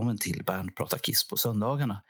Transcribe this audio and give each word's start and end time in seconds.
Välkommen 0.00 0.18
till 0.18 0.44
Bernt 0.44 0.74
pratar 0.76 0.98
Kiss 0.98 1.28
på 1.28 1.36
söndagarna. 1.36 2.02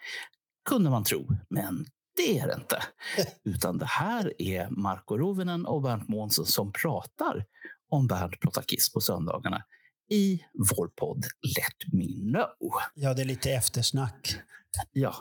Kunde 0.68 0.90
man 0.90 1.04
tro, 1.04 1.28
men 1.48 1.86
det 2.16 2.38
är 2.38 2.46
det 2.46 2.54
inte. 2.54 2.82
Utan 3.44 3.78
det 3.78 3.86
här 3.86 4.32
är 4.42 4.68
Marco 4.70 5.16
Rovinen 5.18 5.66
och 5.66 5.82
Bernt 5.82 6.08
Månsson 6.08 6.46
som 6.46 6.72
pratar 6.72 7.44
om 7.90 8.06
Bernt 8.06 8.40
pratar 8.40 8.62
Kiss 8.62 8.92
på 8.92 9.00
söndagarna 9.00 9.62
i 10.10 10.40
vår 10.76 10.88
podd 10.96 11.24
Let 11.56 11.92
Me 11.92 12.04
Know. 12.32 12.72
Ja, 12.94 13.14
det 13.14 13.22
är 13.22 13.26
lite 13.26 13.50
eftersnack. 13.52 14.36
Ja, 14.92 15.14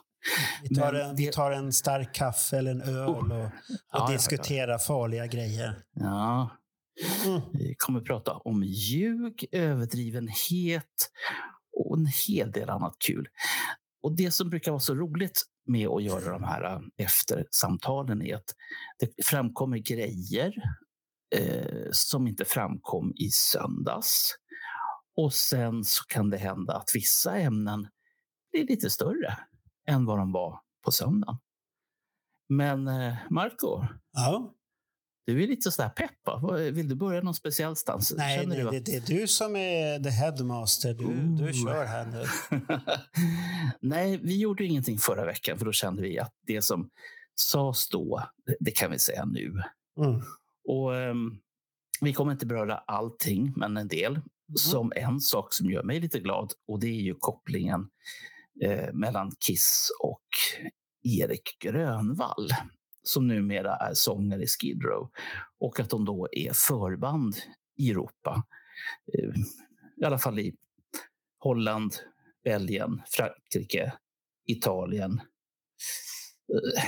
Vi 0.63 0.76
tar, 0.76 0.93
en, 0.93 1.15
det- 1.15 1.34
tar 1.34 1.51
en 1.51 1.73
stark 1.73 2.13
kaffe 2.15 2.57
eller 2.57 2.71
en 2.71 2.81
öl 2.81 3.09
och, 3.09 3.21
och 3.21 3.31
Ja, 3.31 3.49
ja, 3.91 4.07
diskuterar 4.12 4.77
farliga 4.77 5.27
grejer. 5.27 5.84
ja. 5.93 6.49
Mm. 7.26 7.41
Vi 7.54 7.76
kommer 7.77 8.01
prata 8.01 8.34
om 8.34 8.63
ljug, 8.63 9.45
överdrivenhet 9.51 10.85
och 11.79 11.97
en 11.97 12.05
hel 12.27 12.51
del 12.51 12.69
annat 12.69 12.95
kul. 12.99 13.27
Och 14.03 14.15
det 14.15 14.31
som 14.31 14.49
brukar 14.49 14.71
vara 14.71 14.79
så 14.79 14.95
roligt 14.95 15.43
med 15.65 15.87
att 15.87 16.04
göra 16.04 16.31
de 16.34 16.43
här 16.43 16.63
äh, 16.63 16.79
eftersamtalen 16.98 18.21
är 18.21 18.35
att 18.35 18.55
det 18.99 19.26
framkommer 19.26 19.77
grejer 19.77 20.54
eh, 21.35 21.87
som 21.91 22.27
inte 22.27 22.45
framkom 22.45 23.13
i 23.15 23.29
söndags. 23.29 24.35
Och 25.15 25.34
sen 25.34 25.84
så 25.84 26.04
kan 26.04 26.29
det 26.29 26.37
hända 26.37 26.73
att 26.77 26.89
vissa 26.93 27.37
ämnen 27.37 27.87
blir 28.51 28.67
lite 28.67 28.89
större 28.89 29.37
än 29.87 30.05
vad 30.05 30.17
de 30.17 30.32
var 30.32 30.59
på 30.85 30.91
söndagen. 30.91 31.37
Men 32.49 32.87
eh, 32.87 33.15
Marco, 33.29 33.84
Ja 34.11 34.54
du 35.34 35.44
är 35.44 35.48
lite 35.48 35.72
sådär 35.72 35.90
pepp. 35.90 36.74
Vill 36.76 36.90
du 36.90 36.96
börja 36.96 37.22
någon 37.22 37.34
speciell 37.35 37.76
stans? 37.76 38.13
Nej, 38.18 38.48
nej 38.48 38.63
det, 38.72 38.80
det 38.80 38.96
är 38.96 39.02
du 39.20 39.27
som 39.27 39.55
är 39.55 40.04
the 40.04 40.10
headmaster. 40.10 40.94
Du, 40.94 41.05
du 41.46 41.54
kör 41.54 41.85
här 41.85 42.05
nu. 42.05 42.26
Nej, 43.82 44.20
vi 44.24 44.38
gjorde 44.40 44.66
ingenting 44.66 44.98
förra 44.98 45.26
veckan 45.26 45.57
för 45.57 45.66
då 45.66 45.72
kände 45.72 46.02
vi 46.02 46.20
att 46.20 46.34
det 46.48 46.62
som 46.62 46.90
sades 47.35 47.90
då, 47.90 48.24
det- 48.60 48.72
kan 48.72 48.91
vi 48.91 49.00
säga 49.00 49.26
nu. 49.26 49.62
Mm. 49.98 50.22
Och 50.68 50.96
ehm, 50.98 51.38
Vi 52.02 52.13
kommer 52.13 52.32
inte 52.32 52.46
beröra 52.46 52.77
allting, 52.77 53.54
men 53.55 53.77
en 53.77 53.88
del. 53.88 54.20
Som 54.55 54.91
en 54.96 55.20
sak 55.20 55.54
som 55.54 55.70
gör 55.72 55.84
mig 55.84 56.00
lite 56.00 56.20
glad 56.20 56.54
och 56.68 56.80
det 56.80 56.88
är 56.88 57.02
ju 57.02 57.16
kopplingen 57.20 57.90
eh, 58.62 58.94
mellan 58.94 59.32
Kiss 59.40 59.90
och 60.00 60.24
Erik 61.04 61.57
Grönvall 61.60 62.50
som 63.03 63.27
numera 63.27 63.75
är 63.75 63.93
sångare 63.93 64.44
i 64.44 64.47
Skid 64.47 64.83
Row 64.83 65.09
och 65.59 65.79
att 65.79 65.89
de 65.89 66.05
då 66.05 66.28
är 66.31 66.53
förband 66.53 67.35
i 67.78 67.89
Europa. 67.91 68.44
Eh, 69.13 69.29
I 70.01 70.05
alla 70.05 70.17
fall 70.17 70.39
i 70.39 70.55
Holland, 71.39 71.94
Belgien, 72.44 73.01
Frankrike, 73.07 73.94
Italien 74.47 75.22
eh, 76.53 76.83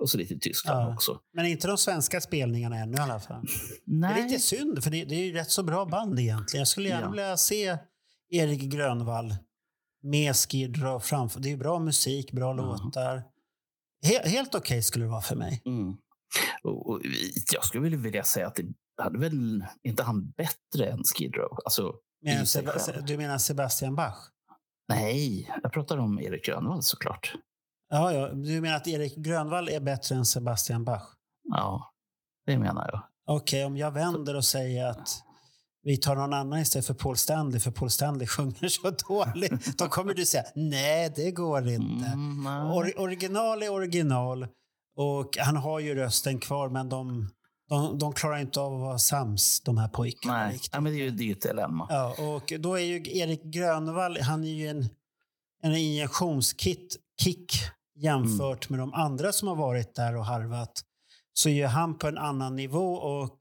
och 0.00 0.10
så 0.10 0.18
lite 0.18 0.38
Tyskland 0.38 0.80
Ja. 0.90 0.94
också. 0.94 1.20
Men 1.32 1.46
inte 1.46 1.68
de 1.68 1.78
svenska 1.78 2.20
spelningarna 2.20 2.76
ännu 2.76 2.96
i 2.96 3.00
alla 3.00 3.20
fall. 3.20 3.44
Det 3.84 3.94
är 3.96 3.98
Nej, 4.00 4.22
lite 4.22 4.40
synd, 4.40 4.84
för 4.84 4.90
det, 4.90 5.04
det 5.04 5.14
är 5.14 5.24
ju 5.24 5.32
rätt 5.32 5.50
så 5.50 5.62
bra 5.62 5.84
band 5.84 6.20
egentligen. 6.20 6.60
Jag 6.60 6.68
skulle 6.68 6.88
gärna 6.88 7.06
Ja. 7.06 7.10
vilja 7.10 7.36
se 7.36 7.78
Erik 8.28 8.60
Grönvall 8.62 9.34
med 10.02 10.36
Skid 10.36 10.76
Row 10.82 11.00
framför. 11.00 11.40
Det 11.40 11.52
är 11.52 11.56
bra 11.56 11.78
musik, 11.78 12.32
bra 12.32 12.52
låtar. 12.52 13.22
He, 14.02 14.28
helt 14.28 14.54
okej 14.54 14.82
skulle 14.82 15.04
det 15.04 15.10
vara 15.10 15.20
för 15.20 15.36
mig. 15.36 15.62
Mm. 15.64 15.96
Och, 16.62 16.90
och, 16.90 17.00
jag 17.52 17.64
skulle 17.64 17.96
vilja 17.96 18.24
säga 18.24 18.46
att 18.46 18.54
det 18.54 18.64
hade 19.02 19.18
väl 19.18 19.64
inte 19.82 20.02
han 20.02 20.30
bättre 20.30 20.86
än 20.90 21.04
Skid 21.04 21.34
Row. 21.34 21.58
Alltså, 21.64 21.94
Men 22.22 22.44
Seb- 22.44 23.02
du 23.06 23.16
menar 23.16 23.38
Sebastian 23.38 23.94
Bach? 23.94 24.16
nej, 24.88 25.50
jag 25.62 25.72
pratar 25.72 25.98
om 25.98 26.20
Erik 26.20 26.44
Grönvall 26.44 26.82
såklart. 26.82 27.34
Ja, 27.90 28.12
ja, 28.12 28.28
du 28.28 28.60
menar 28.60 28.76
att 28.76 28.88
Erik 28.88 29.16
Grönvall 29.16 29.68
är 29.68 29.80
bättre 29.80 30.14
än 30.14 30.24
Sebastian 30.24 30.84
Bach? 30.84 31.02
Ja, 31.48 31.92
det 32.46 32.58
menar 32.58 32.90
jag. 32.92 33.02
Okej, 33.36 33.64
om 33.64 33.76
jag 33.76 33.90
vänder 33.90 34.36
och 34.36 34.44
säger 34.44 34.86
att 34.86 35.08
vi 35.84 35.96
tar 35.96 36.16
någon 36.16 36.32
annan 36.32 36.58
istället 36.58 36.86
för 36.86 36.94
Paul 36.94 37.16
Stanley, 37.16 37.60
för 37.60 37.70
Paul 37.70 37.90
Stanley 37.90 38.26
sjunger 38.26 38.68
så 38.68 38.90
dåligt, 38.90 39.78
då 39.78 39.88
kommer 39.88 40.14
du 40.14 40.26
säga 40.26 40.44
nej, 40.54 41.12
det 41.16 41.30
går 41.30 41.68
inte. 41.68 42.06
Mm. 42.06 42.46
Or, 42.46 43.00
original 43.00 43.62
är 43.62 43.72
original 43.72 44.46
och 44.96 45.36
han 45.38 45.56
har 45.56 45.80
ju 45.80 45.94
rösten 45.94 46.38
kvar, 46.38 46.68
men 46.68 46.88
de, 46.88 47.30
de, 47.68 47.98
de 47.98 48.12
klarar 48.12 48.38
inte 48.38 48.60
av 48.60 48.74
att 48.74 48.80
vara 48.80 48.98
sams, 48.98 49.60
de 49.60 49.78
här 49.78 49.88
pojkarna. 49.88 50.46
nej. 50.46 50.60
Ja, 50.72 50.80
men 50.80 50.92
det 50.92 50.98
är 50.98 51.04
ju 51.04 51.10
det 51.10 51.22
är 51.22 51.26
ju 51.26 51.32
ett 51.32 51.42
dilemma. 51.42 51.86
Ja, 51.90 52.14
och 52.18 52.52
då 52.60 52.74
är 52.74 52.84
ju 52.84 53.18
Erik 53.18 53.42
Grönvall, 53.44 54.20
han 54.20 54.44
är 54.44 54.54
ju 54.54 54.68
en, 54.68 54.88
en 55.62 55.76
injektionskit 55.76 56.96
kick 57.20 57.52
jämfört 57.96 58.68
med 58.68 58.78
de 58.78 58.94
andra 58.94 59.32
som 59.32 59.48
har 59.48 59.56
varit 59.56 59.94
där 59.94 60.16
och 60.16 60.24
harvat. 60.24 60.82
Så 61.32 61.48
är 61.48 61.66
han 61.66 61.98
på 61.98 62.06
en 62.08 62.18
annan 62.18 62.56
nivå 62.56 62.94
och 62.94 63.38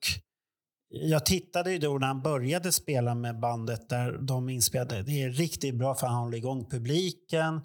jag 0.91 1.25
tittade 1.25 1.71
ju 1.71 1.77
då 1.77 1.97
när 1.97 2.07
han 2.07 2.21
började 2.21 2.71
spela 2.71 3.15
med 3.15 3.39
bandet 3.39 3.89
där 3.89 4.17
de 4.21 4.49
inspelade. 4.49 5.03
Det 5.03 5.23
är 5.23 5.29
riktigt 5.29 5.75
bra 5.75 5.95
för 5.95 6.07
han 6.07 6.23
håller 6.23 6.37
igång 6.37 6.65
publiken. 6.69 7.61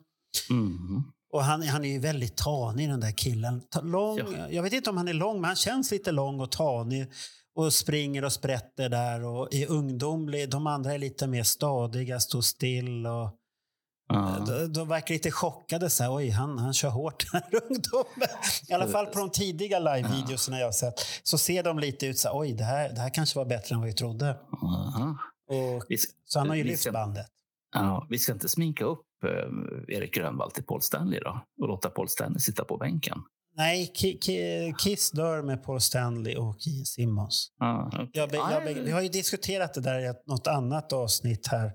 Mm. 0.51 1.03
Och 1.33 1.45
han, 1.45 1.63
han 1.63 1.85
är 1.85 1.89
ju 1.89 1.99
väldigt 1.99 2.37
tanig 2.37 2.89
den 2.89 3.01
där 3.01 3.13
killen. 3.13 3.63
Lång, 3.83 4.19
Ja. 4.19 4.51
Jag 4.51 4.63
vet 4.63 4.73
inte 4.73 4.91
om 4.91 4.97
han 4.97 5.09
är 5.09 5.15
lång, 5.15 5.35
men 5.41 5.45
han 5.45 5.57
känns 5.57 5.91
lite 5.91 6.13
lång 6.13 6.41
och 6.41 6.51
tanig. 6.51 7.07
Och 7.55 7.73
springer 7.73 8.25
och 8.25 8.33
sprätter 8.33 8.89
där 8.89 9.25
och 9.25 9.55
är 9.55 9.71
ungdomlig. 9.71 10.51
De 10.51 10.67
andra 10.67 10.95
är 10.95 10.99
lite 10.99 11.27
mer 11.27 11.43
stadiga, 11.43 12.21
står 12.21 12.41
still. 12.41 13.07
Och, 13.07 13.31
Ja. 14.09 14.45
de, 14.47 14.73
de 14.73 14.89
verkar 14.89 15.15
lite 15.15 15.31
chockade. 15.31 15.91
Så 15.91 16.03
här, 16.03 16.15
Oj, 16.15 16.31
han, 16.31 16.59
han 16.59 16.73
kör 16.75 16.89
hårt 16.89 17.25
den 17.33 17.43
här 17.43 17.61
ungdomen. 17.71 18.29
I 18.69 18.73
alla 18.73 18.87
fall 18.89 19.07
på 19.07 19.19
de 19.19 19.31
tidiga 19.31 19.79
live-videorna 19.79 20.59
jag 20.59 20.75
sett. 20.75 20.95
Så 21.23 21.39
ser 21.39 21.63
de 21.63 21.79
lite 21.79 22.07
ut 22.07 22.19
så 22.19 22.29
här, 22.29 22.39
oj, 22.39 22.53
det 22.53 22.65
här, 22.65 22.89
det 22.93 23.01
här 23.01 23.11
kanske 23.15 23.39
var 23.39 23.47
bättre 23.47 23.75
än 23.75 23.81
vad 23.81 23.89
vi 23.89 23.95
trodde. 23.95 24.39
Aha. 24.63 25.19
Och, 25.49 25.85
Vi, 25.89 25.99
ska, 25.99 26.13
så 26.25 26.39
han 26.39 26.49
har 26.49 26.57
ju 26.57 26.65
lyft 26.65 26.83
ska- 26.83 26.93
bandet. 26.93 27.27
ja, 27.75 28.07
vi 28.11 28.19
ska 28.19 28.33
inte 28.33 28.49
sminka 28.49 28.85
upp 28.85 29.03
eh, 29.25 29.97
Erik 29.97 30.15
Grönvall 30.15 30.51
till 30.51 30.65
Paul 30.65 30.83
Stanley 30.83 31.21
då 31.21 31.41
och 31.63 31.69
låta 31.69 31.91
Paul 31.91 32.09
Stanley 32.09 32.39
sitta 32.41 32.65
på 32.65 32.77
bänken. 32.77 33.19
Nej, 33.57 33.93
Ki- 33.95 34.19
Ki- 34.19 34.75
Kiss 34.79 35.11
dör 35.11 35.43
med 35.43 35.65
Paul 35.65 35.81
Stanley 35.81 36.37
och 36.37 36.57
Simmons. 36.85 37.49
Ja, 37.59 37.87
okej. 37.93 38.11
Jag, 38.13 38.31
be- 38.31 38.37
jag, 38.37 38.65
be- 38.65 38.81
vi 38.81 38.91
har 38.91 39.01
ju 39.01 39.09
diskuterat 39.09 39.75
det 39.75 39.81
där 39.81 39.99
i 40.11 40.13
något 40.27 40.47
annat 40.47 40.93
avsnitt 40.93 41.47
här. 41.47 41.73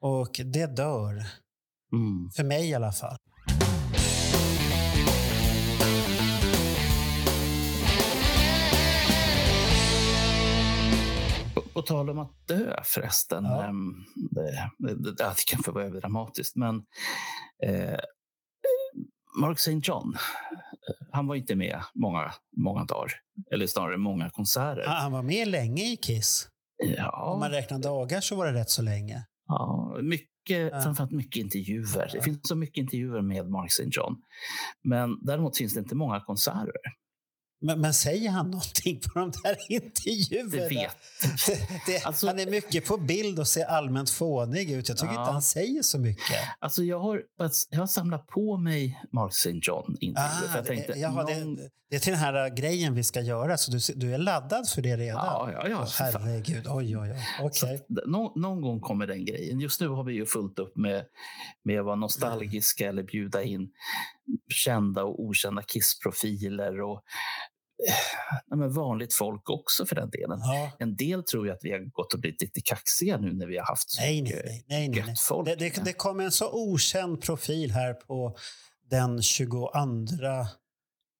Och 0.00 0.40
det 0.44 0.66
dör. 0.66 1.26
Mm. 1.96 2.30
För 2.30 2.44
mig 2.44 2.68
i 2.70 2.74
alla 2.74 2.92
fall. 2.92 3.16
På, 11.74 11.82
tal 11.82 12.10
om 12.10 12.18
att 12.18 12.46
dö 12.48 12.80
förresten. 12.84 13.44
Ja. 13.44 13.64
ehm, 13.64 13.94
Det, 14.30 14.70
det, 14.78 15.12
det 15.12 15.34
kanske 15.46 15.70
var 15.70 15.82
överdramatiskt, 15.82 16.56
men 16.56 16.76
eh, 17.62 17.98
Mark 19.40 19.58
St. 19.58 19.80
John, 19.82 20.14
eh, 20.14 21.06
han 21.12 21.26
var 21.26 21.34
inte 21.34 21.54
med 21.54 21.80
många, 21.94 22.32
många 22.56 22.84
dagar. 22.84 23.12
Eller 23.50 23.66
snarare 23.66 23.96
många 23.96 24.30
konserter. 24.30 24.84
Han 24.86 24.96
han 24.96 25.12
var 25.12 25.22
med 25.22 25.48
länge 25.48 25.92
i 25.92 25.96
Kiss. 25.96 26.48
Om 26.84 26.94
Ja, 26.96 27.36
man 27.40 27.50
räknar 27.50 27.78
dagar 27.78 28.20
så 28.20 28.36
var 28.36 28.46
det 28.46 28.60
rätt 28.60 28.70
så 28.70 28.82
länge. 28.82 29.26
Ja, 29.48 29.98
mycket, 30.02 30.30
Ja. 30.72 30.80
framförallt 30.82 31.12
mycket 31.12 31.36
intervjuer. 31.36 32.10
Det 32.12 32.22
finns 32.22 32.38
så 32.48 32.56
mycket 32.56 32.82
intervjuer 32.82 33.22
med 33.22 33.50
Mark 33.50 33.70
St. 33.70 33.88
John. 33.90 34.16
Men 34.82 35.18
däremot 35.22 35.56
finns 35.56 35.74
det 35.74 35.80
inte 35.80 35.94
många 35.94 36.20
konserter. 36.20 36.72
Men, 37.60 37.80
men 37.80 37.94
säger 37.94 38.30
han 38.30 38.50
någonting 38.50 39.00
på 39.00 39.18
de 39.18 39.32
där 39.42 39.56
intervjuerna? 39.72 40.50
Det 40.50 40.68
vet 40.68 40.96
Det, 41.86 42.04
Alltså- 42.04 42.26
han 42.26 42.38
är 42.38 42.46
mycket 42.46 42.86
på 42.86 42.96
bild 42.96 43.38
och 43.38 43.48
ser 43.48 43.64
allmänt 43.64 44.10
fånig 44.10 44.70
ut. 44.70 44.88
Jag 44.88 44.98
tycker 44.98 45.14
Ja. 45.14 45.20
inte 45.20 45.32
han 45.32 45.42
säger 45.42 45.82
så 45.82 45.98
mycket. 45.98 46.36
Alltså 46.58 46.82
jag 46.82 47.00
har, 47.00 47.22
jag 47.70 47.78
har 47.78 47.86
samlat 47.86 48.26
på 48.26 48.56
mig 48.56 49.02
Mark 49.12 49.32
St. 49.32 49.60
John 49.62 49.96
intervjuer. 50.00 50.48
för 50.48 50.58
jag 50.58 50.66
tänkte, 50.66 50.92
det, 50.92 50.98
jaha, 50.98 51.22
någon, 51.22 51.54
det, 51.56 51.70
det 51.90 51.96
är 51.96 52.00
till 52.00 52.12
den 52.12 52.20
här 52.20 52.48
grejen 52.48 52.94
vi 52.94 53.02
ska 53.02 53.20
göra, 53.20 53.56
så 53.58 53.70
du, 53.72 53.78
du 53.96 54.14
är 54.14 54.18
laddad 54.18 54.68
för 54.68 54.82
det 54.82 54.96
redan? 54.96 55.26
ja, 55.26 55.50
ja, 55.52 55.68
ja, 55.68 55.86
herregud, 55.98 56.66
oj, 56.68 56.96
oj, 56.98 57.10
oj. 57.12 57.26
Okej. 57.42 57.86
Nå, 58.06 58.32
någon 58.36 58.60
gång 58.60 58.80
kommer 58.80 59.06
den 59.06 59.24
grejen. 59.24 59.60
Just 59.60 59.80
nu 59.80 59.88
har 59.88 60.04
vi 60.04 60.12
ju 60.14 60.26
fullt 60.26 60.58
upp 60.58 60.76
med, 60.76 61.04
med 61.64 61.78
att 61.78 61.84
vara 61.86 61.96
nostalgiska 61.96 62.88
eller 62.88 63.02
bjuda 63.02 63.42
in 63.42 63.68
kända 64.48 65.04
och 65.04 65.20
okända 65.20 65.62
Kiss-profiler 65.62 66.80
och 66.80 67.02
eh, 67.88 68.56
men 68.56 68.72
vanligt 68.72 69.14
folk 69.14 69.50
också 69.50 69.86
för 69.86 69.96
den 69.96 70.10
delen. 70.10 70.38
Ja. 70.42 70.70
En 70.78 70.96
del 70.96 71.22
tror 71.22 71.46
ju 71.46 71.52
att 71.52 71.60
vi 71.62 71.72
har 71.72 71.78
gått 71.78 72.14
och 72.14 72.20
blivit 72.20 72.42
lite 72.42 72.60
kaxiga 72.60 73.18
nu 73.18 73.32
när 73.32 73.46
vi 73.46 73.58
har 73.58 73.64
haft 73.64 73.90
så 73.90 74.00
Nej, 74.00 74.22
mycket 74.22 74.44
nej, 74.44 74.64
nej. 74.68 74.88
nej, 74.88 75.02
nej, 75.06 75.14
folk. 75.18 75.48
Det, 75.48 75.54
det, 75.54 75.84
det 75.84 75.92
kom 75.92 76.20
en 76.20 76.32
så 76.32 76.50
okänd 76.52 77.22
profil 77.22 77.70
här 77.70 77.94
på 77.94 78.36
den 78.90 79.22
22 79.22 79.70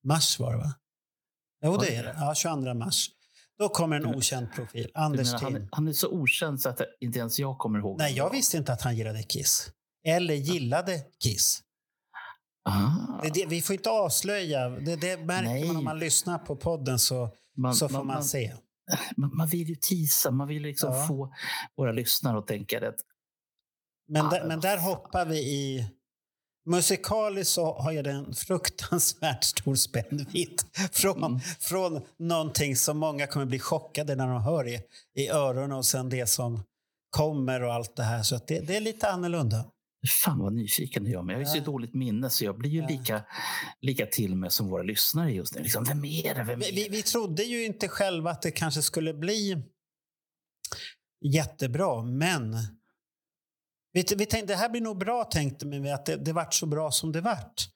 mars 0.04 0.38
var 0.38 0.52
det 0.52 0.58
va? 0.58 0.74
Jo, 1.64 1.76
det 1.76 1.96
är 1.96 2.02
det. 2.02 2.14
Ja, 2.18 2.34
22 2.34 2.74
mars. 2.74 3.10
Då 3.58 3.68
kommer 3.68 3.96
en 3.96 4.06
okänd 4.06 4.52
profil. 4.52 4.90
Jag 4.94 5.02
Anders 5.02 5.32
menar, 5.32 5.50
han, 5.50 5.68
han 5.72 5.88
är 5.88 5.92
så 5.92 6.08
okänd 6.08 6.60
så 6.60 6.68
att 6.68 6.80
inte 7.00 7.18
ens 7.18 7.38
jag 7.38 7.58
kommer 7.58 7.78
ihåg. 7.78 7.98
Nej, 7.98 8.16
jag 8.16 8.30
visste 8.30 8.56
inte 8.56 8.72
att 8.72 8.82
han 8.82 8.96
gillade 8.96 9.22
Kiss. 9.22 9.70
Eller 10.04 10.34
gillade 10.34 11.00
Kiss. 11.22 11.62
Ah, 12.68 13.20
Det, 13.22 13.30
det, 13.30 13.46
vi 13.46 13.62
får 13.62 13.74
inte 13.76 13.90
avslöja. 13.90 14.68
Det, 14.68 14.96
det 14.96 15.16
märker 15.16 15.48
Nej. 15.48 15.66
man 15.66 15.76
om 15.76 15.84
man 15.84 15.98
lyssnar 15.98 16.38
på 16.38 16.56
podden 16.56 16.98
så, 16.98 17.30
man, 17.56 17.74
så 17.74 17.88
får 17.88 17.96
man, 17.98 18.06
man, 18.06 18.24
se. 18.24 18.54
man, 19.16 19.36
man 19.36 19.48
vill 19.48 19.68
ju 19.68 19.74
tisa, 19.74 20.30
man 20.30 20.48
vill 20.48 20.62
liksom 20.62 20.92
Ja. 20.94 21.06
få 21.06 21.34
våra 21.76 21.92
lyssnare 21.92 22.38
att 22.38 22.46
tänka 22.46 22.88
att 22.88 22.94
Men, 24.08 24.26
Ah, 24.26 24.30
där, 24.30 24.44
men 24.48 24.60
där 24.60 24.76
fan. 24.76 24.84
hoppar 24.86 25.26
vi 25.26 25.38
i... 25.38 25.90
Musikaliskt 26.68 27.52
så 27.54 27.74
har 27.78 27.92
jag 27.92 28.06
en 28.06 28.34
fruktansvärt 28.34 29.44
stor 29.54 29.74
spännvidd 29.74 30.62
från, 30.92 31.24
Mm. 31.24 31.40
från 31.40 32.00
någonting 32.18 32.76
som 32.76 32.98
många 32.98 33.26
kommer 33.26 33.46
bli 33.46 33.58
chockade 33.58 34.14
när 34.16 34.26
de 34.28 34.42
hör 34.42 34.68
i, 34.68 34.80
i 35.14 35.28
öronen 35.28 35.72
och 35.72 35.86
sen 35.86 36.08
det 36.08 36.26
som 36.26 36.62
kommer 37.10 37.62
och 37.62 37.74
allt 37.74 37.96
det 37.96 38.02
här. 38.02 38.22
Så 38.22 38.40
det, 38.46 38.60
det 38.60 38.76
är 38.76 38.80
lite 38.80 39.10
annorlunda. 39.10 39.64
Fan 40.06 40.38
vad 40.38 40.52
nyfiken 40.52 41.06
jag 41.06 41.18
är. 41.20 41.22
Men 41.22 41.32
jag 41.32 41.46
har 41.46 41.54
ju 41.54 41.60
så 41.60 41.70
dåligt 41.70 41.94
minne 41.94 42.30
så 42.30 42.44
jag 42.44 42.58
blir 42.58 42.70
ju 42.70 42.86
lika, 42.86 43.24
lika 43.80 44.06
till 44.06 44.36
med 44.36 44.52
som 44.52 44.68
våra 44.68 44.82
lyssnare 44.82 45.32
just 45.32 45.54
nu. 45.54 45.62
Liksom, 45.62 45.84
vem 45.84 46.04
är 46.04 46.34
det? 46.34 46.44
Vem 46.44 46.60
är 46.62 46.64
Vi, 46.64 46.72
vi, 46.72 46.82
det? 46.82 46.88
vi 46.90 47.02
trodde 47.02 47.42
ju 47.42 47.64
inte 47.64 47.88
själva 47.88 48.30
att 48.30 48.42
det 48.42 48.50
kanske 48.50 48.82
skulle 48.82 49.14
bli 49.14 49.62
jättebra, 51.24 52.02
men 52.02 52.52
vi, 53.92 54.04
vi 54.16 54.26
tänkte 54.26 54.52
det 54.52 54.56
här 54.56 54.68
blir 54.68 54.80
nog 54.80 54.98
bra, 54.98 55.24
tänkte 55.24 55.66
vi, 55.66 55.90
att 55.90 56.06
det, 56.06 56.16
det 56.16 56.32
vart 56.32 56.54
så 56.54 56.66
bra 56.66 56.90
som 56.90 57.12
det 57.12 57.20
vart. 57.20 57.68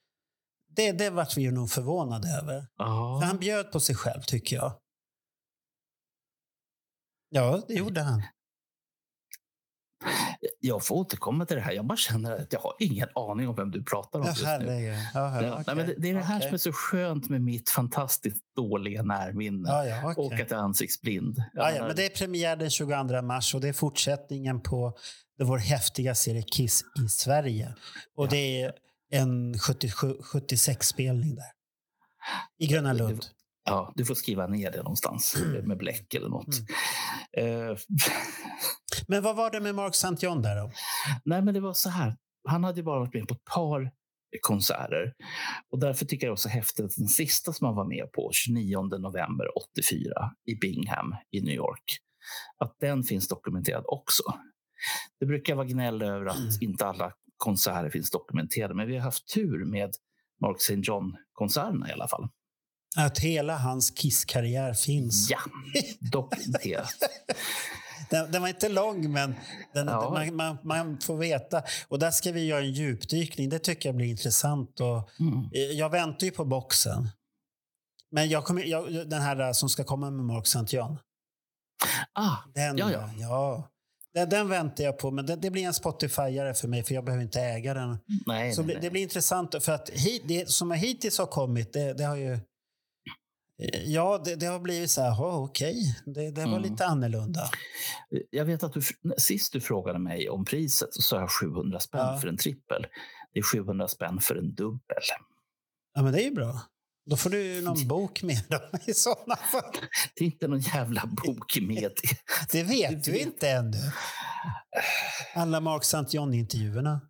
Det, 0.76 0.92
det 0.92 1.10
vart 1.10 1.36
vi 1.36 1.42
ju 1.42 1.50
nog 1.50 1.70
förvånade 1.70 2.28
över. 2.28 2.66
För 3.20 3.26
han 3.26 3.38
bjöd 3.38 3.72
på 3.72 3.80
sig 3.80 3.94
själv, 3.94 4.22
tycker 4.22 4.56
jag. 4.56 4.72
Ja, 7.28 7.62
det 7.68 7.74
gjorde 7.74 8.00
han. 8.02 8.22
Jag 10.60 10.86
får 10.86 10.94
återkomma 10.94 11.46
till 11.46 11.56
det 11.56 11.62
här. 11.62 11.72
Jag 11.72 11.86
bara 11.86 11.96
känner 11.96 12.36
att 12.36 12.52
jag 12.52 12.60
har 12.60 12.74
ingen 12.78 13.08
aning 13.14 13.48
om 13.48 13.54
vem 13.54 13.70
du 13.70 13.84
pratar 13.84 14.18
om 14.18 14.26
just 14.26 14.44
nu. 14.44 14.96
Ja, 15.14 15.42
Ja, 15.42 15.62
nej, 15.66 15.76
men 15.76 15.86
det, 15.98 16.10
är 16.10 16.14
det 16.14 16.20
här 16.20 16.36
okej. 16.36 16.48
som 16.48 16.54
är 16.54 16.58
så 16.58 16.72
skönt 16.72 17.28
med 17.28 17.40
mitt 17.42 17.70
fantastiskt 17.70 18.44
dåliga 18.56 19.02
närminne. 19.02 19.68
Ja, 19.68 19.86
ja, 19.86 20.10
okej. 20.10 20.24
Och 20.24 20.32
att 20.32 20.38
jag 20.50 20.52
är 20.52 20.62
ansiktsblind. 20.62 21.42
Jag 21.52 21.76
Ja, 21.76 21.86
men 21.86 21.96
det 21.96 22.04
är 22.06 22.08
premiär 22.18 22.56
den 22.56 22.70
22 22.70 23.22
mars 23.22 23.54
och 23.54 23.60
det 23.60 23.68
är 23.68 23.72
fortsättningen 23.72 24.60
på 24.60 24.96
vår 25.42 25.58
häftiga 25.58 26.14
serie 26.14 26.42
Kiss 26.42 26.82
i 27.06 27.08
Sverige. 27.08 27.74
Och 28.16 28.26
Ja. 28.26 28.30
det 28.30 28.62
är 28.62 28.72
en 29.12 29.54
76-spelning 29.54 31.34
där. 31.34 31.44
I 32.58 32.66
Gröna 32.66 32.92
Lund. 32.92 33.24
Ja, 33.64 33.92
du 33.96 34.04
får 34.04 34.14
skriva 34.14 34.46
ner 34.46 34.70
det 34.70 34.76
någonstans 34.82 35.36
med 35.64 35.78
bläck 35.78 36.14
eller 36.14 36.28
något. 36.28 36.54
Mm. 37.36 37.70
Eh, 37.70 37.76
Men 39.06 39.22
vad 39.22 39.36
var 39.36 39.50
det 39.50 39.60
med 39.60 39.74
Mark 39.74 39.94
St. 39.94 40.26
John 40.26 40.42
där 40.42 40.56
då? 40.56 40.70
Nej, 41.24 41.42
men 41.42 41.54
det 41.54 41.60
var 41.60 41.72
så 41.72 41.90
här. 41.90 42.16
Han 42.48 42.64
hade 42.64 42.82
bara 42.82 42.98
varit 43.00 43.14
med 43.14 43.28
på 43.28 43.34
ett 43.34 43.44
par 43.44 43.90
konserter. 44.40 45.14
Och 45.70 45.78
därför 45.78 46.06
tycker 46.06 46.26
jag 46.26 46.32
också 46.32 46.48
häftigt 46.48 46.84
att 46.84 46.96
den 46.96 47.08
sista 47.08 47.52
som 47.52 47.66
han 47.66 47.76
var 47.76 47.84
med 47.84 48.12
på, 48.12 48.30
29 48.32 48.82
november 48.82 49.46
84 49.74 50.12
i 50.46 50.54
Bingham 50.54 51.14
i 51.30 51.40
New 51.40 51.54
York, 51.54 51.84
att 52.58 52.76
den 52.80 53.02
finns 53.02 53.28
dokumenterad 53.28 53.84
också. 53.86 54.22
Det 55.20 55.26
brukar 55.26 55.54
vara 55.54 55.66
gnäll 55.66 56.02
över 56.02 56.26
att 56.26 56.36
Mm. 56.36 56.50
inte 56.60 56.86
alla 56.86 57.12
konserter 57.36 57.90
finns 57.90 58.10
dokumenterade, 58.10 58.74
men 58.74 58.86
vi 58.86 58.96
har 58.96 59.02
haft 59.02 59.34
tur 59.34 59.64
med 59.64 59.94
Mark 60.40 60.56
St. 60.56 60.74
John-konserterna 60.74 61.88
i 61.88 61.92
alla 61.92 62.08
fall. 62.08 62.28
Att 62.96 63.18
hela 63.18 63.56
hans 63.56 63.90
Kiss-karriär 63.90 64.74
finns. 64.74 65.30
Ja, 65.30 65.38
dokumenterat. 66.12 66.94
Den, 68.10 68.32
den 68.32 68.42
var 68.42 68.48
inte 68.48 68.68
lång, 68.68 69.12
men 69.12 69.34
den, 69.74 69.86
Ja. 69.86 70.10
man, 70.10 70.36
man, 70.36 70.58
man 70.64 71.00
får 71.00 71.16
veta. 71.16 71.62
Och 71.88 71.98
där 71.98 72.10
ska 72.10 72.32
vi 72.32 72.44
göra 72.46 72.60
en 72.60 72.72
djupdykning. 72.72 73.48
Det 73.48 73.58
tycker 73.58 73.88
jag 73.88 73.96
blir 73.96 74.06
intressant. 74.06 74.80
Och, 74.80 75.10
Mm. 75.20 75.44
eh, 75.54 75.60
jag 75.60 75.90
väntar 75.90 76.24
ju 76.24 76.30
på 76.30 76.44
boxen. 76.44 77.08
Men 78.10 78.28
jag 78.28 78.44
kommer, 78.44 78.62
jag, 78.64 79.08
den 79.10 79.22
här 79.22 79.52
som 79.52 79.68
ska 79.68 79.84
komma 79.84 80.10
med 80.10 80.24
Mark 80.24 80.46
St. 80.46 80.76
John. 80.76 80.98
Ah, 82.12 82.36
Den, 82.54 82.78
Ja, 82.78 82.90
ja. 82.92 83.10
ja. 83.18 83.68
Den, 84.14 84.28
den 84.28 84.48
väntar 84.48 84.84
jag 84.84 84.98
på, 84.98 85.10
men 85.10 85.26
det, 85.26 85.36
det 85.36 85.50
blir 85.50 85.62
en 85.66 85.74
Spotifyare 85.74 86.54
för 86.54 86.68
mig 86.68 86.82
för 86.84 86.94
jag 86.94 87.04
behöver 87.04 87.24
inte 87.24 87.40
äga 87.40 87.74
den. 87.74 87.98
nej, 88.26 88.52
Så 88.52 88.60
nej, 88.60 88.64
bli- 88.66 88.74
nej. 88.74 88.82
det 88.82 88.90
blir 88.90 89.02
intressant 89.02 89.64
för 89.64 89.72
att 89.72 89.90
hit, 89.90 90.22
det 90.28 90.48
som 90.50 90.70
hittills 90.70 91.18
har 91.18 91.26
kommit, 91.26 91.72
det, 91.72 91.92
det 91.92 92.04
har 92.04 92.16
ju... 92.16 92.38
Ja, 93.84 94.22
det, 94.24 94.36
det 94.36 94.46
har 94.46 94.60
blivit 94.60 94.90
så 94.90 95.02
här, 95.02 95.10
oh, 95.10 95.44
okej, 95.44 95.76
det, 96.06 96.30
det 96.30 96.40
var 96.44 96.48
Mm. 96.58 96.62
lite 96.62 96.86
annorlunda. 96.86 97.50
Jag 98.30 98.44
vet 98.44 98.62
att 98.62 98.72
du, 98.72 98.80
sist 99.18 99.52
du 99.52 99.60
frågade 99.60 99.98
mig 99.98 100.28
om 100.30 100.44
priset 100.44 100.88
så 100.94 101.02
sa 101.02 101.20
jag 101.20 101.30
700 101.30 101.80
spänn 101.80 102.00
Ja. 102.00 102.18
för 102.20 102.28
en 102.28 102.36
trippel. 102.36 102.86
Det 103.32 103.38
är 103.38 103.42
700 103.42 103.88
spänn 103.88 104.20
för 104.20 104.34
en 104.36 104.54
dubbel. 104.54 104.96
Ja, 105.94 106.02
men 106.02 106.12
det 106.12 106.22
är 106.22 106.24
ju 106.24 106.30
bra. 106.34 106.60
Då 107.06 107.16
får 107.16 107.30
du 107.30 107.60
någon 107.62 107.88
bok 107.88 108.22
med 108.22 108.40
då, 108.48 108.60
i 108.86 108.94
sådana 108.94 109.36
fall. 109.36 109.72
Det 110.14 110.24
är 110.24 110.26
inte 110.26 110.48
någon 110.48 110.60
jävla 110.60 111.06
bok 111.06 111.58
med. 111.60 111.92
Det 112.52 112.62
vet 112.62 112.90
Du 112.90 112.96
du 112.96 113.12
vet. 113.12 113.26
inte 113.26 113.48
ännu. 113.50 113.78
Alla 115.34 115.60
Mark 115.60 115.82
St. 115.82 116.16
John-intervjuerna. 116.16 117.00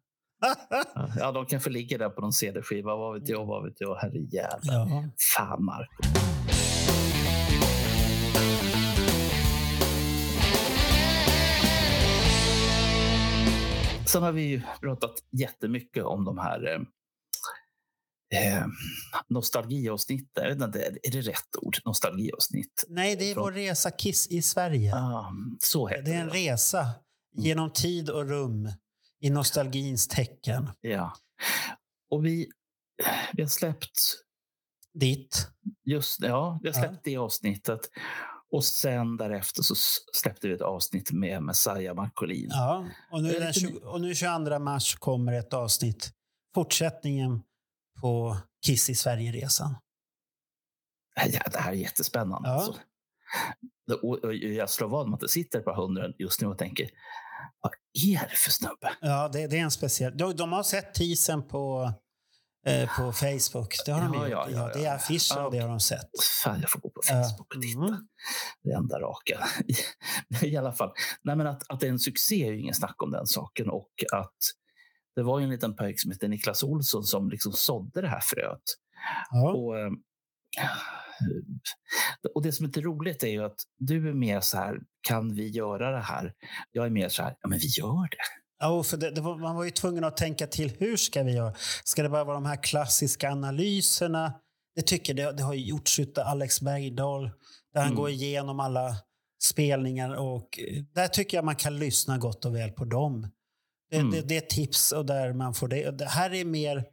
Ja, 1.18 1.32
de 1.32 1.46
kanske 1.46 1.70
ligger 1.70 1.98
där 1.98 2.08
på 2.10 2.20
någon 2.20 2.32
CD-skiva. 2.32 2.96
Vad 2.96 3.20
vet 3.20 3.28
jag, 3.28 3.46
vad 3.46 3.64
vet 3.64 3.80
jag. 3.80 3.94
Herrejävlar. 3.94 4.74
ja. 4.74 5.04
Fan, 5.36 5.64
Marco. 5.64 6.02
Sen 14.06 14.22
har 14.22 14.32
vi 14.32 14.62
pratat 14.80 15.14
jättemycket 15.32 16.04
om 16.04 16.24
de 16.24 16.38
här 16.38 16.66
eh, 16.74 16.80
eh, 18.56 18.66
nostalgiavsnitten. 19.28 20.44
Jag 20.44 20.54
vet 20.54 20.62
inte, 20.62 20.82
är 21.02 21.10
det 21.12 21.20
rätt 21.20 21.56
ord? 21.62 21.76
Nostalgiavsnitt? 21.84 22.84
Nej, 22.88 23.16
det 23.16 23.30
är 23.30 23.34
Från- 23.34 23.42
vår 23.44 23.52
resa 23.52 23.90
Kiss 23.90 24.26
i 24.26 24.42
Sverige. 24.42 24.94
Ah, 24.94 25.32
så 25.60 25.86
heter 25.88 26.02
Det 26.02 26.12
är 26.12 26.20
en 26.20 26.28
det. 26.28 26.34
resa 26.34 26.86
genom 27.36 27.72
tid 27.72 28.10
och 28.10 28.28
rum 28.28 28.68
i 29.20 29.30
nostalgins 29.30 30.08
tecken. 30.08 30.70
Ja. 30.80 31.12
Och 32.10 32.24
vi, 32.26 32.50
vi 33.32 33.42
har 33.42 33.48
släppt 33.48 34.00
Ditt. 34.94 35.48
just 35.84 36.20
ja, 36.22 36.58
vi 36.62 36.68
har 36.68 36.76
Ja. 36.76 36.82
släppt 36.88 37.04
det 37.04 37.16
avsnittet. 37.16 37.80
Och 38.52 38.64
sen 38.64 39.16
därefter 39.16 39.62
så 39.62 39.74
släppte 40.12 40.48
vi 40.48 40.54
ett 40.54 40.60
avsnitt 40.60 41.12
med 41.12 41.42
Messiah 41.42 41.94
Marcolin. 41.96 42.48
Ja, 42.50 42.86
och 43.10 43.22
nu, 43.22 43.32
den 43.32 43.46
lite 43.46 43.60
20, 43.60 43.78
och 43.78 44.00
nu 44.00 44.14
22 44.14 44.58
mars 44.58 44.94
kommer 44.94 45.32
ett 45.32 45.52
avsnitt. 45.54 46.12
Fortsättningen 46.54 47.42
på 48.00 48.36
Kiss 48.66 48.90
i 48.90 48.94
Sverige-resan. 48.94 49.74
Ja, 51.32 51.42
det 51.52 51.58
här 51.58 51.72
är 51.72 51.76
jättespännande. 51.76 52.48
Ja. 52.48 52.54
Alltså. 52.54 52.80
Och, 54.02 54.34
jag 54.34 54.70
slår 54.70 54.88
vad 54.88 55.06
om 55.06 55.14
att 55.14 55.20
det 55.20 55.28
sitter 55.28 55.60
par 55.60 55.74
hundra 55.74 56.08
just 56.18 56.40
nu 56.40 56.46
och 56.46 56.58
tänker, 56.58 56.90
vad 57.60 57.72
är 57.92 58.28
det 58.28 58.36
för 58.36 58.50
snubbe? 58.50 58.92
Ja, 59.00 59.28
det, 59.28 59.46
det 59.46 59.58
är 59.58 59.62
en 59.62 59.70
speciell... 59.70 60.16
De, 60.16 60.36
de 60.36 60.52
har 60.52 60.62
sett 60.62 60.94
teasern 60.94 61.48
på, 61.48 61.92
eh, 62.66 62.96
på 62.96 63.12
Facebook. 63.12 63.74
Det 63.86 63.92
har 63.92 64.00
de 64.00 64.14
Ja, 64.14 64.28
gjort. 64.28 64.48
ja, 64.50 64.50
ja, 64.50 64.70
det 64.74 64.84
är 64.84 64.94
affischer 64.94 65.36
Ja, 65.36 65.44
och 65.46 65.52
det 65.52 65.58
har 65.58 65.68
de 65.68 65.80
sett. 65.80 66.10
Fan, 66.44 66.60
jag 66.60 66.70
får 66.70 66.80
gå 66.80 66.90
på. 66.90 67.00
Facebook 67.02 67.54
och 67.56 67.62
titta. 67.62 67.80
Mm. 67.86 68.08
Det 68.62 68.72
enda 68.72 69.00
raka. 69.00 69.44
I 70.46 70.56
alla 70.56 70.72
fall. 70.72 70.92
Nej, 71.22 71.36
men 71.36 71.46
att, 71.46 71.70
att 71.70 71.80
det 71.80 71.86
är 71.86 71.90
en 71.90 71.98
succé 71.98 72.46
är 72.48 72.52
ju 72.52 72.60
ingen 72.60 72.74
snack 72.74 73.02
om 73.02 73.10
den 73.10 73.26
saken. 73.26 73.70
Och 73.70 73.90
att 74.12 74.36
det 75.16 75.22
var 75.22 75.38
ju 75.38 75.44
en 75.44 75.50
liten 75.50 75.76
pojk 75.76 76.00
som 76.00 76.10
hette 76.10 76.28
Niklas 76.28 76.62
Olsson 76.62 77.04
som 77.04 77.30
liksom 77.30 77.52
sådde 77.52 78.00
det 78.00 78.08
här 78.08 78.20
fröet. 78.20 78.62
Ja. 79.30 79.52
Och, 79.52 79.78
eh, 79.78 79.90
Och 82.34 82.42
det 82.42 82.52
som 82.52 82.64
är 82.64 82.68
lite 82.68 82.80
roligt 82.80 83.22
är 83.22 83.28
ju 83.28 83.44
att 83.44 83.58
du 83.78 84.08
är 84.08 84.12
mer 84.12 84.40
så 84.40 84.56
här, 84.56 84.78
kan 85.08 85.34
vi 85.34 85.48
göra 85.48 85.90
det 85.90 86.00
här? 86.02 86.32
Jag 86.72 86.86
är 86.86 86.90
mer 86.90 87.08
så 87.08 87.22
här, 87.22 87.34
ja 87.42 87.48
men 87.48 87.58
vi 87.58 87.66
gör 87.66 88.02
det. 88.10 88.16
Ja, 88.58 88.82
för 88.82 88.96
det, 88.96 89.10
det 89.10 89.20
var, 89.20 89.38
man 89.38 89.56
var 89.56 89.64
ju 89.64 89.70
tvungen 89.70 90.04
att 90.04 90.16
tänka 90.16 90.46
till. 90.46 90.70
Hur 90.78 90.96
ska 90.96 91.22
vi 91.22 91.32
göra? 91.32 91.54
Ska 91.84 92.02
det 92.02 92.08
bara 92.08 92.24
vara 92.24 92.34
de 92.34 92.46
här 92.46 92.62
klassiska 92.62 93.30
analyserna? 93.30 94.32
Det 94.74 94.82
tycker 94.82 95.14
det, 95.14 95.32
det 95.32 95.42
har 95.42 95.54
gjorts 95.54 95.98
av 96.00 96.06
Alex 96.26 96.60
Bergdahl. 96.60 97.22
Där 97.74 97.80
han 97.80 97.84
Mm. 97.90 97.96
går 97.96 98.10
igenom 98.10 98.60
alla 98.60 98.96
spelningar. 99.42 100.14
och 100.14 100.58
eh, 100.58 100.82
Där 100.94 101.08
tycker 101.08 101.36
jag 101.36 101.44
man 101.44 101.56
kan 101.56 101.78
lyssna 101.78 102.18
gott 102.18 102.44
och 102.44 102.56
väl 102.56 102.70
på 102.70 102.84
dem. 102.84 103.30
Det, 103.90 103.96
Mm. 103.96 104.10
det, 104.10 104.20
det 104.20 104.36
är 104.36 104.40
tips 104.40 104.92
och 104.92 105.06
där 105.06 105.32
man 105.32 105.54
får 105.54 105.68
det. 105.68 105.90
Det 105.90 106.04
här 106.06 106.34
är 106.34 106.44
mer, 106.44 106.84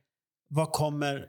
vad 0.49 0.71
kommer 0.71 1.25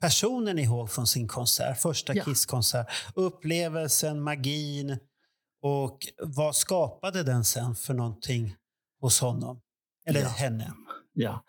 personen 0.00 0.58
ihåg 0.58 0.90
från 0.90 1.06
sin 1.06 1.28
konsert? 1.28 1.78
Första 1.80 2.14
Ja. 2.14 2.24
Kiss-konsert. 2.24 2.86
Upplevelsen, 3.14 4.22
magin 4.22 4.98
och 5.62 5.98
vad 6.22 6.56
skapade 6.56 7.22
den 7.22 7.44
sen 7.44 7.74
för 7.74 7.94
någonting 7.94 8.56
hos 9.00 9.20
honom? 9.20 9.60
Eller 10.08 10.20
Ja. 10.20 10.28
henne? 10.28 10.72
Ja, 11.12 11.44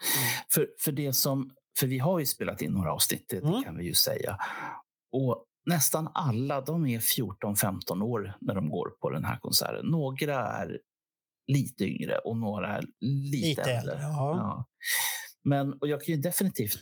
för, 0.54 0.68
för 0.80 0.92
det 0.92 1.14
som, 1.14 1.52
för 1.80 1.88
vi 1.88 2.00
har 2.00 2.20
ju 2.20 2.26
spelat 2.26 2.62
in 2.62 2.72
några 2.72 2.94
avsnitt, 2.94 3.26
det, 3.30 3.38
Mm. 3.38 3.64
kan 3.64 3.78
vi 3.78 3.86
ju 3.86 3.94
säga. 3.94 4.38
Och 5.12 5.46
nästan 5.66 6.10
alla, 6.14 6.62
de 6.62 6.86
är 6.86 7.00
14-15 7.00 8.02
år 8.04 8.38
när 8.42 8.56
de 8.56 8.70
går 8.70 8.90
på 8.90 9.10
den 9.10 9.26
här 9.26 9.38
konserten. 9.40 9.86
Några 9.86 10.48
är 10.48 10.80
lite 11.48 11.84
yngre 11.84 12.18
och 12.18 12.38
några 12.38 12.78
är 12.78 12.86
lite, 13.00 13.48
Lite 13.48 13.62
äldre. 13.62 13.94
äldre, 13.94 14.02
ja. 14.08 14.66
Men 15.44 15.74
och 15.74 15.88
jag 15.88 16.02
kan 16.04 16.16
ju 16.16 16.22
definitivt 16.22 16.82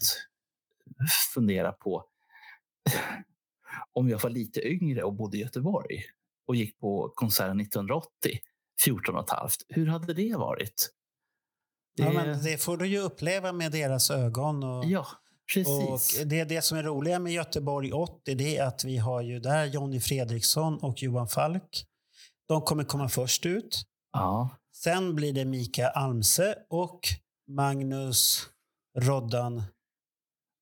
fundera 1.33 1.71
på 1.71 2.03
om 3.93 4.09
jag 4.09 4.19
var 4.19 4.29
lite 4.29 4.67
yngre 4.67 5.03
och 5.03 5.13
bodde 5.13 5.37
i 5.37 5.41
Göteborg 5.41 6.03
och 6.47 6.55
gick 6.55 6.79
på 6.79 7.11
konserten 7.15 7.59
1980, 7.59 8.39
14 8.85 9.15
och 9.15 9.23
ett 9.23 9.29
halvt. 9.29 9.65
Hur 9.69 9.87
hade 9.87 10.13
det 10.13 10.35
varit? 10.35 10.91
Ja, 11.95 12.11
men 12.13 12.43
det 12.43 12.57
får 12.57 12.77
du 12.77 12.87
ju 12.87 12.99
uppleva 12.99 13.51
med 13.51 13.71
deras 13.71 14.11
ögon. 14.11 14.63
Och, 14.63 14.85
Ja, 14.85 15.07
precis. 15.53 16.19
och 16.21 16.27
det, 16.27 16.43
det 16.43 16.61
som 16.61 16.77
är 16.77 16.83
roliga 16.83 17.19
med 17.19 17.33
Göteborg 17.33 17.93
80 17.93 18.35
det 18.35 18.57
är 18.57 18.65
att 18.65 18.83
vi 18.83 18.97
har 18.97 19.21
ju 19.21 19.39
där 19.39 19.65
Jonny 19.65 19.99
Fredriksson 19.99 20.77
och 20.77 21.03
Johan 21.03 21.27
Falk. 21.27 21.85
De 22.47 22.61
kommer 22.61 22.83
komma 22.83 23.09
först 23.09 23.45
ut. 23.45 23.83
ja, 24.13 24.49
Sen 24.73 25.15
blir 25.15 25.33
det 25.33 25.45
Mika 25.45 25.89
Almse 25.89 26.57
och 26.69 26.99
Magnus 27.47 28.49
Roddan. 28.97 29.63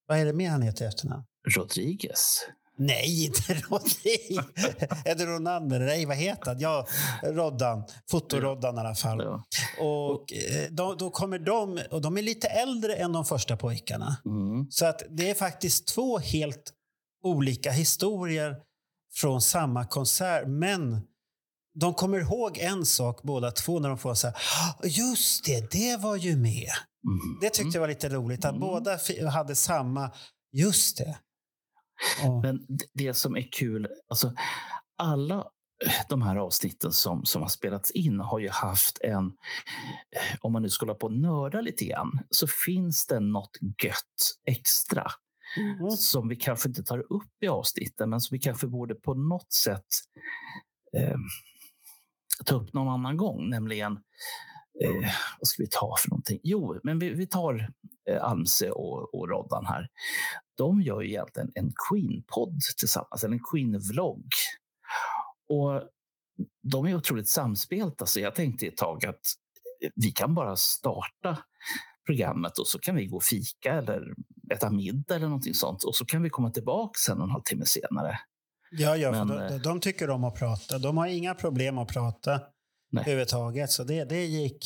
Vad 0.07 0.17
är 0.17 0.25
det 0.25 0.33
mer 0.33 0.49
han 0.49 0.61
heter 0.61 0.85
i 0.85 0.87
efternamn? 0.87 1.23
Rodriguez. 1.55 2.39
Nej, 2.77 3.25
inte 3.25 3.53
är 5.05 5.15
det 5.15 5.25
Ronander? 5.25 5.79
Nej, 5.79 6.05
vad 6.05 6.17
heter 6.17 6.45
han? 6.45 6.59
Ja, 6.59 6.87
Roddan. 7.23 7.83
Fotoroddan 8.11 8.77
i 8.77 8.79
alla 8.79 8.95
fall. 8.95 9.19
Ja. 9.23 9.43
Och 9.79 10.33
eh, 10.33 10.67
då, 10.71 10.95
då 10.95 11.09
kommer 11.09 11.39
de, 11.39 11.79
och 11.91 12.01
de 12.01 12.17
är 12.17 12.21
lite 12.21 12.47
äldre 12.47 12.95
än 12.95 13.13
de 13.13 13.25
första 13.25 13.57
pojkarna. 13.57 14.17
Mm. 14.25 14.67
Så 14.69 14.85
att 14.85 15.01
det 15.09 15.29
är 15.29 15.35
faktiskt 15.35 15.87
två 15.87 16.17
helt 16.17 16.73
olika 17.23 17.71
historier 17.71 18.55
från 19.13 19.41
samma 19.41 19.85
konsert. 19.85 20.43
Men 20.47 21.01
de 21.79 21.93
kommer 21.93 22.19
ihåg 22.19 22.57
en 22.57 22.85
sak 22.85 23.19
båda 23.23 23.51
två 23.51 23.79
när 23.79 23.89
de 23.89 23.97
får 23.97 24.23
här, 24.23 24.33
"Ah, 24.33 24.85
just 24.87 25.45
det, 25.45 25.71
det 25.71 25.97
var 25.97 26.15
ju 26.15 26.35
med. 26.35 26.69
Mm. 27.07 27.37
Det 27.41 27.49
tyckte 27.49 27.77
jag 27.77 27.81
var 27.81 27.87
lite 27.87 28.09
roligt, 28.09 28.45
att 28.45 28.55
Mm. 28.55 28.59
båda 28.59 28.97
hade 29.31 29.55
samma, 29.55 30.11
just 30.51 30.97
det. 30.97 31.17
Och, 32.27 32.41
Men 32.41 32.67
det 32.93 33.13
som 33.13 33.37
är 33.37 33.47
kul, 33.51 33.87
alltså 34.07 34.33
alla 34.97 35.47
de 36.09 36.21
här 36.21 36.35
avsnitten 36.35 36.91
som, 36.91 37.25
som 37.25 37.41
har 37.41 37.49
spelats 37.49 37.91
in 37.91 38.19
har 38.19 38.39
ju 38.39 38.49
haft 38.49 38.97
en, 39.01 39.25
eh, 39.25 40.37
om 40.41 40.53
man 40.53 40.61
nu 40.61 40.69
ska 40.69 40.85
hålla 40.85 40.95
på 40.95 41.09
nörda 41.09 41.61
lite 41.61 41.85
grann, 41.85 42.19
så 42.29 42.47
finns 42.47 43.07
det 43.07 43.19
något 43.19 43.57
gött 43.83 44.35
extra 44.45 45.11
Mm. 45.57 45.91
som 45.91 46.27
vi 46.27 46.35
kanske 46.35 46.69
inte 46.69 46.83
tar 46.83 46.99
upp 47.13 47.43
i 47.43 47.47
avsnitten, 47.47 48.09
men 48.09 48.21
som 48.21 48.35
vi 48.35 48.39
kanske 48.39 48.67
borde 48.67 48.95
på 48.95 49.13
något 49.13 49.53
sätt 49.53 49.85
eh, 50.97 51.17
ta 52.45 52.55
upp 52.55 52.73
någon 52.73 52.87
annan 52.93 53.17
gång, 53.17 53.49
nämligen 53.49 53.99
eh, 54.81 55.11
vad 55.39 55.47
ska 55.47 55.63
vi 55.63 55.69
ta 55.69 55.95
för 55.99 56.09
någonting? 56.09 56.39
Jo, 56.43 56.79
men 56.83 56.99
vi, 56.99 57.09
vi 57.09 57.27
tar 57.27 57.69
eh, 58.09 58.23
Almse 58.23 58.71
och, 58.71 59.15
och 59.15 59.29
Roddan 59.29 59.65
här. 59.65 59.87
De 60.57 60.81
gör 60.81 61.01
ju 61.01 61.09
egentligen 61.09 61.51
en 61.55 61.73
Queen-podd 61.89 62.59
tillsammans, 62.77 63.23
eller 63.23 63.33
en 63.33 63.43
Queen-vlogg. 63.51 64.25
Och 65.49 65.83
de 66.63 66.85
är 66.85 66.95
otroligt 66.95 67.29
samspelta, 67.29 68.05
så 68.05 68.19
jag 68.19 68.35
tänkte 68.35 68.67
ett 68.67 68.77
tag 68.77 69.05
att 69.05 69.21
vi 69.95 70.11
kan 70.11 70.35
bara 70.35 70.55
starta 70.55 71.37
programmet 72.05 72.57
och 72.57 72.67
så 72.67 72.79
kan 72.79 72.95
vi 72.95 73.05
gå 73.05 73.17
och 73.17 73.23
fika 73.23 73.73
eller 73.73 74.13
äta 74.53 74.71
middag 74.71 75.15
eller 75.15 75.27
någonting 75.27 75.53
sånt. 75.53 75.83
Och 75.83 75.95
så 75.95 76.05
kan 76.05 76.23
vi 76.23 76.29
komma 76.29 76.49
tillbaka 76.49 76.97
sen 77.05 77.21
en 77.21 77.29
halvtimme 77.29 77.65
senare. 77.65 78.19
ja, 78.71 78.97
ja, 78.97 79.11
men, 79.11 79.27
för 79.27 79.49
de, 79.49 79.55
eh, 79.55 79.61
de 79.61 79.79
tycker 79.79 80.09
om 80.09 80.23
att 80.23 80.39
prata. 80.39 80.77
De 80.77 80.97
har 80.97 81.07
inga 81.07 81.35
problem 81.35 81.77
att 81.77 81.87
prata 81.87 82.41
Nej. 82.93 83.01
överhuvudtaget. 83.01 83.71
Så 83.71 83.83
det, 83.83 84.03
det, 84.03 84.25
gick, 84.25 84.65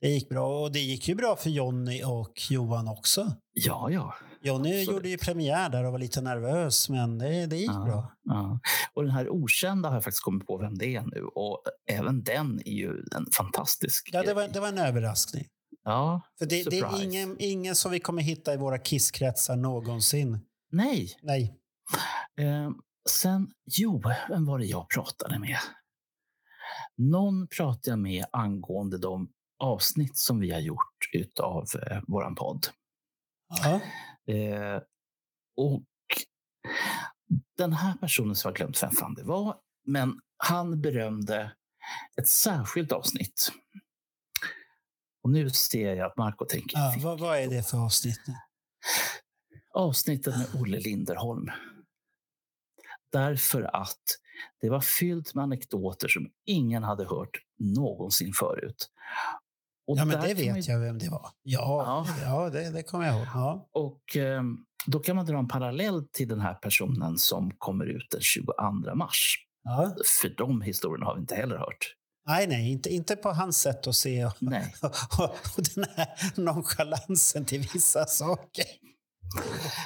det 0.00 0.08
gick 0.08 0.28
bra. 0.28 0.62
Och 0.62 0.72
det 0.72 0.80
gick 0.80 1.08
ju 1.08 1.14
bra 1.14 1.36
för 1.36 1.50
Jonny 1.50 2.02
och 2.04 2.32
Johan 2.50 2.88
också. 2.88 3.32
Ja, 3.52 3.90
ja. 3.90 4.14
Jonny 4.44 4.68
Absolut. 4.68 4.88
gjorde 4.88 5.08
ju 5.08 5.18
premiär 5.18 5.68
där 5.68 5.84
och 5.84 5.92
var 5.92 5.98
lite 5.98 6.20
nervös, 6.20 6.88
men 6.88 7.18
det, 7.18 7.46
det 7.46 7.56
gick 7.56 7.70
ja, 7.70 7.84
bra. 7.84 8.12
Ja. 8.24 8.60
Och 8.94 9.02
den 9.02 9.12
här 9.12 9.28
okända 9.28 9.88
har 9.88 9.96
jag 9.96 10.04
faktiskt 10.04 10.24
kommit 10.24 10.46
på 10.46 10.58
vem 10.58 10.78
det 10.78 10.96
är 10.96 11.02
nu. 11.02 11.24
Och 11.24 11.62
även 11.90 12.22
den 12.22 12.60
är 12.64 12.72
ju 12.72 12.90
en 12.90 13.26
fantastisk 13.36 14.10
Ja, 14.12 14.22
det 14.22 14.34
var, 14.34 14.48
det 14.48 14.60
var 14.60 14.68
en 14.68 14.78
överraskning. 14.78 15.46
Ja, 15.84 16.20
För 16.38 16.46
det, 16.46 16.70
det 16.70 16.78
är 16.78 17.02
ingen, 17.04 17.36
ingen 17.38 17.74
som 17.74 17.92
vi 17.92 18.00
kommer 18.00 18.22
hitta 18.22 18.54
i 18.54 18.56
våra 18.56 18.78
kisskretsar 18.78 19.56
någonsin. 19.56 20.38
nej. 20.72 21.16
Nej. 21.22 21.54
Eh, 22.38 22.70
sen, 23.10 23.50
jo, 23.64 24.02
vem 24.28 24.46
var 24.46 24.58
det 24.58 24.64
jag 24.64 24.88
pratade 24.88 25.38
med? 25.38 25.58
Någon 26.96 27.46
pratade 27.48 27.90
jag 27.90 27.98
med 27.98 28.24
angående 28.32 28.98
de 28.98 29.32
avsnitt 29.58 30.16
som 30.16 30.40
vi 30.40 30.50
har 30.50 30.60
gjort 30.60 31.10
utav 31.12 31.66
eh, 31.90 32.00
våran 32.06 32.34
podd. 32.34 32.66
Eh, 34.26 34.82
och 35.56 35.82
den 37.56 37.72
här 37.72 37.94
personen 37.94 38.36
som 38.36 38.48
jag 38.48 38.56
glömt 38.56 38.82
vem 38.82 38.90
fan 38.90 39.14
det 39.14 39.22
var, 39.22 39.56
men 39.86 40.20
han 40.36 40.80
berömde 40.80 41.52
ett 42.16 42.28
särskilt 42.28 42.92
avsnitt. 42.92 43.52
Och 45.22 45.30
nu 45.30 45.50
ser 45.50 45.94
jag 45.94 46.10
att 46.10 46.16
Marco 46.16 46.44
tänker. 46.44 46.78
Ja, 46.78 46.94
vad, 47.02 47.20
vad 47.20 47.38
är 47.38 47.48
det 47.48 47.70
för 47.70 47.84
avsnitt? 47.84 48.20
Avsnittet 49.74 50.36
med 50.36 50.60
Olle 50.60 50.78
Linderholm. 50.78 51.50
Därför 53.12 53.62
att 53.62 54.02
det 54.60 54.70
var 54.70 54.80
fyllt 54.80 55.34
med 55.34 55.42
anekdoter 55.42 56.08
som 56.08 56.26
ingen 56.46 56.82
hade 56.82 57.04
hört 57.04 57.30
någonsin 57.58 58.32
förut. 58.32 58.88
Och 59.86 59.98
Ja, 59.98 60.04
men 60.04 60.08
det 60.20 60.26
man 60.28 60.54
vet 60.54 60.68
ju- 60.68 60.72
jag 60.72 60.80
vem 60.80 60.98
det 60.98 61.08
var. 61.08 61.28
Ja, 61.42 62.04
Ja. 62.06 62.24
ja. 62.24 62.50
det, 62.50 62.70
det 62.70 62.82
kommer 62.82 63.06
jag 63.06 63.16
ihåg. 63.16 63.26
Ja. 63.34 63.68
Och 63.72 64.16
eh, 64.16 64.42
då 64.86 64.98
kan 65.00 65.16
man 65.16 65.26
dra 65.26 65.38
en 65.38 65.48
parallell 65.48 66.08
till 66.12 66.28
den 66.28 66.40
här 66.40 66.54
personen 66.54 67.18
som 67.18 67.50
kommer 67.58 67.84
ut 67.84 68.06
den 68.10 68.20
22 68.20 68.52
mars. 68.94 69.36
Ja. 69.64 69.94
För 70.22 70.28
de 70.36 70.62
historierna 70.62 71.06
har 71.06 71.14
vi 71.14 71.20
inte 71.20 71.34
heller 71.34 71.56
hört. 71.58 71.94
Nej, 72.28 72.46
nej, 72.46 72.72
inte, 72.72 72.90
inte 72.94 73.16
på 73.16 73.30
hans 73.30 73.58
sätt 73.60 73.86
att 73.86 73.94
se 73.94 74.24
och, 74.24 74.32
Nej. 74.40 74.74
och, 74.82 74.90
och 75.58 75.62
den 75.74 75.84
här 75.96 76.08
nonchalansen 76.40 77.44
till 77.44 77.60
vissa 77.74 78.06
saker. 78.06 78.64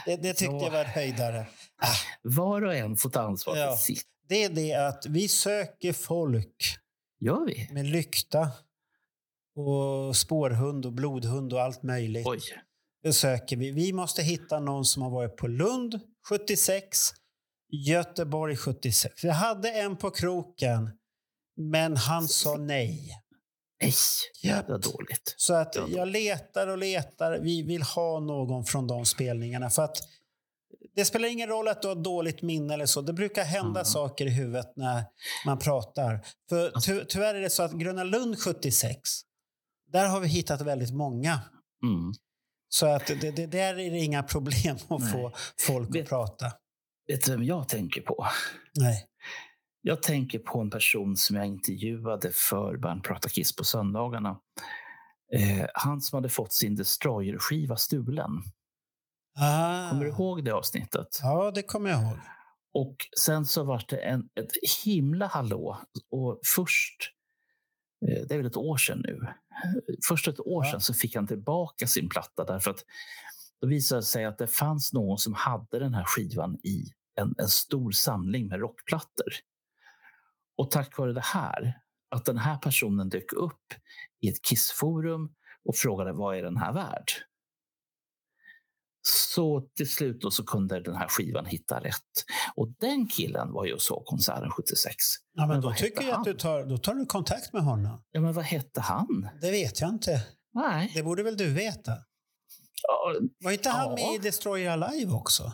Det, 0.06 0.16
det 0.16 0.32
tyckte 0.34 0.54
Ja. 0.54 0.62
jag 0.64 0.70
var 0.70 0.78
en 0.80 0.86
höjdare. 0.86 1.46
Var 2.22 2.62
och 2.64 2.74
en 2.74 2.96
får 2.96 3.10
ta 3.10 3.20
ansvar 3.20 3.54
för 3.54 3.76
sitt. 3.76 4.02
Det 4.28 4.44
är 4.44 4.48
det 4.50 4.74
att 4.74 5.06
vi 5.06 5.28
söker 5.28 5.92
folk 5.92 6.76
Gör 7.20 7.44
vi? 7.46 7.68
med 7.72 7.86
lykta 7.86 8.50
och 9.56 10.16
spårhund 10.16 10.86
och 10.86 10.92
blodhund 10.92 11.52
och 11.52 11.62
allt 11.62 11.82
möjligt. 11.82 12.26
Oj. 12.26 12.40
Det 13.02 13.12
söker 13.12 13.56
vi. 13.56 13.70
Vi 13.70 13.92
måste 13.92 14.22
hitta 14.22 14.60
någon 14.60 14.84
som 14.84 15.02
har 15.02 15.10
varit 15.10 15.36
på 15.36 15.46
Lund 15.46 16.00
76, 16.28 16.98
Göteborg 17.72 18.56
76. 18.56 19.24
Jag 19.24 19.34
hade 19.34 19.70
en 19.70 19.96
på 19.96 20.10
kroken, 20.10 20.90
men 21.56 21.96
han 21.96 22.28
sa 22.28 22.56
nej. 22.56 23.22
Nej, 23.82 23.92
jävla 24.42 24.78
dåligt. 24.78 25.34
Så 25.36 25.54
att 25.54 25.74
Ja. 25.76 25.86
jag 25.88 26.08
letar 26.08 26.66
och 26.66 26.78
letar. 26.78 27.38
Vi 27.38 27.62
vill 27.62 27.82
ha 27.82 28.20
någon 28.20 28.64
från 28.64 28.86
de 28.86 29.06
spelningarna. 29.06 29.70
För 29.70 29.82
att 29.82 29.96
det 30.96 31.04
spelar 31.04 31.28
ingen 31.28 31.48
roll 31.48 31.68
att 31.68 31.82
du 31.82 31.88
har 31.88 31.94
dåligt 31.94 32.42
minne 32.42 32.74
eller 32.74 32.86
så. 32.86 33.00
Det 33.00 33.12
brukar 33.12 33.44
hända 33.44 33.80
Mm. 33.80 33.84
saker 33.84 34.26
i 34.26 34.30
huvudet 34.30 34.72
när 34.76 35.04
man 35.46 35.58
pratar. 35.58 36.20
För 36.48 36.70
Alltså- 36.74 36.92
ty 36.92 37.04
tyvärr 37.08 37.34
är 37.34 37.40
det 37.40 37.50
så 37.50 37.62
att 37.62 37.72
Gröna 37.72 38.04
Lund 38.04 38.38
76, 38.38 38.98
där 39.92 40.08
har 40.08 40.20
vi 40.20 40.28
hittat 40.28 40.60
väldigt 40.60 40.94
många. 40.94 41.40
Mm. 41.82 42.12
Så 42.68 42.86
att 42.86 43.06
det, 43.06 43.30
det, 43.36 43.46
där 43.46 43.78
är 43.78 43.90
det 43.90 43.98
inga 43.98 44.22
problem 44.22 44.76
att 44.88 45.00
Nej. 45.00 45.12
få 45.12 45.32
folk 45.66 45.94
Vet- 45.94 46.02
att 46.02 46.08
prata. 46.08 46.52
vet 47.06 47.24
du 47.24 47.30
vem 47.32 47.44
jag 47.44 47.68
tänker 47.68 48.00
på? 48.00 48.26
Nej. 48.74 49.06
Jag 49.82 50.02
tänker 50.02 50.38
på 50.38 50.60
en 50.60 50.70
person 50.70 51.16
som 51.16 51.36
jag 51.36 51.46
intervjuade 51.46 52.30
för 52.34 52.76
Bernt 52.76 53.04
pratar 53.04 53.28
Kiss 53.28 53.56
på 53.56 53.64
söndagarna. 53.64 54.36
Eh, 55.34 55.66
han 55.74 56.00
som 56.00 56.16
hade 56.16 56.28
fått 56.28 56.52
sin 56.52 56.76
Destroyer-skiva 56.76 57.76
stulen. 57.76 58.30
Ah. 59.40 59.90
Kommer 59.90 60.04
du 60.04 60.10
ihåg 60.10 60.44
det 60.44 60.50
avsnittet? 60.50 61.20
Ja, 61.22 61.50
det 61.54 61.62
kommer 61.62 61.90
jag 61.90 62.02
ihåg. 62.02 62.18
Och 62.74 62.96
sen 63.20 63.46
så 63.46 63.64
var 63.64 63.84
det 63.88 63.96
en, 63.96 64.20
ett 64.20 64.50
himla 64.84 65.26
hallå. 65.26 65.78
Och 66.10 66.40
först, 66.56 67.12
eh, 68.08 68.26
det 68.28 68.34
är 68.34 68.38
väl 68.38 68.46
ett 68.46 68.56
år 68.56 68.76
sedan 68.76 68.98
nu, 69.04 69.20
först 70.08 70.28
ett 70.28 70.40
år 70.40 70.64
Ja. 70.64 70.70
sedan 70.70 70.80
så 70.80 70.94
fick 70.94 71.14
han 71.16 71.26
tillbaka 71.26 71.86
sin 71.86 72.08
platta 72.08 72.44
därför 72.44 72.70
att 72.70 72.84
då 73.60 73.66
visade 73.66 74.00
det 74.00 74.04
sig 74.04 74.24
att 74.24 74.38
det 74.38 74.46
fanns 74.46 74.92
någon 74.92 75.18
som 75.18 75.34
hade 75.34 75.78
den 75.78 75.94
här 75.94 76.04
skivan 76.04 76.54
i 76.62 76.84
en, 77.20 77.34
en 77.38 77.48
stor 77.48 77.90
samling 77.90 78.46
med 78.46 78.60
rockplattor. 78.60 79.32
Och 80.58 80.70
tack 80.70 80.98
vare 80.98 81.12
det 81.12 81.24
här, 81.24 81.80
att 82.10 82.24
den 82.24 82.38
här 82.38 82.56
personen 82.58 83.08
dök 83.08 83.32
upp 83.32 83.74
i 84.20 84.28
ett 84.28 84.42
Kissforum 84.42 85.34
och 85.64 85.76
frågade 85.76 86.12
vad 86.12 86.36
är 86.38 86.42
den 86.42 86.56
här 86.56 86.72
värd? 86.72 87.10
Så 89.08 89.60
till 89.76 89.90
slut 89.92 90.20
då 90.20 90.30
så 90.30 90.44
kunde 90.44 90.80
den 90.80 90.96
här 90.96 91.08
skivan 91.08 91.46
hitta 91.46 91.80
rätt. 91.80 92.24
Och 92.54 92.68
den 92.80 93.06
killen 93.08 93.52
var 93.52 93.64
ju 93.66 93.72
och 93.72 93.82
såg 93.82 94.04
konserten 94.04 94.50
76. 94.50 94.94
Ja, 95.32 95.40
men 95.46 95.48
Men 95.48 95.60
då 95.60 95.72
tycker 95.72 96.02
jag 96.04 96.14
att 96.18 96.24
du 96.24 96.30
han? 96.30 96.38
tar, 96.38 96.64
då 96.64 96.78
tar 96.78 96.94
du 96.94 97.06
kontakt 97.06 97.52
med 97.52 97.62
honom. 97.62 98.02
Ja, 98.10 98.20
men 98.20 98.32
vad 98.32 98.44
hette 98.44 98.80
han? 98.80 99.28
Det 99.40 99.50
vet 99.50 99.80
jag 99.80 99.90
inte. 99.90 100.26
Nej. 100.54 100.92
Det 100.94 101.02
borde 101.02 101.22
väl 101.22 101.36
du 101.36 101.52
veta? 101.54 101.92
Ja, 102.82 103.14
Var 103.44 103.50
inte 103.52 103.68
han 103.70 103.88
Ja. 103.88 103.94
med 103.94 104.14
i 104.14 104.18
Destroy 104.18 104.66
Alive 104.66 105.12
också? 105.12 105.52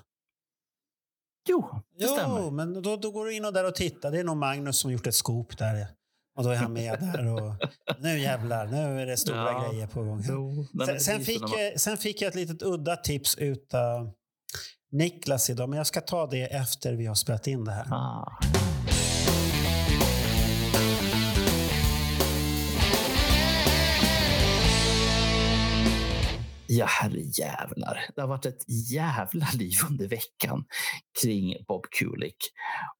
jo, 1.48 1.68
det 1.98 2.04
Jo, 2.04 2.08
stämmer. 2.14 2.50
men 2.50 2.82
då, 2.82 2.96
då 2.96 3.10
går 3.10 3.24
du 3.26 3.34
in 3.36 3.44
och 3.44 3.52
där 3.52 3.64
och 3.64 3.74
tittar. 3.74 4.10
Det 4.10 4.18
är 4.18 4.24
nog 4.24 4.36
Magnus 4.36 4.78
som 4.78 4.92
gjort 4.92 5.06
ett 5.06 5.14
scoop 5.14 5.58
där. 5.58 5.86
Och 6.36 6.44
då 6.44 6.50
är 6.50 6.56
han 6.56 6.72
med 6.72 6.98
där. 7.00 7.26
Och, 7.34 7.54
nu 7.98 8.18
jävlar, 8.18 8.66
nu 8.66 9.00
är 9.02 9.06
det 9.06 9.16
stora 9.16 9.36
Ja. 9.52 9.68
grejer 9.70 9.86
på 9.86 10.02
gång. 10.02 10.22
Jo, 10.28 10.66
Sen, 11.00 11.20
fick 11.20 11.40
man- 11.40 11.50
sen 11.76 11.96
fick 11.96 12.22
jag 12.22 12.28
ett 12.28 12.34
litet 12.34 12.62
udda 12.62 12.96
tips 12.96 13.36
utav 13.38 14.10
Niklas 14.92 15.50
idag, 15.50 15.68
men 15.68 15.76
jag 15.76 15.86
ska 15.86 16.00
ta 16.00 16.26
det 16.26 16.42
efter 16.42 16.92
vi 16.92 17.06
har 17.06 17.14
spelat 17.14 17.46
in 17.46 17.64
det 17.64 17.72
här. 17.72 17.86
Ah. 17.90 18.38
Ja, 26.66 26.86
herrejävlar. 26.86 27.98
Det 28.16 28.20
har 28.20 28.28
varit 28.28 28.46
ett 28.46 28.64
jävla 28.92 29.46
liv 29.54 29.72
under 29.90 30.08
veckan 30.08 30.64
kring 31.22 31.54
Bob 31.68 31.86
Kulick. 31.98 32.36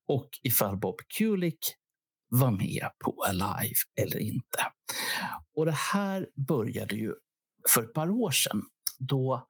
Och 0.09 0.29
ifall 0.43 0.77
Bob 0.77 0.97
Kulick 1.19 1.59
var 2.35 2.51
med 2.51 2.89
på 3.05 3.25
Alive 3.29 3.77
eller 4.01 4.19
inte. 4.19 4.59
Och 5.57 5.67
det 5.67 5.77
här 5.93 6.29
började 6.49 6.95
ju 6.95 7.15
för 7.75 7.83
ett 7.83 7.95
par 7.95 8.11
år 8.11 8.31
sedan 8.31 8.63
då 8.99 9.47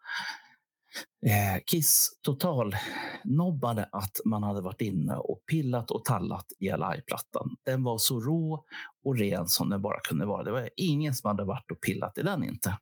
eh, 1.27 1.63
Kiss 1.67 2.19
total 2.23 2.77
nobbade 3.25 3.89
att 3.93 4.21
man 4.25 4.43
hade 4.43 4.61
varit 4.61 4.81
inne 4.81 5.17
och 5.17 5.47
pillat 5.47 5.91
och 5.91 6.05
tallat 6.05 6.47
i 6.59 6.71
Alive-plattan. 6.71 7.57
Den 7.65 7.85
var 7.85 7.99
så 7.99 8.21
rå 8.21 8.65
och 9.05 9.19
ren 9.19 9.47
som 9.47 9.71
den 9.71 9.83
bara 9.83 10.01
kunde 10.01 10.27
vara. 10.27 10.43
Det 10.43 10.53
var 10.53 10.71
ingen 10.77 11.15
som 11.15 11.29
hade 11.29 11.45
varit 11.45 11.71
och 11.71 11.81
pillat 11.81 12.19
i 12.19 12.23
den 12.23 12.45
inte. 12.45 12.79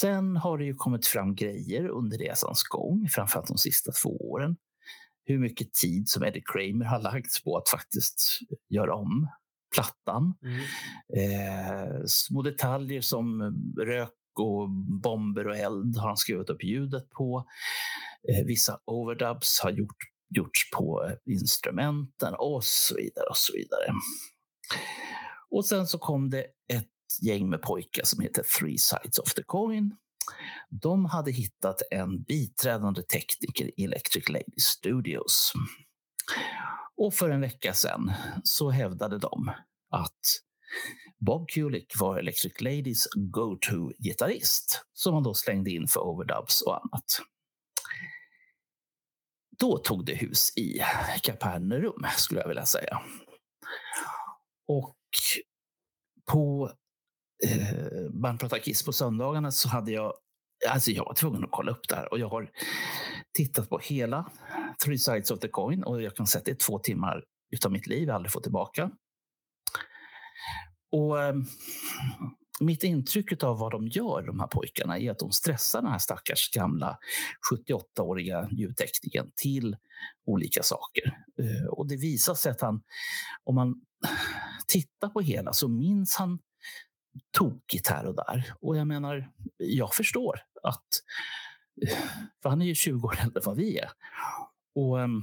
Sen 0.00 0.36
har 0.36 0.58
det 0.58 0.64
ju 0.64 0.74
kommit 0.74 1.06
fram 1.06 1.34
grejer 1.34 1.88
under 1.88 2.18
resans 2.18 2.62
gång, 2.62 3.08
framförallt 3.10 3.48
de 3.48 3.58
sista 3.58 3.92
två 3.92 4.30
åren. 4.30 4.56
Hur 5.28 5.38
mycket 5.38 5.74
tid 5.74 6.08
som 6.08 6.24
Eddie 6.24 6.42
Kramer 6.44 6.84
har 6.84 7.00
lagts 7.00 7.42
på 7.44 7.56
att 7.56 7.68
faktiskt 7.68 8.38
göra 8.68 8.94
om 8.94 9.28
plattan. 9.74 10.34
Mm. 10.42 10.60
Eh, 11.16 12.04
små 12.06 12.42
detaljer 12.42 13.00
som 13.00 13.42
rök 13.78 14.14
och 14.38 14.70
bomber 15.02 15.48
och 15.48 15.56
eld 15.56 15.96
har 15.96 16.08
han 16.08 16.16
skruvat 16.16 16.50
upp 16.50 16.64
ljudet 16.64 17.10
på. 17.10 17.44
Eh, 18.28 18.46
vissa 18.46 18.80
overdubs 18.84 19.60
har 19.62 19.70
gjort, 19.70 19.96
gjorts 20.36 20.70
på 20.70 21.04
eh, 21.04 21.34
instrumenten 21.34 22.34
och 22.38 22.64
så 22.64 22.94
vidare. 22.96 23.26
Och 23.30 23.36
så 23.36 23.52
vidare. 23.52 23.94
Och 25.50 25.64
sen 25.64 25.86
så 25.86 25.98
kom 25.98 26.30
det 26.30 26.46
ett 26.72 26.88
gäng 27.22 27.50
med 27.50 27.62
pojkar 27.62 28.04
som 28.04 28.22
heter 28.22 28.42
Three 28.58 28.78
Sides 28.78 29.18
of 29.18 29.34
the 29.34 29.42
Coin. 29.42 29.96
De 30.70 31.04
hade 31.04 31.30
hittat 31.30 31.82
en 31.90 32.22
biträdande 32.22 33.02
tekniker 33.02 33.80
i 33.80 33.84
Electric 33.84 34.28
Lady 34.28 34.58
Studios. 34.60 35.52
Och 36.96 37.14
för 37.14 37.30
en 37.30 37.40
vecka 37.40 37.74
sedan 37.74 38.12
så 38.44 38.70
hävdade 38.70 39.18
de 39.18 39.52
att 39.90 40.20
Bob 41.18 41.48
Kulick 41.48 42.00
var 42.00 42.18
Electric 42.18 42.60
Ladies 42.60 43.06
go-to-gitarrist 43.16 44.84
som 44.92 45.14
man 45.14 45.22
då 45.22 45.34
slängde 45.34 45.70
in 45.70 45.88
för 45.88 46.00
overdubs 46.00 46.62
och 46.62 46.76
annat. 46.76 47.04
Då 49.58 49.78
tog 49.78 50.04
det 50.04 50.14
hus 50.14 50.56
i 50.56 50.80
Kapernaum, 51.22 52.06
skulle 52.16 52.40
jag 52.40 52.48
vilja 52.48 52.66
säga. 52.66 53.02
Och 54.66 54.96
på 56.30 56.72
eh, 57.44 58.10
Band 58.10 58.40
Pratar 58.40 58.58
Kiss 58.58 58.84
på 58.84 58.92
söndagarna 58.92 59.50
så 59.50 59.68
hade 59.68 59.92
jag 59.92 60.12
Alltså 60.68 60.90
jag 60.90 61.04
var 61.04 61.14
tvungen 61.14 61.44
att 61.44 61.50
kolla 61.50 61.72
upp 61.72 61.88
det 61.88 61.96
här 61.96 62.12
och 62.12 62.18
jag 62.18 62.28
har 62.28 62.50
tittat 63.36 63.68
på 63.68 63.78
hela 63.78 64.30
Three 64.84 64.98
Sides 64.98 65.30
of 65.30 65.40
the 65.40 65.48
Coin 65.48 65.84
och 65.84 66.02
jag 66.02 66.16
kan 66.16 66.26
säga 66.26 66.38
att 66.38 66.44
det 66.44 66.50
är 66.50 66.66
två 66.66 66.78
timmar 66.78 67.24
utav 67.50 67.72
mitt 67.72 67.86
liv 67.86 68.08
jag 68.08 68.14
aldrig 68.14 68.32
får 68.32 68.40
tillbaka. 68.40 68.90
Och 70.92 71.22
eh, 71.22 71.34
mitt 72.60 72.84
intryck 72.84 73.42
av 73.42 73.58
vad 73.58 73.72
de 73.72 73.88
gör, 73.88 74.22
de 74.26 74.40
här 74.40 74.46
pojkarna, 74.46 74.98
är 74.98 75.10
att 75.10 75.18
de 75.18 75.32
stressar 75.32 75.82
den 75.82 75.90
här 75.90 75.98
stackars 75.98 76.50
gamla 76.50 76.98
78-åriga 77.52 78.48
ljudteknikern 78.50 79.30
till 79.36 79.76
olika 80.26 80.62
saker. 80.62 81.04
Eh, 81.40 81.68
och 81.68 81.88
det 81.88 81.96
visar 81.96 82.34
sig 82.34 82.52
att 82.52 82.60
han, 82.60 82.82
om 83.44 83.54
man 83.54 83.74
tittar 84.66 85.08
på 85.08 85.20
hela, 85.20 85.52
så 85.52 85.68
minns 85.68 86.16
han 86.16 86.38
tokigt 87.30 87.88
här 87.88 88.06
och 88.06 88.14
där. 88.14 88.52
Och 88.60 88.76
jag 88.76 88.86
menar, 88.86 89.30
jag 89.56 89.94
förstår 89.94 90.40
att... 90.62 90.88
För 92.42 92.48
han 92.48 92.62
är 92.62 92.66
ju 92.66 92.74
20 92.74 93.06
år 93.06 93.18
äldre 93.22 93.40
än 93.40 93.46
vad 93.46 93.56
vi 93.56 93.78
är. 93.78 93.90
Och 94.74 95.00
ehm, 95.00 95.22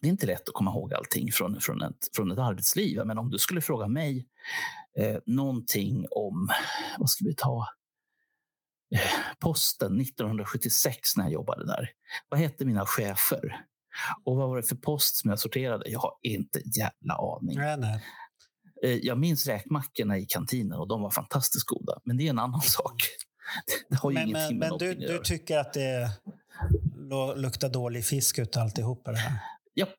det 0.00 0.08
är 0.08 0.10
inte 0.10 0.26
lätt 0.26 0.48
att 0.48 0.54
komma 0.54 0.70
ihåg 0.70 0.94
allting 0.94 1.32
från, 1.32 1.60
från, 1.60 1.82
ett, 1.82 2.08
från 2.16 2.30
ett 2.30 2.38
arbetsliv. 2.38 3.00
Men 3.04 3.18
om 3.18 3.30
du 3.30 3.38
skulle 3.38 3.60
fråga 3.60 3.88
mig 3.88 4.28
eh, 4.98 5.16
någonting 5.26 6.06
om, 6.10 6.48
vad 6.98 7.10
ska 7.10 7.24
vi 7.24 7.34
ta, 7.34 7.66
eh, 8.94 9.00
posten 9.38 10.00
1976 10.00 11.16
när 11.16 11.24
jag 11.24 11.32
jobbade 11.32 11.66
där. 11.66 11.90
Vad 12.28 12.40
hette 12.40 12.64
mina 12.64 12.86
chefer? 12.86 13.64
Och 14.24 14.36
vad 14.36 14.48
var 14.48 14.56
det 14.56 14.62
för 14.62 14.76
post 14.76 15.16
som 15.16 15.30
jag 15.30 15.38
sorterade? 15.38 15.90
Jag 15.90 16.00
har 16.00 16.12
inte 16.22 16.58
en 16.58 16.70
jävla 16.70 17.14
aning. 17.14 17.58
Nej, 17.58 17.76
nej. 17.76 18.04
Eh, 18.82 18.90
Jag 18.96 19.18
minns 19.18 19.46
räkmackorna 19.46 20.18
i 20.18 20.26
kantinen 20.26 20.78
och 20.78 20.88
de 20.88 21.02
var 21.02 21.10
fantastiskt 21.10 21.66
goda. 21.66 22.00
Men 22.04 22.16
det 22.16 22.26
är 22.26 22.30
en 22.30 22.38
annan 22.38 22.60
sak. 22.60 22.94
Det 23.88 23.96
har 23.96 24.10
ju 24.10 24.14
Men, 24.14 24.28
ingenting 24.28 24.58
men, 24.58 24.68
med 24.68 24.80
men 24.80 24.98
du, 25.00 25.06
du 25.06 25.18
tycker 25.18 25.58
att 25.58 25.72
det 25.72 26.10
luktar 27.36 27.68
dålig 27.68 28.04
fisk 28.04 28.38
ut 28.38 28.56
alltihopa 28.56 29.12
det 29.12 29.18
här? 29.18 29.38
Japp, 29.74 29.94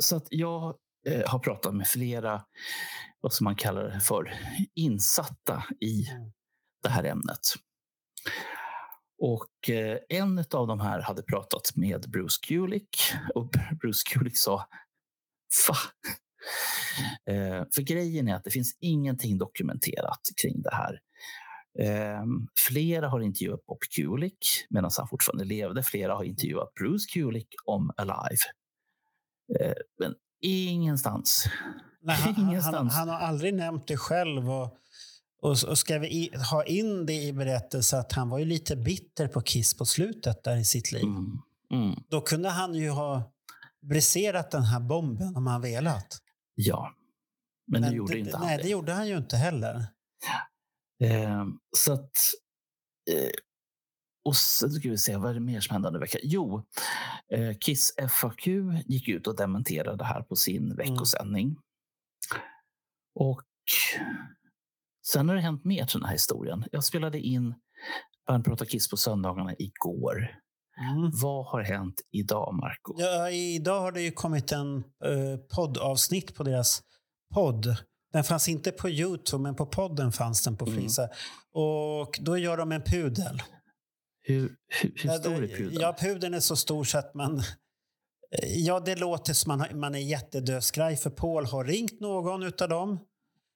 så 0.00 0.16
att 0.16 0.26
jag 0.30 0.74
eh, 1.06 1.26
har 1.30 1.38
pratat 1.38 1.74
med 1.74 1.86
flera, 1.86 2.44
vad 3.20 3.32
som 3.32 3.44
man 3.44 3.56
kallar 3.56 3.84
det 3.84 4.00
för, 4.00 4.34
insatta 4.74 5.64
i 5.80 6.08
Mm. 6.10 6.32
det 6.82 6.88
här 6.88 7.04
ämnet. 7.04 7.38
Och 9.22 9.70
eh, 9.70 9.98
en 10.08 10.38
av 10.38 10.66
de 10.66 10.80
här 10.80 11.00
hade 11.00 11.22
pratat 11.22 11.76
med 11.76 12.10
Bruce 12.10 12.38
Kulick 12.48 12.96
och 13.34 13.50
Bruce 13.80 14.02
Kulick 14.12 14.38
sa 14.38 14.68
Fa. 15.66 15.74
Eh, 17.26 17.64
för 17.74 17.82
grejen 17.82 18.28
är 18.28 18.34
att 18.34 18.44
det 18.44 18.50
finns 18.50 18.76
ingenting 18.80 19.38
dokumenterat 19.38 20.20
kring 20.42 20.62
det 20.62 20.74
här. 20.74 21.00
Eh, 21.78 22.24
flera 22.68 23.08
har 23.08 23.20
intervjuat 23.20 23.66
Bob 23.66 23.80
Kulick 23.80 24.66
medan 24.70 24.90
han 24.96 25.08
fortfarande 25.08 25.44
levde. 25.44 25.82
Flera 25.82 26.14
har 26.14 26.24
intervjuat 26.24 26.74
Bruce 26.74 27.06
Kulick 27.12 27.48
om 27.64 27.90
Alive. 27.96 28.42
Eh, 29.60 29.74
men 29.98 30.14
ingenstans. 30.40 31.44
Nej, 32.02 32.16
han, 32.16 32.34
han, 32.34 32.44
han, 32.44 32.50
Ingenstans. 32.50 32.94
han 32.94 33.08
har 33.08 33.18
aldrig 33.18 33.54
nämnt 33.54 33.86
det 33.86 33.96
själv. 33.96 34.50
Och, 34.50 34.76
och, 35.42 35.56
och 35.68 35.78
ska 35.78 35.98
vi 35.98 36.08
i, 36.08 36.30
ha 36.50 36.64
in 36.64 37.06
det 37.06 37.22
i 37.22 37.32
berättelse 37.32 37.98
att 37.98 38.12
han 38.12 38.28
var 38.28 38.38
ju 38.38 38.44
lite 38.44 38.76
bitter 38.76 39.28
på 39.28 39.40
Kiss 39.40 39.76
på 39.76 39.84
slutet 39.84 40.44
där 40.44 40.56
i 40.56 40.64
sitt 40.64 40.92
liv. 40.92 41.04
Mm. 41.04 41.38
Mm. 41.72 41.94
Då 42.08 42.20
kunde 42.20 42.48
han 42.48 42.74
ju 42.74 42.90
ha 42.90 43.32
briserat 43.82 44.50
den 44.50 44.62
här 44.62 44.80
bomben 44.80 45.36
om 45.36 45.46
han 45.46 45.60
velat. 45.60 46.18
Ja, 46.60 46.94
men, 47.66 47.82
nu 47.82 47.96
gjorde 47.96 48.12
det, 48.12 48.18
inte 48.18 48.36
han 48.36 48.46
Nej, 48.46 48.56
det. 48.56 48.62
det 48.62 48.68
gjorde 48.68 48.92
han 48.92 49.08
ju 49.08 49.16
inte 49.16 49.36
heller. 49.36 49.86
Eh, 51.04 51.46
så 51.76 51.92
att, 51.92 52.16
eh, 53.10 53.30
och 54.24 54.36
så 54.36 54.70
ska 54.70 54.90
vi 54.90 54.98
se, 54.98 55.16
vad 55.16 55.30
är 55.30 55.34
det 55.34 55.40
mer 55.40 55.60
som 55.60 55.72
hände 55.72 55.88
under 55.88 56.00
veckan? 56.00 56.20
Jo, 56.24 56.66
eh, 57.32 57.56
Kiss 57.58 57.94
FAQ 58.10 58.46
gick 58.86 59.08
ut 59.08 59.26
och 59.26 59.36
dementerade 59.36 59.96
det 59.96 60.04
här 60.04 60.22
på 60.22 60.36
sin 60.36 60.76
veckosändning. 60.76 61.56
Och 63.14 63.46
sen 65.06 65.28
har 65.28 65.36
det 65.36 65.42
hänt 65.42 65.64
mer 65.64 65.86
till 65.86 66.00
den 66.00 66.06
här 66.06 66.14
historien. 66.14 66.64
Jag 66.72 66.84
spelade 66.84 67.20
in 67.20 67.54
Band 68.26 68.44
Prata 68.44 68.64
Kiss 68.64 68.90
på 68.90 68.96
söndagarna 68.96 69.54
igår. 69.58 70.38
Mm. 70.80 71.10
Vad 71.14 71.46
har 71.46 71.62
hänt 71.62 72.00
idag, 72.10 72.54
Marco? 72.54 72.94
Ja, 73.00 73.30
idag 73.30 73.80
har 73.80 73.92
det 73.92 74.00
ju 74.02 74.10
kommit 74.10 74.52
en 74.52 74.76
eh, 74.76 75.36
poddavsnitt 75.54 76.34
på 76.34 76.42
deras 76.42 76.82
podd. 77.34 77.76
Den 78.12 78.24
fanns 78.24 78.48
inte 78.48 78.70
på 78.70 78.88
Youtube, 78.90 79.42
men 79.42 79.54
på 79.54 79.66
podden 79.66 80.12
fanns 80.12 80.42
den 80.44 80.56
på 80.56 80.66
Mm. 80.66 80.78
Frisa. 80.78 81.08
Och 81.52 82.18
då 82.20 82.38
gör 82.38 82.56
de 82.56 82.72
en 82.72 82.82
pudel. 82.82 83.42
Hur, 84.22 84.56
hur, 84.82 84.92
hur 84.96 85.10
Ja, 85.10 85.18
stor 85.18 85.44
är 85.44 85.48
pudeln? 85.48 85.80
Ja, 85.80 85.96
pudeln 86.00 86.34
är 86.34 86.40
så 86.40 86.56
stor 86.56 86.84
så 86.84 86.98
att 86.98 87.14
man... 87.14 87.42
Ja, 88.46 88.80
det 88.80 88.96
låter 88.96 89.32
som 89.34 89.58
man, 89.58 89.80
man 89.80 89.94
är 89.94 89.98
jättedödskraj 89.98 90.96
för 90.96 91.10
Paul 91.10 91.46
har 91.46 91.64
ringt 91.64 92.00
någon 92.00 92.42
utav 92.42 92.68
dem. 92.68 93.00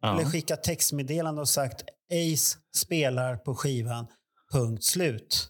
Ja. 0.01 0.15
Eller 0.15 0.31
skickat 0.31 0.63
textmeddelande 0.63 1.41
och 1.41 1.49
sagt 1.49 1.83
Ace 2.13 2.59
spelar 2.77 3.37
på 3.37 3.55
skivan, 3.55 4.07
punkt 4.53 4.85
slut. 4.85 5.49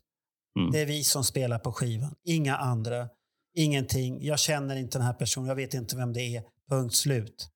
Mm. 0.58 0.70
Det 0.72 0.80
är 0.80 0.86
vi 0.86 1.04
som 1.04 1.24
spelar 1.24 1.58
på 1.58 1.72
skivan, 1.72 2.14
inga 2.24 2.56
andra. 2.56 3.08
Ingenting. 3.54 4.24
Jag 4.24 4.38
känner 4.38 4.76
inte 4.76 4.98
den 4.98 5.06
här 5.06 5.14
personen, 5.14 5.48
jag 5.48 5.56
vet 5.56 5.74
inte 5.74 5.96
vem 5.96 6.12
det 6.12 6.36
är, 6.36 6.42
punkt 6.70 6.94
slut. 6.94 7.48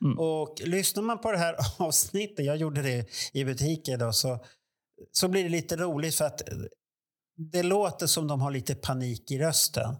Mm. 0.00 0.18
Och 0.18 0.60
lyssnar 0.64 1.02
man 1.02 1.20
på 1.20 1.32
det 1.32 1.38
här 1.38 1.56
avsnittet, 1.78 2.46
jag 2.46 2.56
gjorde 2.56 2.82
det 2.82 3.06
i 3.32 3.44
butiken 3.44 3.98
då, 3.98 4.12
så, 4.12 4.38
så 5.12 5.28
blir 5.28 5.42
det 5.42 5.48
lite 5.48 5.76
roligt 5.76 6.14
för 6.14 6.24
att 6.24 6.42
det 7.36 7.62
låter 7.62 8.06
som 8.06 8.26
de 8.26 8.40
har 8.40 8.50
lite 8.50 8.74
panik 8.74 9.30
i 9.30 9.38
rösten. 9.38 9.96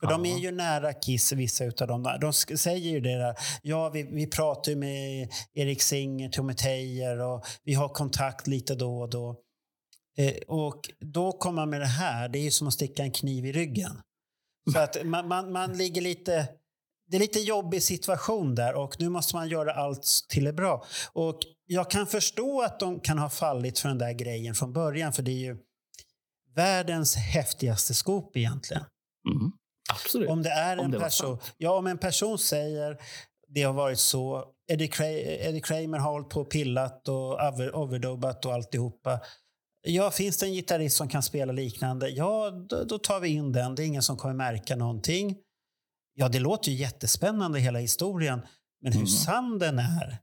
För 0.00 0.10
de 0.10 0.26
är 0.26 0.38
ju 0.38 0.50
nära 0.50 0.92
Kiss, 0.92 1.32
vissa 1.32 1.64
utav 1.64 1.88
dem. 1.88 2.18
De 2.20 2.32
säger 2.32 2.90
ju 2.90 3.00
det 3.00 3.18
där, 3.18 3.34
ja 3.62 3.88
vi, 3.88 4.02
vi 4.02 4.26
pratar 4.26 4.72
ju 4.72 4.76
med 4.76 5.28
Erik 5.54 5.82
Singer, 5.82 6.28
Tommy 6.28 6.54
Teijer 6.54 7.20
och 7.20 7.44
vi 7.64 7.74
har 7.74 7.88
kontakt 7.88 8.46
lite 8.46 8.74
då 8.74 9.00
och 9.00 9.10
då. 9.10 9.36
Eh, 10.16 10.34
och 10.48 10.90
då 11.00 11.32
kommer 11.32 11.56
man 11.56 11.70
med 11.70 11.80
det 11.80 11.86
här, 11.86 12.28
det 12.28 12.38
är 12.38 12.42
ju 12.42 12.50
som 12.50 12.66
att 12.66 12.74
sticka 12.74 13.02
en 13.02 13.12
kniv 13.12 13.46
i 13.46 13.52
ryggen. 13.52 14.00
Så 14.72 14.78
att 14.78 15.04
man, 15.04 15.28
man, 15.28 15.52
man 15.52 15.72
ligger 15.72 16.02
lite... 16.02 16.48
Det 17.08 17.16
är 17.16 17.20
lite 17.20 17.40
jobbig 17.40 17.82
situation 17.82 18.54
där 18.54 18.74
och 18.74 19.00
nu 19.00 19.08
måste 19.08 19.36
man 19.36 19.48
göra 19.48 19.72
allt 19.72 20.06
till 20.28 20.44
det 20.44 20.52
bra. 20.52 20.84
Och 21.12 21.38
jag 21.66 21.90
kan 21.90 22.06
förstå 22.06 22.62
att 22.62 22.80
de 22.80 23.00
kan 23.00 23.18
ha 23.18 23.28
fallit 23.30 23.78
för 23.78 23.88
den 23.88 23.98
där 23.98 24.12
grejen 24.12 24.54
från 24.54 24.72
början 24.72 25.12
för 25.12 25.22
det 25.22 25.30
är 25.30 25.38
ju 25.38 25.56
världens 26.54 27.16
häftigaste 27.16 27.94
skop 27.94 28.36
egentligen. 28.36 28.84
Mm. 29.28 29.52
Absolut. 29.92 30.28
Om 30.28 30.42
det 30.42 30.50
är 30.50 30.78
Om 30.78 30.84
en 30.84 30.90
det 30.90 30.98
person, 30.98 31.38
ja, 31.56 31.78
om 31.78 31.86
en 31.86 31.98
person 31.98 32.38
säger 32.38 32.98
det 33.48 33.62
har 33.62 33.72
varit 33.72 33.98
så, 33.98 34.44
Eddie, 34.68 34.88
Kra- 34.88 35.46
Eddie 35.48 35.60
Kramer 35.60 35.98
har 35.98 36.10
hållit 36.10 36.28
på 36.28 36.40
och 36.40 36.50
pillat 36.50 37.08
och 37.08 37.32
over, 37.32 37.76
overdubbat 37.76 38.46
och 38.46 38.54
alltihopa. 38.54 39.20
Ja, 39.88 40.10
finns 40.10 40.38
det 40.38 40.46
en 40.46 40.52
gitarrist 40.52 40.96
som 40.96 41.08
kan 41.08 41.22
spela 41.22 41.52
liknande, 41.52 42.08
ja, 42.08 42.50
då, 42.68 42.84
då 42.84 42.98
tar 42.98 43.20
vi 43.20 43.28
in 43.28 43.52
den. 43.52 43.74
Det 43.74 43.82
är 43.82 43.86
ingen 43.86 44.02
som 44.02 44.16
kommer 44.16 44.34
märka 44.34 44.76
någonting. 44.76 45.36
Ja, 46.14 46.28
det 46.28 46.38
låter 46.38 46.70
ju 46.70 46.76
jättespännande 46.76 47.60
hela 47.60 47.78
historien, 47.78 48.40
men 48.82 48.92
hur 48.92 49.00
Mm. 49.00 49.06
sann 49.06 49.58
den 49.58 49.78
är, 49.78 50.18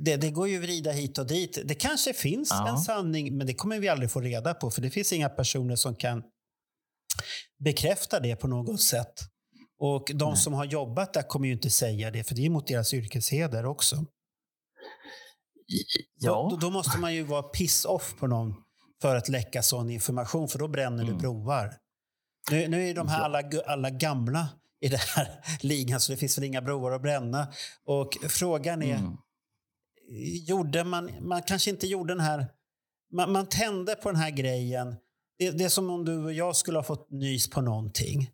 det, 0.00 0.16
det 0.16 0.30
går 0.30 0.48
ju 0.48 0.56
att 0.56 0.62
vrida 0.62 0.92
hit 0.92 1.18
och 1.18 1.26
dit. 1.26 1.58
Det 1.64 1.74
kanske 1.74 2.12
finns 2.14 2.48
Ja. 2.50 2.68
en 2.68 2.78
sanning, 2.78 3.36
men 3.36 3.46
det 3.46 3.54
kommer 3.54 3.78
vi 3.78 3.88
aldrig 3.88 4.10
få 4.10 4.20
reda 4.20 4.54
på, 4.54 4.70
för 4.70 4.82
det 4.82 4.90
finns 4.90 5.12
inga 5.12 5.28
personer 5.28 5.76
som 5.76 5.94
kan 5.96 6.22
bekräfta 7.64 8.20
det 8.20 8.36
på 8.36 8.48
något 8.48 8.80
sätt. 8.80 9.14
Och 9.78 10.10
de 10.14 10.28
Nej. 10.28 10.36
som 10.38 10.52
har 10.52 10.64
jobbat 10.64 11.12
där 11.14 11.22
kommer 11.22 11.46
ju 11.46 11.52
inte 11.54 11.70
säga 11.70 12.10
det, 12.10 12.24
för 12.24 12.34
det 12.34 12.46
är 12.46 12.50
mot 12.50 12.66
deras 12.66 12.94
yrkesheder 12.94 13.66
också. 13.66 14.06
ja. 16.20 16.48
Då, 16.50 16.56
då 16.56 16.70
måste 16.70 16.98
man 16.98 17.14
ju 17.14 17.22
vara 17.22 17.42
piss-off 17.42 18.14
på 18.18 18.26
någon 18.26 18.54
för 19.02 19.16
att 19.16 19.28
läcka 19.28 19.62
sån 19.62 19.90
information, 19.90 20.48
för 20.48 20.58
då 20.58 20.68
bränner 20.68 21.02
du 21.04 21.08
Mm. 21.10 21.18
broar. 21.18 21.74
Nu, 22.50 22.68
nu 22.68 22.88
är 22.88 22.94
de 22.94 23.08
här 23.08 23.20
alla, 23.22 23.42
alla 23.66 23.90
gamla 23.90 24.48
i 24.80 24.88
den 24.88 25.00
här 25.16 25.40
ligan, 25.60 26.00
så 26.00 26.12
det 26.12 26.18
finns 26.18 26.38
väl 26.38 26.44
inga 26.44 26.62
broar 26.62 26.92
att 26.92 27.02
bränna. 27.02 27.52
Och 27.84 28.16
frågan 28.28 28.82
är, 28.82 28.96
Mm. 28.96 29.16
gjorde 30.46 30.84
man, 30.84 31.10
man 31.20 31.42
kanske 31.42 31.70
inte 31.70 31.86
gjorde 31.86 32.14
den 32.14 32.20
här, 32.20 32.46
man, 33.12 33.32
man 33.32 33.46
tände 33.48 33.94
på 33.94 34.08
den 34.10 34.20
här 34.20 34.30
grejen. 34.30 34.96
Det, 35.38 35.50
det 35.50 35.64
är 35.64 35.68
som 35.68 35.90
om 35.90 36.04
du 36.04 36.24
och 36.24 36.32
jag 36.32 36.56
skulle 36.56 36.78
ha 36.78 36.82
fått 36.84 37.10
nys 37.10 37.50
på 37.50 37.60
någonting. 37.60 38.30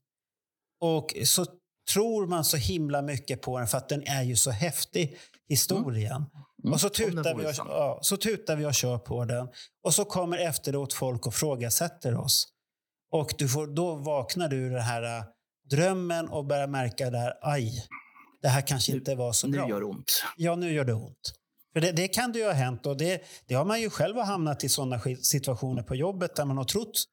Och 0.80 1.14
så 1.24 1.46
tror 1.92 2.26
man 2.26 2.44
så 2.44 2.56
himla 2.56 3.02
mycket 3.02 3.42
på 3.42 3.58
den 3.58 3.66
för 3.68 3.78
att 3.78 3.88
den 3.88 4.02
är 4.06 4.22
ju 4.22 4.36
så 4.36 4.50
häftig, 4.50 5.18
historien. 5.48 6.16
Mm. 6.16 6.28
Och 6.64 6.80
så 6.80 6.88
tutar, 6.88 7.34
vi 7.34 7.46
och, 7.46 7.52
ja, 7.56 7.98
så 8.02 8.16
tutar 8.16 8.56
vi 8.56 8.66
och 8.66 8.74
kör 8.74 8.98
på 8.98 9.24
den. 9.24 9.48
Och 9.84 9.94
så 9.94 10.04
kommer 10.04 10.38
efteråt 10.38 10.92
folk 10.92 11.26
och 11.26 11.34
frågasätter 11.34 12.16
oss. 12.16 12.48
Och 13.12 13.34
du 13.38 13.48
får, 13.48 13.66
då 13.66 13.94
vaknar 13.94 14.48
du 14.48 14.56
ur 14.56 14.70
den 14.70 14.82
här 14.82 15.02
äh, 15.18 15.24
drömmen 15.70 16.28
och 16.28 16.44
börjar 16.46 16.66
märka 16.66 17.10
där, 17.10 17.32
aj, 17.42 17.72
det 18.42 18.48
här 18.48 18.60
kanske 18.66 18.92
Nu- 18.92 18.98
inte 18.98 19.14
var 19.14 19.32
så 19.32 19.46
Nu 19.46 19.56
bra. 19.58 19.68
gör 19.68 19.80
det 19.80 19.86
ont. 19.86 20.22
Ja, 20.36 20.56
nu 20.56 20.72
gör 20.72 20.84
det 20.84 20.94
ont. 20.94 21.32
För 21.72 21.80
det, 21.80 21.92
det 21.92 22.08
kan 22.08 22.32
det 22.32 22.38
ju 22.38 22.44
ha 22.44 22.52
hänt 22.52 22.86
och 22.86 22.96
det, 22.96 23.22
det 23.46 23.54
har 23.54 23.64
man 23.64 23.80
ju 23.80 23.90
själv 23.90 24.16
hamnat 24.16 24.64
i 24.64 24.68
sådana 24.68 25.00
situationer 25.22 25.82
på 25.82 25.94
jobbet 25.94 26.36
där 26.36 26.44
man 26.44 26.56
har 26.56 26.64
trott 26.64 27.04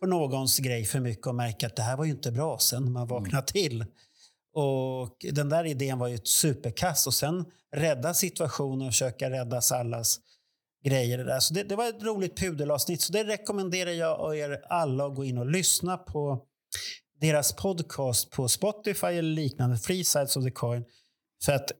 på 0.00 0.06
någons 0.06 0.58
grej 0.58 0.84
för 0.84 1.00
mycket 1.00 1.26
och 1.26 1.34
märkt 1.34 1.64
att 1.64 1.76
det 1.76 1.82
här 1.82 1.96
var 1.96 2.04
ju 2.04 2.10
inte 2.10 2.32
bra 2.32 2.58
sen 2.58 2.92
man 2.92 3.06
vaknar 3.08 3.42
till. 3.42 3.84
Och 4.54 5.16
den 5.32 5.48
där 5.48 5.64
idén 5.64 5.98
var 5.98 6.08
ju 6.08 6.14
ett 6.14 6.28
superkass 6.28 7.06
och 7.06 7.14
sen 7.14 7.44
rädda 7.76 8.14
situationen 8.14 8.86
och 8.86 8.92
försöka 8.92 9.30
rädda 9.30 9.60
allas 9.72 10.20
grejer. 10.84 11.18
Det, 11.18 11.24
där. 11.24 11.40
Så 11.40 11.54
det, 11.54 11.62
det 11.62 11.76
var 11.76 11.88
ett 11.88 12.02
roligt 12.02 12.38
pudelavsnitt. 12.38 13.00
Så 13.02 13.12
det 13.12 13.24
rekommenderar 13.24 13.90
jag 13.90 14.38
er 14.38 14.62
alla 14.68 15.06
att 15.06 15.14
gå 15.14 15.24
in 15.24 15.38
och 15.38 15.46
lyssna 15.46 15.96
på 15.96 16.42
deras 17.20 17.52
podcast 17.52 18.30
på 18.30 18.48
Spotify 18.48 19.06
eller 19.06 19.22
liknande, 19.22 19.78
Free 19.78 20.04
Sides 20.04 20.36
of 20.36 20.44
the 20.44 20.50
Coin. 20.50 20.84
För 21.44 21.52
att 21.52 21.72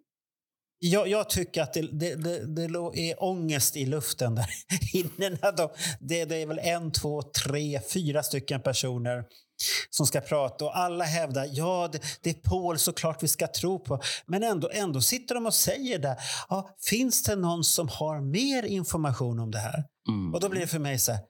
jag, 0.79 1.09
jag 1.09 1.31
tycker 1.31 1.63
att 1.63 1.73
det, 1.73 1.83
det, 1.83 2.15
det, 2.15 2.47
det 2.47 3.11
är 3.11 3.23
ångest 3.23 3.77
i 3.77 3.87
luften 3.87 4.35
där 4.35 4.47
inne. 4.95 5.39
Det, 6.01 6.25
det 6.25 6.43
är 6.43 6.47
väl 6.47 6.59
en, 6.59 6.93
två, 6.93 7.23
tre, 7.23 7.81
fyra 7.93 8.23
stycken 8.23 8.61
personer 8.61 9.25
som 9.91 10.07
ska 10.07 10.21
prata 10.21 10.65
och 10.65 10.79
alla 10.79 11.05
hävdar 11.05 11.49
ja, 11.53 11.89
det, 11.93 12.03
det 12.23 12.31
är 12.31 12.35
Paul 12.35 12.79
såklart 12.79 13.23
vi 13.23 13.29
ska 13.29 13.47
tro 13.47 13.79
på. 13.79 14.01
Men 14.27 14.43
ändå, 14.43 14.71
ändå 14.73 15.01
sitter 15.01 15.35
de 15.35 15.47
och 15.47 15.55
säger 15.55 15.99
det. 15.99 16.17
Ja, 16.49 16.71
finns 16.81 17.23
det 17.23 17.37
någon 17.37 17.65
som 17.65 17.89
har 17.89 18.21
mer 18.21 18.63
information 18.63 19.41
om 19.41 19.51
det 19.51 19.59
här? 19.59 19.85
Mm. 20.09 20.35
Och 20.35 20.41
då 20.41 20.49
blir 20.49 20.61
det 20.61 20.67
för 20.67 20.79
mig 20.79 20.99
så 20.99 21.13
här, 21.13 21.21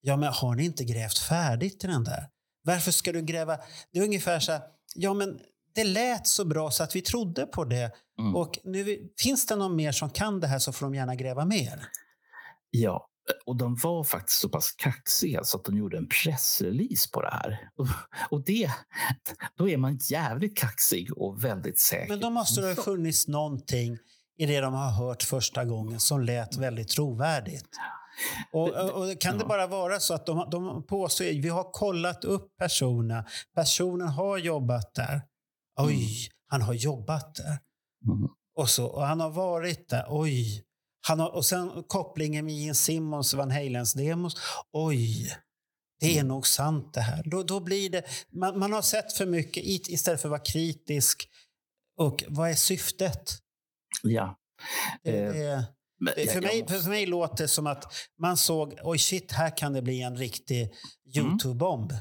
ja 0.00 0.16
men 0.16 0.32
har 0.32 0.54
ni 0.54 0.64
inte 0.64 0.84
grävt 0.84 1.18
färdigt 1.18 1.84
i 1.84 1.86
den 1.86 2.04
där? 2.04 2.28
Varför 2.64 2.90
ska 2.90 3.12
du 3.12 3.22
gräva? 3.22 3.58
Det 3.92 3.98
är 3.98 4.02
ungefär 4.02 4.40
så 4.40 4.52
här, 4.52 4.62
ja 4.94 5.14
men 5.14 5.38
det 5.74 5.84
lät 5.84 6.26
så 6.26 6.44
bra 6.44 6.70
så 6.70 6.82
att 6.82 6.96
vi 6.96 7.02
trodde 7.02 7.46
på 7.46 7.64
det. 7.64 7.90
Mm. 8.18 8.36
Och 8.36 8.58
nu 8.64 9.08
finns 9.18 9.46
det 9.46 9.56
någon 9.56 9.76
mer 9.76 9.92
som 9.92 10.10
kan 10.10 10.40
det 10.40 10.46
här 10.46 10.58
så 10.58 10.72
får 10.72 10.86
de 10.86 10.94
gärna 10.94 11.14
gräva 11.14 11.44
mer. 11.44 11.88
Ja, 12.70 13.06
och 13.46 13.56
de 13.56 13.76
var 13.76 14.04
faktiskt 14.04 14.40
så 14.40 14.48
pass 14.48 14.72
kaxiga 14.72 15.44
så 15.44 15.58
att 15.58 15.64
de 15.64 15.76
gjorde 15.76 15.96
en 15.96 16.08
pressrelease 16.08 17.10
på 17.12 17.22
det 17.22 17.30
här. 17.30 17.70
Och, 18.30 18.44
det, 18.44 18.70
då 19.56 19.68
är 19.68 19.76
man 19.76 19.98
jävligt 20.02 20.56
kaxig 20.56 21.18
och 21.18 21.44
väldigt 21.44 21.80
säker. 21.80 22.08
Men 22.08 22.20
då 22.20 22.30
måste 22.30 22.60
det 22.60 22.66
ha 22.66 22.82
funnits 22.82 23.28
någonting 23.28 23.98
i 24.38 24.46
det 24.46 24.60
de 24.60 24.74
har 24.74 24.90
hört 24.90 25.22
första 25.22 25.64
gången 25.64 26.00
som 26.00 26.20
lät 26.20 26.56
väldigt 26.56 26.88
trovärdigt. 26.88 27.68
Och, 28.52 28.68
och, 28.68 29.20
kan 29.20 29.38
det 29.38 29.44
bara 29.44 29.66
vara 29.66 30.00
så 30.00 30.14
att 30.14 30.26
de, 30.26 30.48
de 30.50 30.86
påstår 30.86 31.24
vi 31.24 31.48
har 31.48 31.72
kollat 31.72 32.24
upp 32.24 32.56
personen. 32.58 33.24
Personen 33.54 34.08
har 34.08 34.38
jobbat 34.38 34.94
där. 34.94 35.22
Oj, 35.80 36.28
han 36.48 36.62
har 36.62 36.74
jobbat 36.74 37.34
där. 37.34 37.58
Mm. 38.06 38.28
Och, 38.56 38.68
så, 38.68 38.86
och 38.86 39.02
han 39.02 39.20
har 39.20 39.30
varit 39.30 39.88
där. 39.88 40.06
Oj. 40.08 40.64
Han 41.06 41.20
har, 41.20 41.34
och 41.34 41.44
sen 41.44 41.82
kopplingen 41.86 42.44
med 42.44 42.54
Gene 42.54 42.74
Simmons 42.74 43.34
Van 43.34 43.50
Halens 43.50 43.92
demos. 43.92 44.36
Oj. 44.72 45.36
Det 46.00 46.18
är 46.18 46.24
nog 46.24 46.46
sant 46.46 46.94
det 46.94 47.00
här. 47.00 47.22
Då, 47.24 47.42
då 47.42 47.60
blir 47.60 47.90
det, 47.90 48.04
man, 48.32 48.58
man 48.58 48.72
har 48.72 48.82
sett 48.82 49.12
för 49.12 49.26
mycket 49.26 49.64
istället 49.66 50.20
för 50.20 50.28
att 50.28 50.30
vara 50.30 50.40
kritisk. 50.40 51.28
Och 51.98 52.24
vad 52.28 52.50
är 52.50 52.54
syftet? 52.54 53.38
Ja. 54.02 54.38
Det, 55.02 55.10
Eh, 55.10 55.32
det, 55.32 56.14
det, 56.16 56.32
för, 56.32 56.40
mig, 56.40 56.66
för, 56.68 56.78
för 56.78 56.90
mig 56.90 57.06
låter 57.06 57.44
det 57.44 57.48
som 57.48 57.66
att 57.66 57.92
man 58.18 58.36
såg, 58.36 58.78
oj 58.82 58.98
shit, 58.98 59.32
här 59.32 59.56
kan 59.56 59.72
det 59.72 59.82
bli 59.82 60.02
en 60.02 60.16
riktig 60.16 60.70
Youtube-bomb. 61.16 61.92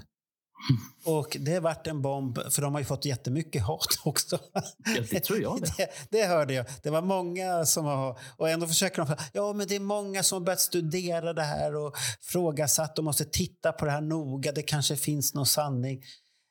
Och 1.06 1.38
det 1.39 1.54
har 1.54 1.62
varit 1.62 1.88
en 1.88 2.02
bomb, 2.02 2.39
för 2.49 2.62
de 2.62 2.73
har 2.73 2.82
ju 2.82 2.86
fått 2.86 3.06
jättemycket 3.06 3.63
hat 3.63 3.88
också. 4.04 4.39
Ja, 4.54 4.62
det 5.10 5.19
tror 5.19 5.41
jag 5.41 5.62
det. 5.62 5.73
det. 5.78 5.89
Det 6.10 6.26
hörde 6.26 6.54
jag. 6.54 6.65
Det 6.84 6.89
var 6.89 7.02
många 7.02 7.65
som 7.65 7.86
har... 7.86 8.19
Och 8.38 8.49
ändå 8.49 8.67
försöker 8.67 9.06
de... 9.06 9.15
Ja, 9.34 9.54
men 9.54 9.67
det 9.67 9.76
är 9.76 9.80
många 9.80 10.23
som 10.23 10.36
har 10.36 10.45
börjat 10.45 10.60
studera 10.60 11.34
det 11.34 11.43
här 11.43 11.76
och 11.76 11.95
frågasatt 12.21 12.97
och 12.97 13.04
måste 13.04 13.26
titta 13.26 13.71
på 13.71 13.86
det 13.86 13.91
här 13.91 14.02
noga. 14.02 14.52
Det 14.52 14.63
kanske 14.63 14.95
finns 14.95 15.34
någon 15.34 15.45
sanning. 15.45 16.04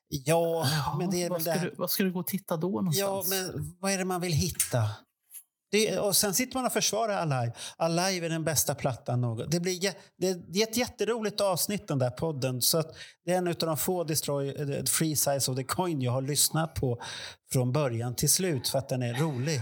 Ja, 0.09 0.67
Jaha, 0.67 0.99
men 0.99 1.11
det 1.11 1.23
är 1.23 1.31
vad, 1.31 1.43
väl 1.43 1.59
det 1.59 1.65
du, 1.65 1.75
vad 1.79 1.91
ska 1.91 2.03
du 2.03 2.13
gå 2.13 2.21
och 2.21 2.27
titta 2.27 2.57
då 2.57 2.69
någonstans? 2.69 2.99
Ja, 2.99 3.25
men 3.29 3.77
vad 3.81 3.93
är 3.93 3.99
det 3.99 4.05
man 4.05 4.21
vill 4.21 4.33
hitta? 4.33 4.91
Det, 5.73 5.99
och 5.99 6.17
sen 6.17 6.35
sitter 6.35 6.57
man 6.57 6.67
och 6.67 6.73
försvarar 6.73 7.17
Alive. 7.17 7.53
Alive 7.77 8.27
är 8.27 8.31
den 8.31 8.45
bästa 8.45 8.75
plattan 8.75 9.21
någon. 9.21 9.51
Det, 9.51 9.61
blir, 9.61 9.81
det, 10.17 10.61
är 10.63 10.63
ett 10.63 10.77
jätteroligt 10.77 11.41
avsnitt 11.41 11.89
den 11.89 11.99
där 11.99 12.11
podden. 12.11 12.63
Så 12.63 12.83
det 13.25 13.33
är 13.33 13.39
en 13.39 13.49
av 13.49 13.55
de 13.55 13.77
få 13.77 14.05
Destroy, 14.05 14.49
eh, 14.49 14.85
Free 14.85 15.17
Size 15.17 15.51
of 15.51 15.57
the 15.57 15.65
Coin 15.65 16.03
jag 16.03 16.13
har 16.13 16.23
lyssnat 16.23 16.75
på 16.75 17.03
från 17.53 17.73
början 17.73 18.15
till 18.15 18.31
slut 18.31 18.69
för 18.69 18.79
att 18.79 18.89
den 18.89 19.03
är 19.03 19.15
rolig. 19.15 19.61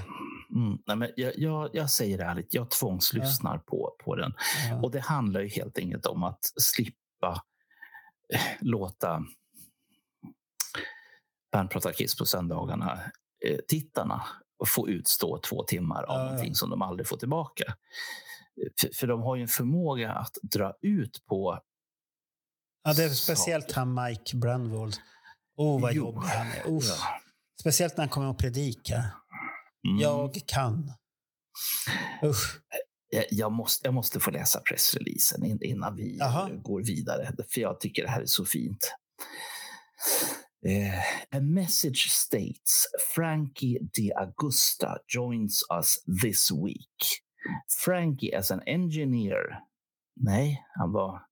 Mm, 0.54 0.78
nej, 0.86 0.96
men 0.96 1.10
jag, 1.16 1.32
jag, 1.36 1.70
jag 1.72 1.90
säger 1.90 2.18
det 2.18 2.24
ärligt, 2.24 2.54
jag 2.54 2.70
tvångslyssnar 2.70 3.58
på, 3.58 3.96
på 4.04 4.16
den. 4.16 4.32
Ja. 4.70 4.80
Och 4.82 4.90
det 4.90 5.00
handlar 5.00 5.40
ju 5.40 5.48
helt 5.48 5.78
enkelt 5.78 6.06
om 6.06 6.22
att 6.22 6.40
slippa 6.60 7.42
eh, 8.34 8.40
låta 8.60 9.24
Bernt 11.52 11.70
pratar 11.70 11.92
Kiss 11.92 12.16
på 12.16 12.24
söndagarna, 12.24 13.00
eh, 13.46 13.58
tittarna, 13.68 14.22
få 14.68 14.88
utstå 14.88 15.38
två 15.38 15.62
timmar 15.64 16.02
av 16.02 16.18
Ja, 16.18 16.24
någonting 16.24 16.54
som 16.54 16.70
de 16.70 16.82
aldrig 16.82 17.06
får 17.08 17.16
tillbaka. 17.16 17.64
Eh, 17.66 18.68
För, 18.80 18.90
för 18.94 19.06
de 19.06 19.22
har 19.22 19.36
ju 19.36 19.42
en 19.42 19.48
förmåga 19.48 20.12
att 20.12 20.38
dra 20.42 20.72
ut 20.82 21.24
på... 21.26 21.58
Ja, 22.84 22.92
det 22.94 23.04
är 23.04 23.08
speciellt 23.08 23.72
han 23.72 23.94
Mike 24.04 24.36
Brandvold. 24.36 24.96
Oh, 25.56 25.80
vad 25.82 25.92
Jo. 25.94 26.04
jobbig 26.04 26.26
han 26.28 26.46
är. 26.46 26.76
Uff. 26.76 26.84
Ja. 26.88 27.20
Speciellt 27.60 27.96
när 27.96 28.04
han 28.04 28.08
kommer 28.08 28.28
och 28.28 28.38
predikar. 28.38 29.02
Mm. 29.88 29.98
Jag 30.00 30.40
kan. 30.46 30.92
Usch. 32.24 32.60
Jag, 33.12 33.24
jag, 33.30 33.52
måste, 33.52 33.86
jag 33.86 33.94
måste 33.94 34.20
få 34.20 34.30
läsa 34.30 34.60
pressreleasen 34.60 35.44
in- 35.44 35.62
innan 35.62 35.96
vi 35.96 36.16
Jaha. 36.18 36.50
eh, 36.50 36.56
går 36.56 36.82
vidare, 36.82 37.32
för 37.48 37.60
jag 37.60 37.80
tycker 37.80 38.02
det 38.02 38.08
här 38.10 38.20
är 38.20 38.26
så 38.26 38.44
fint. 38.44 38.92
Eh, 40.66 41.02
a 41.36 41.40
message 41.40 42.08
states 42.10 42.86
Frankie 43.14 43.78
de 43.94 44.12
Augusta 44.16 44.98
joins 45.08 45.62
us 45.78 46.04
this 46.22 46.50
week. 46.52 47.22
Frankie 47.84 48.34
as 48.36 48.50
an 48.50 48.62
engineer. 48.66 49.58
Nej, 50.16 50.64
han 50.78 50.92
var 50.92 51.22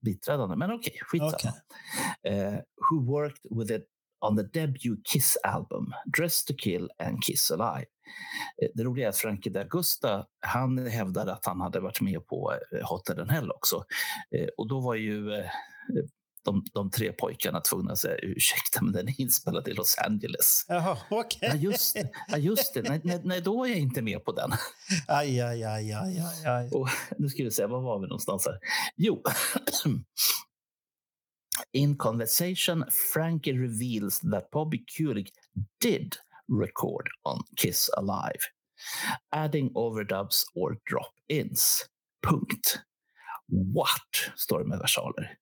biträdande, 0.00 0.56
men 0.56 0.70
okej, 0.70 0.98
skitsamma. 1.02 1.52
Okej. 2.24 2.52
Uh, 2.52 2.58
who 2.90 3.12
worked 3.12 3.42
with 3.58 3.72
it 3.72 3.86
on 4.20 4.36
the 4.36 4.42
debut 4.42 4.96
Kiss 5.04 5.36
album, 5.44 5.92
Dress 6.18 6.44
to 6.44 6.54
kill 6.54 6.88
and 6.98 7.22
Kiss 7.24 7.50
Alive. 7.50 7.86
Eh, 8.62 8.68
Det 8.74 8.84
roliga 8.84 9.06
är 9.06 9.08
att 9.08 9.16
Frankie 9.16 9.52
D'Agusta, 9.52 10.24
han 10.40 10.86
hävdade 10.86 11.32
att 11.32 11.46
han 11.46 11.60
hade 11.60 11.80
varit 11.80 12.00
med 12.00 12.26
på 12.26 12.52
eh, 12.72 12.88
Hotter 12.88 13.14
than 13.14 13.28
Hell 13.30 13.50
också. 13.50 13.84
Eh, 14.36 14.48
Och 14.56 14.68
då 14.68 14.80
var 14.80 14.94
ju 14.94 15.32
eh, 15.34 15.46
de, 16.44 16.64
de 16.72 16.90
tre 16.90 17.12
pojkarna 17.12 17.60
tvungna 17.60 17.92
att 17.92 17.98
säga 17.98 18.18
ursäkta, 18.22 18.82
men 18.82 18.92
den 18.92 19.08
är 19.08 19.20
inspelad 19.20 19.68
i 19.68 19.72
Los 19.72 19.98
Angeles. 19.98 20.64
Jaha, 20.68 20.98
okej. 21.10 21.38
Ja, 21.42 21.54
just. 21.54 21.96
Ja, 22.28 22.36
just 22.36 22.74
det. 22.74 22.82
Nej, 22.82 23.00
nej, 23.04 23.20
nej, 23.24 23.40
då 23.40 23.64
är 23.64 23.68
jag 23.68 23.78
inte 23.78 24.02
med 24.02 24.24
på 24.24 24.32
den. 24.32 24.50
Aj, 25.08 25.40
aj, 25.40 25.64
aj, 25.64 25.92
aj, 25.92 26.20
aj, 26.20 26.46
aj. 26.46 26.70
Och 26.70 26.88
nu 27.18 27.28
ska 27.28 27.44
vi 27.44 27.50
se, 27.50 27.66
var 27.66 27.80
var 27.80 28.00
vi 28.00 28.06
någonstans 28.06 28.46
här? 28.46 28.58
Jo. 28.96 29.22
In 31.72 31.96
conversation, 31.96 32.84
Frankie 33.12 33.52
reveals 33.52 34.20
that 34.20 34.50
Bobby 34.50 34.84
Kulik 34.96 35.30
did 35.80 36.16
record 36.62 37.08
on 37.24 37.42
Kiss 37.56 37.90
Alive, 37.96 38.40
adding 39.30 39.70
overdubs 39.74 40.44
or 40.54 40.78
drop-ins. 40.90 41.86
Punkt. 42.26 42.80
What? 43.48 44.32
står 44.36 44.58
det 44.58 44.64
med 44.64 44.78
versaler. 44.78 45.36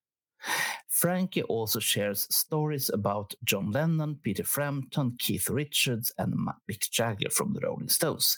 Frankie 0.98 1.44
also 1.44 1.78
shares 1.78 2.26
stories 2.28 2.90
about 2.90 3.32
John 3.44 3.70
Lennon, 3.70 4.18
Peter 4.24 4.42
Frampton, 4.42 5.16
Keith 5.18 5.48
Richards, 5.48 6.12
and 6.18 6.34
Mick 6.68 6.90
Jagger 6.90 7.30
from 7.30 7.54
the 7.54 7.60
Rolling 7.60 7.88
Stones. 7.88 8.34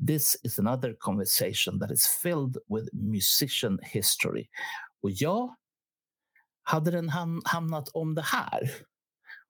This 0.00 0.36
is 0.42 0.58
another 0.58 0.94
conversation 0.94 1.78
that 1.78 1.92
is 1.92 2.06
filled 2.06 2.58
with 2.68 2.88
musician 2.92 3.78
history. 3.82 4.48
Och 5.02 5.10
ja, 5.10 5.56
hade 6.62 6.90
den 6.90 7.08
ham- 7.10 7.42
hamnat 7.44 7.88
om 7.88 8.14
det 8.14 8.22
här 8.22 8.70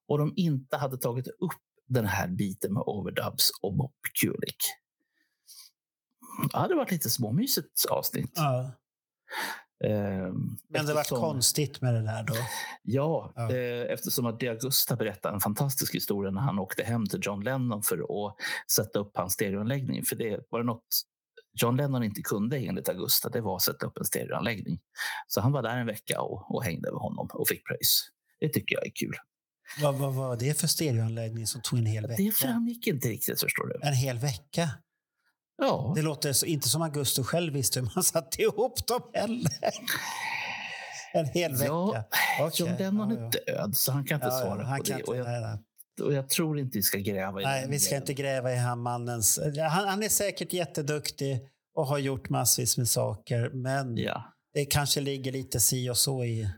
och 0.08 0.18
de 0.18 0.32
inte 0.36 0.76
hade 0.76 0.96
tagit 0.96 1.28
upp 1.28 1.60
den 1.86 2.06
här 2.06 2.28
biten 2.28 2.72
med 2.72 2.82
overdubs 2.86 3.50
och 3.62 3.74
Bob 3.74 3.92
Kulik. 4.20 4.56
Det 6.52 6.58
hade 6.58 6.74
varit 6.74 6.90
lite 6.90 7.10
småmysigt 7.10 7.84
avsnitt. 7.90 8.38
Uh. 8.38 8.70
Ehm, 9.84 10.56
Men 10.68 10.86
det 10.86 10.92
var 10.94 11.00
eftersom- 11.00 11.20
konstigt 11.20 11.80
med 11.80 11.94
det 11.94 12.02
där 12.02 12.22
då. 12.22 12.34
Ja, 12.82 13.32
Ja. 13.36 13.52
Eh, 13.54 13.92
eftersom 13.92 14.26
att 14.26 14.42
Augusta 14.42 14.96
berättade 14.96 15.34
en 15.34 15.40
fantastisk 15.40 15.94
historia 15.94 16.30
när 16.30 16.40
han 16.40 16.58
åkte 16.58 16.82
hem 16.82 17.06
till 17.06 17.20
John 17.22 17.40
Lennon 17.44 17.82
för 17.82 17.98
att 17.98 18.34
sätta 18.72 18.98
upp 18.98 19.10
hans 19.16 19.32
stereoanläggning. 19.32 20.04
För 20.04 20.16
det 20.16 20.40
var 20.50 20.58
det 20.58 20.66
något 20.66 20.84
John 21.60 21.76
Lennon 21.76 22.02
inte 22.04 22.22
kunde 22.22 22.58
enligt 22.58 22.88
Augusta, 22.88 23.28
det 23.28 23.40
var 23.40 23.56
att 23.56 23.62
sätta 23.62 23.86
upp 23.86 23.98
en 23.98 24.04
stereoanläggning. 24.04 24.80
Så 25.28 25.40
han 25.40 25.52
var 25.52 25.62
där 25.62 25.76
en 25.76 25.86
vecka 25.86 26.20
och, 26.20 26.54
och 26.54 26.64
hängde 26.64 26.92
med 26.92 27.00
honom 27.00 27.28
och 27.32 27.48
fick 27.48 27.66
pröjs. 27.66 28.08
Det 28.40 28.48
tycker 28.48 28.74
jag 28.74 28.86
är 28.86 28.90
kul. 28.94 29.14
Vad, 29.82 29.94
vad 29.94 30.14
var 30.14 30.36
det 30.36 30.60
för 30.60 30.66
stereoanläggning 30.66 31.46
som 31.46 31.60
tog 31.62 31.78
en 31.78 31.86
hel 31.86 32.06
vecka? 32.06 32.22
Det 32.22 32.30
framgick 32.30 32.86
inte 32.86 33.08
riktigt, 33.08 33.40
förstår 33.40 33.66
du. 33.66 33.86
En 33.88 33.94
hel 33.94 34.18
vecka? 34.18 34.68
Ja, 35.58 35.92
Det 35.96 36.02
låter 36.02 36.32
så, 36.32 36.46
inte 36.46 36.68
som 36.68 36.82
Augusto 36.82 37.22
själv 37.22 37.52
visste 37.52 37.80
hur 37.80 37.90
man 37.94 38.04
satte 38.04 38.42
ihop 38.42 38.86
dem 38.86 39.02
heller. 39.14 39.52
En 41.14 41.26
hel 41.26 41.52
vecka. 41.52 41.64
Ja, 41.66 42.04
Okej, 42.40 42.66
John 42.66 42.76
Lennon 42.78 43.10
ja, 43.10 43.16
ja. 43.20 43.26
är 43.26 43.56
död, 43.56 43.76
så 43.76 43.92
han 43.92 44.04
kan 44.04 44.14
inte 44.14 44.26
Ja, 44.26 44.40
svara 44.40 44.64
han 44.64 44.78
på 44.78 44.84
kan 44.84 44.96
det. 44.96 45.00
inte- 45.00 45.10
Och 45.10 45.16
jag, 45.16 45.24
nej, 45.26 45.40
nej. 45.40 45.58
och 46.06 46.12
jag 46.12 46.28
tror 46.28 46.58
inte 46.58 46.78
vi 46.78 46.82
ska 46.82 46.98
gräva 46.98 47.40
i 47.40 47.44
Nej, 47.44 47.66
vi 47.68 47.78
ska 47.78 47.90
delen. 47.90 48.02
inte 48.02 48.14
gräva 48.14 48.52
i 48.52 48.56
han 48.56 48.82
mannens... 48.82 49.38
Han, 49.70 49.88
han 49.88 50.02
är 50.02 50.08
säkert 50.08 50.52
jätteduktig 50.52 51.40
och 51.74 51.86
har 51.86 51.98
gjort 51.98 52.28
massvis 52.28 52.78
med 52.78 52.88
saker, 52.88 53.50
men 53.54 53.94
det 54.54 54.64
kanske 54.64 55.00
ligger 55.00 55.32
lite 55.32 55.60
si 55.60 55.90
och 55.90 55.96
så 55.96 56.24
i, 56.24 56.48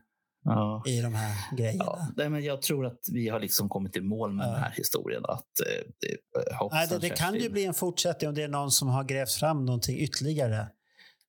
ja. 0.44 0.82
i 0.86 1.00
de 1.00 1.14
här 1.14 1.56
grejerna. 1.56 1.84
Ja, 1.84 2.08
nej, 2.16 2.28
men 2.28 2.44
jag 2.44 2.62
tror 2.62 2.86
att 2.86 3.00
vi 3.12 3.28
har 3.28 3.40
liksom 3.40 3.68
kommit 3.68 3.96
i 3.96 4.00
mål 4.00 4.32
med 4.32 4.46
Ja. 4.46 4.50
den 4.52 4.60
här 4.62 4.70
historien. 4.70 5.24
Att, 5.24 5.44
eh, 5.60 6.68
Nej, 6.72 6.86
det, 6.88 6.98
det 6.98 7.10
kan 7.10 7.34
ju 7.34 7.50
bli 7.50 7.64
en 7.64 7.74
fortsättning 7.74 8.28
om 8.28 8.34
det 8.34 8.42
är 8.42 8.48
någon 8.48 8.70
som 8.70 8.88
har 8.88 9.04
grävt 9.04 9.32
fram 9.32 9.64
någonting 9.64 9.98
ytterligare. 9.98 10.68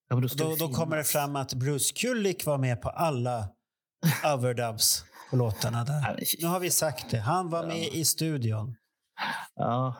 Ja, 0.09 0.15
då, 0.15 0.27
Då, 0.27 0.55
då 0.55 0.69
kommer 0.73 0.97
det 0.97 1.03
fram 1.03 1.35
att 1.35 1.53
Bruce 1.53 1.93
Kulick 1.95 2.45
var 2.45 2.57
med 2.57 2.81
på 2.81 2.89
alla 2.89 3.49
overdubs 4.33 5.05
på 5.29 5.35
låtarna 5.35 5.83
där. 5.83 6.19
Nu 6.41 6.47
har 6.47 6.59
vi 6.59 6.71
sagt 6.71 7.11
det. 7.11 7.19
Han 7.19 7.49
var 7.49 7.67
med 7.67 7.87
i 7.87 8.05
studion. 8.05 8.75
Ja, 9.55 9.95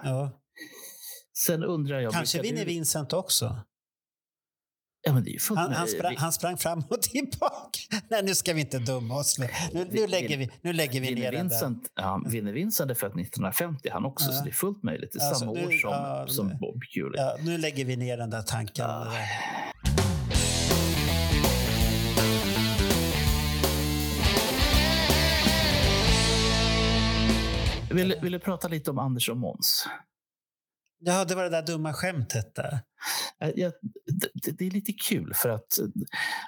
sen 1.38 1.64
undrar 1.64 2.00
jag... 2.00 2.14
Kanske 2.14 2.42
vinner 2.42 2.60
du- 2.60 2.66
Vincent 2.66 3.14
också. 3.14 3.58
Ja, 5.06 5.12
Han, 5.56 5.74
han, 5.74 5.88
sprang, 5.88 6.16
han 6.18 6.32
sprang 6.34 6.58
fram 6.58 6.84
och 6.90 7.02
tillbaka. 7.02 7.80
Nej, 8.10 8.24
nu 8.24 8.36
ska 8.36 8.54
vi 8.54 8.62
inte 8.62 8.80
dumma 8.80 9.16
oss. 9.20 9.40
Nu, 9.40 9.48
nu, 9.74 9.88
nu, 9.92 10.08
lägger, 10.08 10.38
vi, 10.38 10.50
nu 10.62 10.74
lägger 10.74 11.02
vi 11.02 11.08
ner 11.08 11.16
Vinner 11.16 11.32
den. 11.32 11.48
Vincent, 11.50 11.84
ja, 11.96 12.22
vinner 12.28 12.52
Vincent 12.54 12.92
är 12.92 12.96
född 12.96 13.12
1950 13.12 13.90
han 13.92 14.06
också, 14.06 14.26
Ja. 14.32 14.38
så 14.38 14.44
det 14.44 14.50
är 14.50 14.54
fullt 14.54 14.84
möjligt. 14.84 15.10
Det 15.14 15.20
är 15.20 15.28
Alltså, 15.28 15.40
samma 15.40 15.52
nu- 15.52 15.66
år 15.68 15.72
som, 15.72 15.90
ja, 15.92 16.26
som 16.28 16.48
Bob 16.60 16.82
Kulick. 16.94 17.20
Ja, 17.22 17.38
nu 17.42 17.58
lägger 17.58 17.86
vi 17.86 17.96
ner 17.96 18.18
den 18.18 18.30
där 18.30 18.42
tanken. 18.42 18.86
Ja. 18.90 19.08
Vill, 27.92 28.16
vill 28.22 28.32
du 28.32 28.40
prata 28.40 28.68
lite 28.68 28.92
om 28.92 29.00
Anders 29.00 29.30
och 29.30 29.38
Måns? 29.38 29.88
Ja, 31.08 31.26
det 31.26 31.36
var 31.36 31.44
det 31.44 31.50
där 31.50 31.62
dumma 31.66 31.94
skämtet 31.94 32.56
där. 32.56 32.80
Eh, 33.42 33.50
Jag, 33.56 33.74
det, 34.44 34.52
det 34.52 34.66
är 34.68 34.72
lite 34.72 34.94
kul 34.94 35.34
för 35.36 35.50
att 35.50 35.80
eh, 35.80 35.86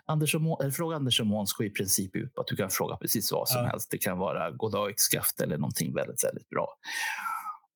Anders 0.06 0.36
och 0.36 0.42
Må, 0.42 0.60
eller 0.62 0.72
fråga 0.72 0.96
Anders 0.96 1.20
och 1.20 1.28
Måns 1.28 1.54
går 1.54 1.66
i 1.68 1.70
princip 1.70 2.16
ut 2.16 2.34
på 2.34 2.42
att 2.42 2.48
du 2.48 2.56
kan 2.56 2.70
fråga 2.70 2.96
precis 2.96 3.32
vad 3.32 3.50
som 3.50 3.62
Ja. 3.64 3.68
helst. 3.68 3.92
Det 3.92 3.98
kan 3.98 4.18
vara 4.18 4.52
goddag 4.52 4.90
yxskaft 4.90 5.42
eller 5.42 5.58
någonting 5.58 5.94
väldigt, 5.94 6.24
väldigt 6.24 6.50
bra. 6.50 6.68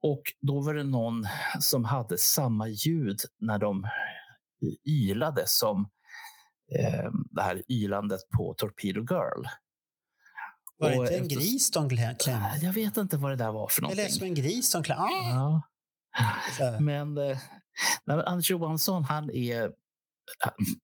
Och 0.01 0.21
då 0.41 0.61
var 0.61 0.73
det 0.73 0.83
någon 0.83 1.27
som 1.59 1.85
hade 1.85 2.17
samma 2.17 2.67
ljud 2.67 3.19
när 3.39 3.57
de 3.59 3.87
ylade 4.87 5.43
som 5.47 5.89
eh, 6.79 7.09
det 7.31 7.41
här 7.41 7.63
ylandet 7.67 8.19
på 8.37 8.53
Torpedo 8.57 8.99
Girl. 9.01 9.45
Var 10.77 10.89
det 10.89 10.95
inte 10.95 11.17
en 11.17 11.27
gris 11.27 11.71
de 11.71 11.89
klä- 11.89 12.15
klämde? 12.23 12.59
Jag 12.61 12.73
vet 12.73 12.97
inte 12.97 13.17
vad 13.17 13.31
det 13.31 13.35
där 13.35 13.51
var 13.51 13.67
för 13.67 13.81
Det 13.81 13.83
någonting. 13.83 14.03
lät 14.03 14.13
som 14.13 14.23
en 14.27 14.33
gris 14.35 14.71
de 14.71 14.83
klämde. 14.83 15.03
Ah! 15.03 15.29
Ja. 15.29 15.61
Så. 16.57 16.77
Men, 16.79 17.17
eh, 17.17 17.37
nej, 18.05 18.17
men 18.17 18.21
Anders 18.21 18.51
Johansson, 18.51 19.03
han 19.03 19.29
är, 19.29 19.71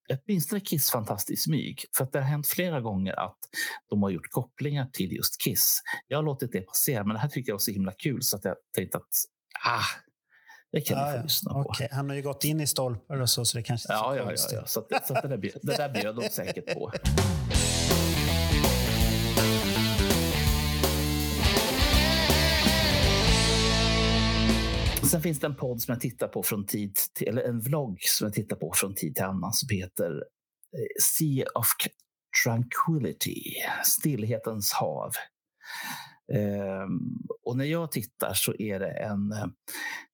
åtminstone 0.10 0.62
Kiss 0.62 0.92
fantastiskt 0.92 1.44
smyg. 1.44 1.86
För 1.98 2.04
att 2.04 2.12
det 2.12 2.20
har 2.20 2.26
hänt 2.28 2.48
flera 2.48 2.82
gånger 2.82 3.20
att 3.20 3.38
de 3.90 4.04
har 4.04 4.10
gjort 4.10 4.32
kopplingar 4.32 4.86
till 4.86 5.12
just 5.12 5.42
Kiss. 5.42 5.82
Jag 6.08 6.18
har 6.18 6.24
låtit 6.24 6.52
det 6.52 6.62
passera, 6.62 7.04
men 7.04 7.14
det 7.14 7.20
här 7.20 7.30
tycker 7.30 7.50
jag 7.50 7.56
var 7.56 7.60
så 7.60 7.72
himla 7.72 7.92
kul 7.92 8.24
så 8.24 8.38
att 8.38 8.46
jag 8.46 8.56
tänkte 8.76 8.98
att 8.98 9.10
ah, 9.66 9.86
det 10.72 10.82
kan 10.82 11.08
ni 11.08 11.18
få 11.18 11.24
lyssna 11.24 11.54
på. 11.54 11.70
Okay. 11.70 11.88
Han 11.92 12.10
har 12.10 12.16
ju 12.16 12.22
gått 12.22 12.44
in 12.44 12.62
i 12.62 12.68
stolpar 12.68 13.22
och 13.22 13.30
så, 13.30 13.46
så 13.46 13.58
det 13.58 13.64
kanske 13.64 13.94
ja, 13.94 14.16
ja, 14.16 14.32
ja, 14.32 14.38
ja. 14.52 14.66
Så, 14.66 14.80
att, 14.80 15.08
så 15.08 15.14
att 15.14 15.22
det, 15.22 15.28
där 15.28 15.38
bjöd, 15.38 15.60
det 15.62 15.78
där 15.78 15.90
bjöd 15.90 16.16
de 16.16 16.30
säkert 16.30 16.74
på. 16.74 16.92
Sen 25.12 25.22
finns 25.22 25.40
det 25.40 25.48
en 25.48 25.56
podd 25.56 25.82
som 25.82 25.92
jag 25.92 26.02
tittar 26.02 26.28
på 26.28 26.44
från 26.44 26.66
tid 26.66 26.96
till, 27.14 27.28
eller 27.28 27.42
en 27.42 27.60
vlogg 27.60 28.02
som 28.02 28.26
jag 28.26 28.34
tittar 28.34 28.56
på 28.56 28.74
från 28.76 28.96
tid 28.96 29.16
till 29.16 29.24
annan 29.24 29.54
som 29.54 29.70
heter 29.70 30.12
eh, 30.74 31.02
Sea 31.02 31.46
of 31.56 31.68
Tranquility, 32.46 33.44
Stillhetens 33.84 34.72
hav. 34.72 35.12
Um, 36.84 37.28
och 37.44 37.58
när 37.58 37.66
jag 37.66 37.92
tittar 37.92 38.34
så 38.34 38.56
är 38.60 38.80
det 38.80 38.92
en 38.92 39.32
eh, 39.32 39.46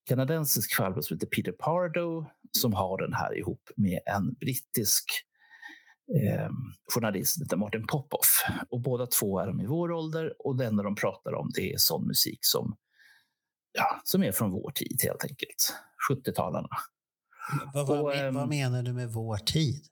kanadensisk 0.06 0.76
farbror 0.76 1.02
som 1.02 1.16
heter 1.16 1.28
Peter 1.28 1.52
Pardo 1.52 2.26
som 2.52 2.74
har 2.74 2.98
den 2.98 3.14
här 3.14 3.38
ihop 3.38 3.70
med 3.76 4.00
en 4.06 4.34
brittisk 4.34 5.06
eh, 6.22 6.50
journalist 6.94 7.34
som 7.34 7.44
heter 7.44 7.58
Martin 7.58 7.88
Popoff. 7.88 8.44
Och 8.70 8.82
båda 8.82 9.08
två 9.08 9.40
är 9.40 9.48
de 9.48 9.62
i 9.62 9.66
vår 9.66 9.92
ålder 9.92 10.34
och 10.40 10.58
det 10.58 10.66
enda 10.66 10.84
de 10.84 10.96
pratar 10.96 11.34
om 11.34 11.52
det 11.56 11.74
är 11.74 11.78
sån 11.78 12.08
musik 12.08 12.40
som 12.42 12.76
ja, 13.74 14.02
som 14.04 14.24
är 14.24 14.32
från 14.32 14.52
vår 14.52 14.72
tid 14.72 15.00
helt 15.04 15.24
enkelt. 15.24 15.76
70-talarna. 16.12 16.70
Vad, 17.74 17.88
vad, 17.88 18.00
och, 18.00 18.34
vad, 18.34 18.50
menar 18.50 18.84
du 18.84 18.94
med 18.94 19.10
vår 19.10 19.38
tid? 19.38 19.86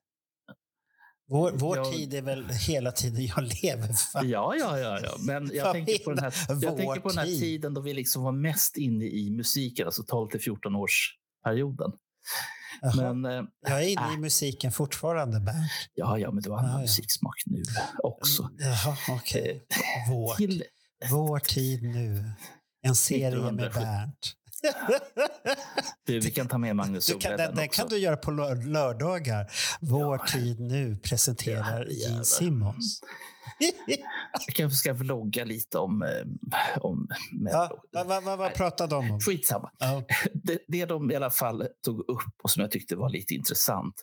Vår, 1.28 1.52
vår 1.52 1.78
jag, 1.78 1.92
tid 1.92 2.14
är 2.14 2.22
väl 2.22 2.50
hela 2.50 2.92
tiden 2.92 3.26
jag 3.26 3.44
lever? 3.64 3.94
För. 3.94 4.24
Ja, 4.24 4.56
ja, 4.60 4.80
ja, 4.80 5.00
ja. 5.04 5.12
Men 5.20 5.52
jag 5.54 5.74
tänker 5.74 6.04
på 6.04 6.10
den 6.12 6.24
här, 6.24 6.34
jag 6.48 6.78
tänker 6.78 7.00
på 7.02 7.10
den 7.10 7.18
här 7.18 7.26
tiden 7.26 7.74
då 7.74 7.82
vi 7.82 7.94
liksom 7.94 8.24
var 8.24 8.32
mest 8.32 8.78
inne 8.78 9.06
i 9.06 9.32
musiken, 9.32 9.86
alltså 9.86 10.04
12 10.04 10.30
till 10.30 10.40
14 10.40 10.76
års 10.76 11.18
perioden. 11.44 11.92
Men, 12.96 13.26
äh, 13.26 13.44
jag 13.68 13.84
är 13.84 13.88
inne 13.88 14.08
äh, 14.08 14.14
i 14.14 14.18
musiken 14.18 14.72
fortfarande, 14.72 15.40
Bernt. 15.40 15.72
Ja, 15.94 16.18
ja, 16.18 16.32
men 16.32 16.44
du 16.44 16.50
har 16.50 16.58
annan 16.58 16.72
ja, 16.72 16.80
musiksmak 16.80 17.36
nu 17.46 17.64
också. 18.04 18.50
Jaha, 18.58 18.98
okej. 19.10 19.42
Okay. 19.42 19.52
Eh, 19.52 20.12
vår, 20.12 20.36
till, 20.36 20.64
vår 21.12 21.40
tid 21.40 21.84
nu. 21.84 22.32
En 22.82 22.96
serie 22.96 23.52
med 23.52 23.74
Bernt. 23.74 24.36
du, 26.06 26.20
vi 26.20 26.32
kan 26.32 26.48
ta 26.48 26.58
med 26.58 26.76
Magnus 26.76 27.08
du 27.08 27.18
kan, 27.18 27.38
Den, 27.38 27.56
den 27.56 27.70
kan 27.70 27.88
du 27.88 27.98
göra 27.98 28.18
på 28.18 28.32
lördagar. 28.32 29.52
Vår 29.82 30.18
ja. 30.18 30.26
tid 30.28 30.60
nu 30.60 30.98
presenterar 30.98 31.88
Gene 31.90 32.26
Simmons. 32.26 33.02
Jag 34.48 34.56
kanske 34.56 34.78
ska 34.78 34.94
vlogga 34.94 35.46
lite 35.46 35.78
om... 35.78 36.02
Eh, 36.04 36.78
om 36.78 37.08
ja, 37.52 37.82
vad, 37.92 38.08
vad, 38.08 38.24
vad, 38.24 38.38
vad 38.38 38.54
pratade 38.54 38.96
de 38.96 39.12
om? 39.12 39.20
Skitsamma. 39.20 39.72
Ja. 39.80 40.04
Det, 40.34 40.60
det 40.68 40.86
de 40.86 41.12
i 41.12 41.16
alla 41.16 41.30
fall 41.30 41.68
tog 41.86 42.00
upp 42.00 42.34
och 42.44 42.52
som 42.52 42.62
jag 42.62 42.72
tyckte 42.72 42.96
var 42.96 43.10
lite 43.10 43.34
intressant 43.34 43.96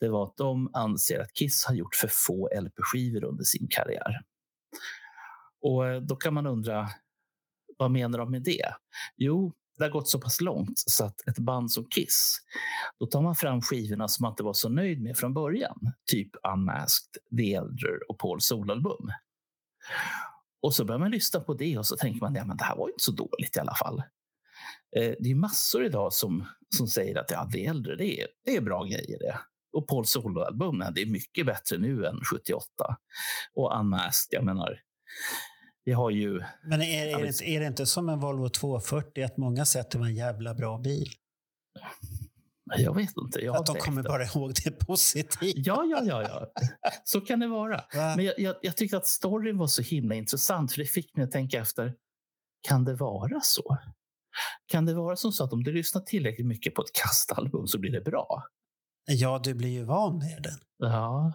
det 0.00 0.08
var 0.08 0.24
att 0.24 0.36
de 0.36 0.70
anser 0.72 1.20
att 1.20 1.32
Kiss 1.32 1.64
har 1.64 1.74
gjort 1.74 1.94
för 1.94 2.08
få 2.12 2.48
LP-skivor 2.60 3.24
under 3.24 3.44
sin 3.44 3.68
karriär. 3.70 4.20
Och 5.62 5.88
eh, 5.88 6.00
Då 6.00 6.16
kan 6.16 6.34
man 6.34 6.46
undra, 6.46 6.88
vad 7.82 7.90
menar 7.90 8.18
de 8.18 8.30
med 8.30 8.42
det? 8.42 8.74
Jo, 9.16 9.52
det 9.78 9.84
har 9.84 9.90
gått 9.90 10.08
så 10.08 10.20
pass 10.20 10.40
långt 10.40 10.78
så 10.86 11.04
att 11.04 11.28
ett 11.28 11.38
band 11.38 11.72
som 11.72 11.88
Kiss, 11.88 12.38
då 13.00 13.06
tar 13.06 13.22
man 13.22 13.34
fram 13.34 13.60
skivorna 13.62 14.08
som 14.08 14.22
man 14.22 14.32
inte 14.32 14.42
var 14.42 14.52
så 14.52 14.68
nöjd 14.68 15.02
med 15.02 15.16
från 15.16 15.34
början. 15.34 15.92
Typ 16.10 16.30
Unmasked, 16.52 17.36
The 17.36 17.54
Elder 17.54 18.10
och 18.10 18.18
Pauls 18.18 18.44
solalbum. 18.44 19.10
Och 20.62 20.74
så 20.74 20.84
börjar 20.84 20.98
man 20.98 21.10
lyssna 21.10 21.40
på 21.40 21.54
det 21.54 21.78
och 21.78 21.86
så 21.86 21.96
tänker 21.96 22.20
man 22.20 22.34
ja, 22.34 22.44
men 22.44 22.56
det 22.56 22.64
här 22.64 22.76
var 22.76 22.88
inte 22.88 23.04
så 23.04 23.12
dåligt 23.12 23.56
i 23.56 23.60
alla 23.60 23.74
fall. 23.74 23.98
Eh, 24.96 25.14
det 25.20 25.30
är 25.30 25.34
massor 25.34 25.84
idag 25.84 26.12
som, 26.12 26.48
som 26.76 26.86
säger 26.86 27.18
att 27.18 27.30
ja, 27.30 27.50
The 27.52 27.66
Elder, 27.66 27.96
det 27.96 28.20
är, 28.20 28.26
det 28.44 28.56
är 28.56 28.60
bra 28.60 28.84
grejer 28.84 29.18
det. 29.18 29.38
Och 29.72 29.88
Pauls 29.88 30.10
soloalbum, 30.10 30.84
det 30.94 31.02
är 31.02 31.06
mycket 31.06 31.46
bättre 31.46 31.78
nu 31.78 32.06
än 32.06 32.20
78. 32.32 32.66
Och 33.54 33.78
Unmasked, 33.80 34.36
jag 34.38 34.44
menar, 34.44 34.78
vi 35.84 35.92
har 35.92 36.10
ju... 36.10 36.40
Men 36.62 36.82
är, 36.82 37.06
är, 37.06 37.22
det, 37.22 37.42
är 37.42 37.60
det 37.60 37.66
inte 37.66 37.86
som 37.86 38.08
en 38.08 38.20
Volvo 38.20 38.48
240 38.48 39.24
att 39.24 39.36
många 39.36 39.64
säger 39.64 39.84
att 39.84 39.90
det 39.90 39.98
var 39.98 40.06
en 40.06 40.14
jävla 40.14 40.54
bra 40.54 40.78
bil? 40.78 41.08
Jag 42.76 42.94
vet 42.94 43.16
inte. 43.16 43.40
Jag 43.40 43.56
att 43.56 43.66
de 43.66 43.76
kommer 43.76 44.02
bara 44.02 44.24
ihåg 44.24 44.52
det 44.64 44.70
positivt. 44.70 45.54
Ja, 45.56 45.84
ja, 45.84 46.02
ja, 46.04 46.22
ja. 46.22 46.62
Så 47.04 47.20
kan 47.20 47.40
det 47.40 47.48
vara. 47.48 47.76
Va? 47.94 48.16
Men 48.16 48.24
jag, 48.24 48.38
jag, 48.38 48.56
jag 48.62 48.76
tyckte 48.76 48.96
att 48.96 49.06
storyn 49.06 49.58
var 49.58 49.66
så 49.66 49.82
himla 49.82 50.14
intressant 50.14 50.72
för 50.72 50.78
det 50.78 50.86
fick 50.86 51.16
mig 51.16 51.24
att 51.24 51.30
tänka 51.30 51.60
efter. 51.60 51.94
Kan 52.68 52.84
det 52.84 52.94
vara 52.94 53.40
så? 53.40 53.78
Kan 54.66 54.86
det 54.86 54.94
vara 54.94 55.16
som 55.16 55.32
så 55.32 55.44
att 55.44 55.52
om 55.52 55.64
du 55.64 55.72
lyssnar 55.72 56.02
tillräckligt 56.02 56.46
mycket 56.46 56.74
på 56.74 56.82
ett 56.82 56.92
kastalbum 56.92 57.66
så 57.66 57.78
blir 57.78 57.92
det 57.92 58.00
bra? 58.00 58.44
Ja, 59.06 59.40
du 59.44 59.54
blir 59.54 59.68
ju 59.70 59.84
van 59.84 60.18
med 60.18 60.42
den. 60.42 60.58
Ja. 60.78 61.32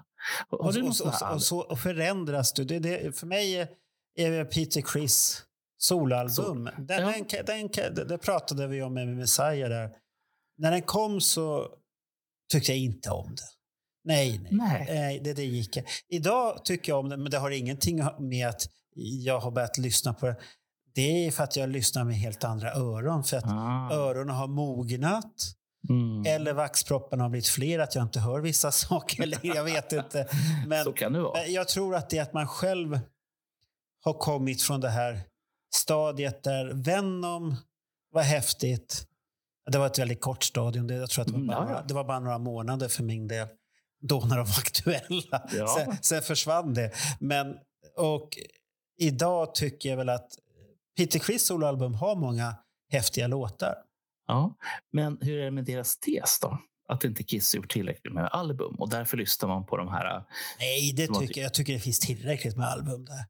Och, 0.49 0.59
och, 0.59 0.67
och, 0.67 0.75
och, 0.77 1.33
och 1.33 1.41
så 1.41 1.59
och 1.59 1.79
förändras 1.79 2.53
du. 2.53 2.63
Det, 2.63 2.79
det, 2.79 3.17
för 3.17 3.27
mig 3.27 3.77
Peter 4.45 4.81
Chris 4.81 5.43
solalbum. 5.77 6.29
Så, 6.75 6.81
den, 6.81 7.01
ja. 7.01 7.43
den, 7.45 7.69
den, 7.73 8.07
det 8.07 8.17
pratade 8.17 8.67
vi 8.67 8.81
om 8.81 8.93
med 8.93 9.07
Messiah 9.07 9.69
där. 9.69 9.89
När 10.57 10.71
den 10.71 10.81
kom 10.81 11.21
så 11.21 11.67
tyckte 12.51 12.71
jag 12.71 12.79
inte 12.79 13.09
om 13.09 13.35
det. 13.35 13.43
Nej, 14.03 14.39
nej. 14.39 14.49
nej. 14.51 14.85
nej 14.89 15.19
det, 15.23 15.33
det 15.33 15.45
gick 15.45 15.77
Idag 16.09 16.65
tycker 16.65 16.91
jag 16.91 16.99
om 16.99 17.09
det, 17.09 17.17
men 17.17 17.31
det 17.31 17.37
har 17.37 17.51
ingenting 17.51 18.01
med 18.19 18.47
att 18.47 18.61
jag 18.95 19.39
har 19.39 19.51
börjat 19.51 19.77
lyssna 19.77 20.13
på 20.13 20.25
det. 20.25 20.35
Det 20.95 21.27
är 21.27 21.31
för 21.31 21.43
att 21.43 21.55
jag 21.55 21.69
lyssnar 21.69 22.03
med 22.03 22.15
helt 22.15 22.43
andra 22.43 22.73
öron. 22.73 23.23
För 23.23 23.37
att 23.37 23.45
ah. 23.45 23.89
öronen 23.91 24.35
har 24.35 24.47
mognat. 24.47 25.53
Mm. 25.89 26.25
Eller 26.25 26.53
vaxpropparna 26.53 27.23
har 27.23 27.29
blivit 27.29 27.47
fler, 27.47 27.79
att 27.79 27.95
jag 27.95 28.03
inte 28.03 28.19
hör 28.19 28.39
vissa 28.39 28.71
saker 28.71 29.25
längre. 29.25 29.55
Jag 29.55 29.63
vet 29.63 29.93
inte. 29.93 30.27
Men 30.67 30.83
så 30.83 30.93
kan 30.93 31.13
det 31.13 31.21
vara. 31.21 31.45
Jag 31.45 31.67
tror 31.67 31.95
att 31.95 32.09
det 32.09 32.17
är 32.17 32.21
att 32.21 32.33
man 32.33 32.47
själv 32.47 32.99
har 34.07 34.13
kommit 34.13 34.61
från 34.61 34.81
det 34.81 34.89
här 34.89 35.21
stadiet 35.75 36.43
där 36.43 36.73
Venom 36.73 37.55
var 38.11 38.21
häftigt. 38.21 39.05
Det 39.71 39.77
var 39.77 39.85
ett 39.85 39.99
väldigt 39.99 40.21
kort 40.21 40.43
stadium. 40.43 40.89
Jag 40.89 41.09
tror 41.09 41.21
att 41.21 41.27
det 41.27 41.33
var, 41.33 41.39
mm, 41.39 41.47
bara, 41.47 41.83
det 41.83 41.93
var 41.93 42.03
bara 42.03 42.19
några 42.19 42.37
månader 42.37 42.87
för 42.87 43.03
min 43.03 43.27
del. 43.27 43.47
Då 44.01 44.19
när 44.19 44.37
de 44.37 44.45
var 44.45 44.57
aktuella. 44.57 45.49
Ja. 45.53 45.67
Sen, 45.77 45.97
sen 46.01 46.21
försvann 46.21 46.73
det. 46.73 46.91
Men, 47.19 47.55
och 47.97 48.29
idag 48.97 49.55
tycker 49.55 49.89
jag 49.89 49.97
väl 49.97 50.09
att 50.09 50.29
Peter 50.97 51.19
Criss 51.19 51.47
soloalbum 51.47 51.93
har 51.93 52.15
många 52.15 52.55
häftiga 52.91 53.27
låtar. 53.27 53.75
Ja, 54.27 54.55
men 54.91 55.17
hur 55.21 55.39
är 55.39 55.45
det 55.45 55.51
med 55.51 55.65
deras 55.65 55.99
tes 55.99 56.39
då? 56.39 56.59
Att 56.89 57.03
inte 57.03 57.23
Kiss 57.23 57.55
gjort 57.55 57.71
tillräckligt 57.71 58.13
med 58.13 58.29
album 58.31 58.75
och 58.75 58.89
därför 58.89 59.17
lyssnar 59.17 59.49
man 59.49 59.65
på 59.65 59.77
de 59.77 59.87
här... 59.87 60.23
Nej, 60.59 60.93
det 60.93 61.07
tycker, 61.07 61.41
jag 61.41 61.53
tycker 61.53 61.73
det 61.73 61.79
finns 61.79 61.99
tillräckligt 61.99 62.57
med 62.57 62.67
album 62.67 63.05
där. 63.05 63.25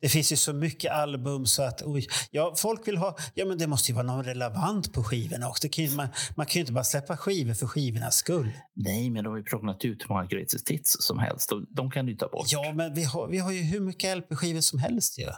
Det 0.00 0.08
finns 0.08 0.32
ju 0.32 0.36
så 0.36 0.52
mycket 0.52 0.92
album 0.92 1.46
så 1.46 1.62
att 1.62 1.82
oj, 1.82 2.06
ja, 2.30 2.54
folk 2.56 2.88
vill 2.88 2.96
ha... 2.96 3.16
Ja, 3.34 3.46
men 3.46 3.58
det 3.58 3.66
måste 3.66 3.92
ju 3.92 3.94
vara 3.94 4.06
något 4.06 4.26
relevant 4.26 4.92
på 4.92 5.04
skivorna 5.04 5.48
också. 5.48 5.68
Kan 5.68 5.84
ju, 5.84 5.96
man, 5.96 6.08
man 6.36 6.46
kan 6.46 6.54
ju 6.54 6.60
inte 6.60 6.72
bara 6.72 6.84
släppa 6.84 7.16
skivor 7.16 7.54
för 7.54 7.66
skivornas 7.66 8.16
skull. 8.16 8.50
Nej, 8.74 9.10
men 9.10 9.24
de 9.24 9.30
har 9.30 9.36
ju 9.38 9.44
prånglat 9.44 9.84
ut 9.84 10.02
hur 10.02 10.08
många 10.08 10.26
greatest 10.26 10.70
hits 10.70 10.96
som 11.00 11.18
helst. 11.18 11.52
Och 11.52 11.62
de 11.70 11.90
kan 11.90 12.06
du 12.06 12.16
ta 12.16 12.28
bort. 12.28 12.46
Ja, 12.48 12.72
men 12.72 12.94
vi 12.94 13.04
har, 13.04 13.28
vi 13.28 13.38
har 13.38 13.52
ju 13.52 13.62
hur 13.62 13.80
mycket 13.80 14.18
LP-skivor 14.18 14.60
som 14.60 14.78
helst 14.78 15.18
ju. 15.18 15.28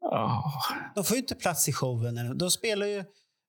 Ja. 0.00 0.52
De 0.94 1.04
får 1.04 1.16
ju 1.16 1.20
inte 1.20 1.34
plats 1.34 1.68
i 1.68 1.72
showen. 1.72 2.38
De 2.38 2.50
spelar 2.50 2.86
ju... 2.86 2.98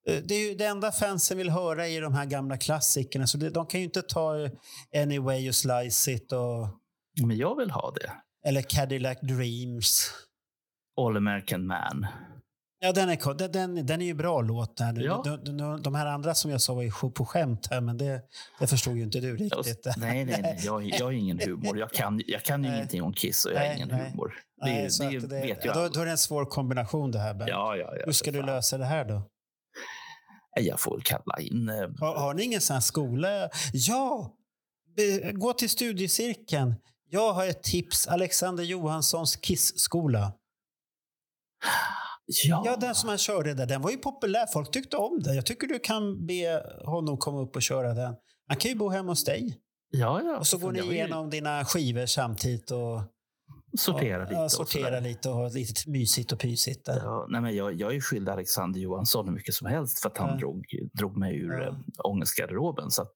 Eh, 0.08 0.24
det 0.24 0.36
är 0.36 0.50
ju 0.50 0.56
det 0.56 0.66
enda 0.66 0.92
fansen 0.92 1.38
vill 1.38 1.50
höra 1.50 1.88
i 1.88 2.00
de 2.00 2.14
här 2.14 2.26
gamla 2.26 2.58
klassikerna. 2.58 3.28
Så 3.28 3.38
de 3.38 3.66
kan 3.66 3.80
ju 3.80 3.86
inte 3.86 4.02
ta 4.02 4.40
eh, 4.40 4.52
Anyway 5.02 5.40
You 5.40 5.54
Slice 5.54 6.12
It 6.12 6.32
och... 6.32 6.68
Men 7.28 7.38
jag 7.38 7.56
vill 7.56 7.72
ha 7.72 7.92
det. 7.92 8.12
Eller 8.46 8.62
Cadillac 8.62 9.18
Dreams. 9.22 10.12
All 10.98 11.18
American 11.18 11.68
Man. 11.68 12.08
Ja, 12.84 12.92
den 12.92 13.10
är, 13.10 13.48
den, 13.48 13.86
den 13.86 14.02
är 14.02 14.06
ju 14.06 14.14
bra 14.14 14.42
låt. 14.42 14.78
Där. 14.78 15.00
Ja. 15.00 15.22
De, 15.26 15.58
de, 15.58 15.82
de, 15.82 15.96
här 15.96 16.06
andra 16.06 16.36
som 16.36 16.52
jag 16.52 16.62
sa 16.62 16.74
var 16.74 16.82
ju 16.82 16.92
på 16.92 17.26
skämt 17.26 17.68
här, 17.72 17.82
men 17.82 17.98
det, 17.98 18.22
det 18.60 18.68
förstod 18.68 18.98
ju 18.98 19.04
inte 19.04 19.20
du 19.20 19.36
riktigt. 19.36 19.88
Nej, 19.98 20.26
nej, 20.26 20.42
nej. 20.42 20.60
Jag, 20.64 20.84
jag 21.00 21.06
har 21.06 21.12
ingen 21.12 21.40
humor. 21.40 21.78
Jag 21.78 21.92
kan, 21.92 22.22
jag 22.28 22.44
kan 22.44 22.64
ju 22.64 22.70
ingenting 22.70 23.02
om 23.02 23.14
Kiss 23.14 23.46
och 23.46 23.52
jag 23.52 23.60
har 23.60 23.76
ingen 23.76 23.88
nej. 23.88 24.10
humor. 24.10 24.34
Det, 24.62 24.66
nej, 24.66 24.90
det, 25.00 25.28
det 25.28 25.42
vet 25.42 25.66
jag 25.66 25.76
då, 25.76 25.88
då 25.88 26.00
är 26.00 26.06
det 26.06 26.12
en 26.12 26.18
svår 26.18 26.46
kombination 26.46 27.12
det 27.12 27.20
här. 27.20 27.34
Ben. 27.34 27.48
Ja, 27.48 27.76
ja, 27.76 27.96
ja, 27.98 28.04
Hur 28.06 28.12
ska 28.12 28.32
du 28.32 28.42
lösa 28.42 28.78
det 28.78 28.86
här 28.86 29.06
då? 29.06 29.24
Jag 30.60 30.80
får 30.80 31.00
kalla 31.00 31.40
in... 31.40 31.70
Eh, 31.70 31.76
har, 32.00 32.16
har 32.20 32.34
ni 32.34 32.44
ingen 32.44 32.62
sån 32.62 32.74
här 32.74 32.82
skola? 32.82 33.50
Ja! 33.74 34.36
Gå 35.34 35.54
till 35.54 35.70
studiecirkeln. 35.70 36.76
Jag 37.14 37.34
har 37.34 37.46
ett 37.48 37.64
tips. 37.64 38.08
Alexander 38.08 38.64
Johanssons 38.64 39.36
Kiss-skola. 39.36 40.34
Ja. 42.44 42.64
ja, 42.66 42.76
den 42.76 42.96
som 42.96 43.10
han 43.10 43.18
körde 43.18 43.54
där, 43.54 43.66
den 43.66 43.82
var 43.82 43.92
ju 43.92 43.98
populär. 43.98 44.46
Folk 44.54 44.72
tyckte 44.72 44.98
om 44.98 45.20
den. 45.24 45.36
Jag 45.36 45.46
tycker 45.46 45.68
du 45.68 45.80
kan 45.80 46.26
be 46.26 46.64
honom 46.86 47.18
komma 47.18 47.40
upp 47.42 47.56
och 47.56 47.62
köra 47.62 47.94
den. 47.94 48.16
Han 48.48 48.58
kan 48.58 48.72
ju 48.72 48.78
bo 48.78 48.90
hemma 48.90 49.12
hos 49.12 49.24
dig. 49.24 49.58
Ja, 49.90 50.22
ja. 50.24 50.38
Och 50.40 50.48
så 50.48 50.58
går 50.58 50.72
ni 50.72 50.80
har 50.80 50.88
ju 50.88 50.94
igenom 50.94 51.30
dina 51.30 51.66
skivor 51.66 52.06
samtidigt 52.06 52.72
och 52.72 53.02
Sortera 53.78 54.24
lite. 54.24 54.34
ja, 54.34 54.44
och 54.44 54.52
sortera 54.52 54.84
sådär. 54.86 55.02
lite 55.02 55.30
och 55.30 55.36
ha 55.36 55.48
lite 55.48 55.90
mysigt 55.90 56.32
och 56.32 56.40
pysigt. 56.40 56.86
Där. 56.86 56.98
Ja, 56.98 57.28
nej, 57.30 57.42
men 57.42 57.56
jag, 57.56 57.74
jag 57.74 57.96
är 57.96 58.00
skyldig 58.02 58.32
Alexander 58.32 58.80
Johansson 58.80 59.26
hur 59.28 59.34
mycket 59.34 59.54
som 59.56 59.68
helst 59.68 60.00
för 60.02 60.10
att 60.10 60.18
han 60.18 60.30
Ja. 60.30 60.36
drog, 60.36 60.66
drog 61.00 61.18
mig 61.18 61.36
ur 61.40 61.62
Ja. 61.62 61.76
ja. 61.98 62.04
ångestgarderoben. 62.04 62.92
Så 62.92 63.02
att, 63.02 63.16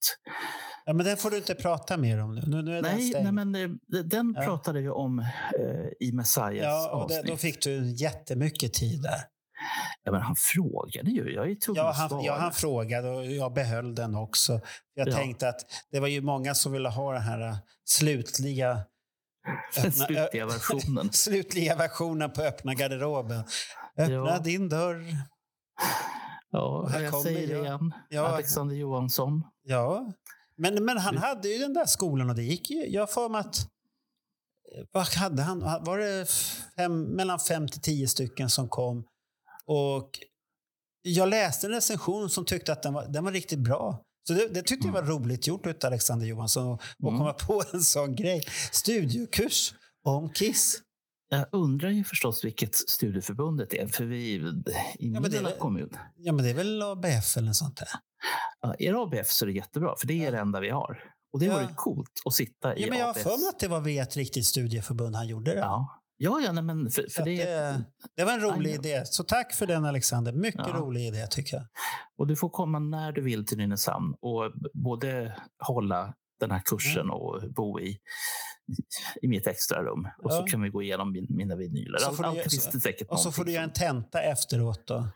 Ja, 0.86 0.94
men 0.94 1.06
den 1.06 1.18
får 1.18 1.32
du 1.32 1.38
inte 1.38 1.56
prata 1.56 1.98
mer 1.98 2.22
om 2.22 2.36
nu. 2.36 2.42
Nu, 2.48 2.62
nu 2.62 2.82
nej, 2.82 3.12
nej, 3.24 3.32
men 3.32 3.56
eh, 3.56 3.70
den 4.04 4.34
pratade 4.34 4.82
vi 4.82 4.90
om 4.90 5.20
eh, 5.20 5.28
i 6.08 6.12
Messiahs 6.14 6.58
ja, 6.64 6.90
och 6.90 7.10
det, 7.10 7.16
avsnitt. 7.18 7.32
då 7.32 7.38
fick 7.38 7.64
du 7.64 7.92
jättemycket 7.92 8.74
tid 8.74 9.02
där. 9.02 9.20
ja, 10.04 10.12
men 10.12 10.22
han 10.22 10.36
frågade 10.36 11.12
ju. 11.12 11.34
Jag 11.34 11.52
är 11.52 11.58
Ja 11.76 11.92
han, 11.92 12.24
ja, 12.24 12.38
han 12.38 12.52
frågade 12.52 13.10
och 13.10 13.26
jag 13.26 13.54
behöll 13.54 13.96
den 13.96 14.16
också. 14.16 14.60
Jag 14.94 15.08
Ja. 15.08 15.14
tänkte 15.16 15.50
att 15.50 15.60
det 15.92 16.00
var 16.00 16.08
ju 16.08 16.22
många 16.22 16.54
som 16.56 16.72
ville 16.72 16.90
ha 16.90 17.14
den 17.14 17.22
här 17.22 17.42
äh, 17.48 17.56
slutliga, 17.86 18.80
öppna- 19.78 19.92
slutliga 19.92 20.46
versionen. 20.56 21.12
slutliga 21.12 21.76
versionen 21.76 22.32
på 22.32 22.42
öppna 22.42 22.74
garderoben. 22.74 23.44
Öppna 23.98 24.14
Ja. 24.14 24.40
din 24.40 24.70
dörr. 24.70 25.06
Ja, 26.52 26.60
Och 26.82 26.92
här 26.92 27.02
jag 27.02 27.12
kommer 27.12 27.24
säger 27.24 27.48
det 27.56 27.62
igen. 27.62 27.94
Ja. 28.10 28.28
Alexander 28.28 28.76
Johansson. 28.76 29.44
Ja, 29.64 30.12
men, 30.58 30.86
men 30.86 30.98
han 30.98 31.14
Du- 31.14 31.20
hade 31.22 31.48
ju 31.50 31.58
den 31.58 31.74
där 31.74 31.86
skolan 31.86 32.30
och 32.30 32.36
det 32.36 32.44
gick 32.44 32.70
ju. 32.70 32.86
Jag 32.88 33.12
för 33.12 33.30
mig 33.30 33.40
att... 33.40 33.68
Vad 34.92 35.08
hade 35.08 35.42
han? 35.44 35.60
Var 35.60 35.98
det 35.98 36.26
fem, 36.78 37.02
mellan 37.04 37.40
fem 37.40 37.68
till 37.68 37.82
tio 37.82 38.08
stycken 38.08 38.50
som 38.50 38.70
kom? 38.70 39.04
Och 39.66 40.10
jag 41.02 41.30
läste 41.30 41.68
en 41.68 41.74
recension 41.74 42.30
som 42.30 42.46
tyckte 42.46 42.72
att 42.74 42.84
den 42.84 42.94
var, 42.94 43.08
den 43.08 43.24
var 43.24 43.32
riktigt 43.32 43.60
bra. 43.60 44.02
Så 44.28 44.34
det, 44.34 44.48
det 44.48 44.62
tyckte 44.62 44.88
jag 44.88 44.94
var 44.94 45.04
roligt 45.04 45.48
gjort 45.48 45.66
av 45.66 45.74
Alexander 45.84 46.26
Johansson 46.26 46.74
att 46.74 46.82
Mm. 47.04 47.18
komma 47.18 47.34
på 47.34 47.64
en 47.74 47.82
sån 47.82 48.16
grej. 48.16 48.44
Studiokurs 48.72 49.74
om 50.04 50.30
Kiss. 50.34 50.82
Jag 51.30 51.46
undrar 51.52 51.90
ju 51.90 52.04
förstås 52.04 52.44
vilket 52.46 52.76
studieförbundet 52.76 53.74
är. 53.74 53.88
För 53.88 54.04
vi 54.06 54.34
i 55.00 55.10
min 55.10 55.24
lilla 55.24 55.42
väl- 55.50 55.60
kommun. 55.60 55.90
Ja, 56.16 56.34
men 56.34 56.46
det 56.46 56.50
är 56.52 56.54
väl 56.54 56.82
ABF 56.82 57.38
eller 57.38 57.48
något 57.48 57.56
sånt 57.56 57.78
där. 57.78 57.88
Är 58.80 58.94
det 58.94 59.00
ABF 59.00 59.28
så 59.32 59.46
är 59.46 59.48
det 59.48 59.54
jättebra, 59.54 59.96
för 60.00 60.08
det 60.08 60.14
är 60.14 60.26
Ja. 60.26 60.32
det 60.32 60.38
enda 60.38 60.60
vi 60.60 60.70
har. 60.70 61.04
Och 61.34 61.40
det 61.40 61.46
Ja. 61.46 61.54
vore 61.54 61.68
coolt 61.76 62.12
att 62.26 62.34
sitta 62.34 62.76
i 62.76 62.82
Ja, 62.82 62.88
men 62.90 63.00
jag 63.00 63.06
har 63.06 63.14
för 63.14 63.30
mig 63.38 63.50
att 63.50 63.60
det 63.60 63.68
var 63.68 63.80
via 63.82 64.04
ett 64.04 64.16
riktigt 64.18 64.46
studieförbund 64.46 65.16
han 65.16 65.28
gjorde 65.28 65.52
det. 65.54 65.60
Ja, 65.60 66.02
ja, 66.18 66.40
ja 66.46 66.52
nej, 66.52 66.64
men 66.64 66.90
för, 66.92 67.02
Så 67.04 67.10
för 67.10 67.24
det, 67.26 67.46
det, 67.46 67.84
det 68.16 68.24
var 68.24 68.34
en 68.34 68.42
rolig 68.42 68.74
idé. 68.74 69.02
Så 69.06 69.24
tack 69.24 69.54
för 69.54 69.68
den 69.68 69.86
Alexander. 69.86 70.34
Mycket 70.34 70.62
Ja. 70.68 70.74
rolig 70.74 71.08
idé 71.08 71.28
tycker 71.28 71.58
jag. 71.58 71.66
Och 72.18 72.28
du 72.28 72.36
får 72.36 72.50
komma 72.50 72.80
när 72.80 73.12
du 73.12 73.22
vill 73.22 73.46
till 73.46 73.58
Nynäshamn 73.58 74.16
och 74.22 74.52
både 74.74 75.36
hålla 75.60 76.14
den 76.40 76.52
här 76.52 76.62
kursen 76.66 77.10
och 77.10 77.42
bo 77.56 77.80
i, 77.80 77.98
i 79.22 79.28
mitt 79.28 79.48
extra 79.48 79.84
rum. 79.84 80.08
Och 80.24 80.34
så 80.34 80.44
kan 80.44 80.62
vi 80.62 80.70
gå 80.70 80.82
igenom 80.82 81.12
min, 81.12 81.28
mina 81.30 81.56
vinyler. 81.56 81.98
Så 82.00 82.08
Allt, 82.08 82.16
får 82.18 82.24
du 82.24 82.30
allt 82.30 82.40
finns 82.40 82.70
det 82.72 82.80
säkert 82.80 83.08
Och 83.10 83.20
så 83.20 83.32
får 83.32 83.44
du 83.46 83.52
göra 83.52 83.64
en 83.64 83.74
tenta 83.74 84.22
efteråt 84.22 84.88
då. 84.88 85.08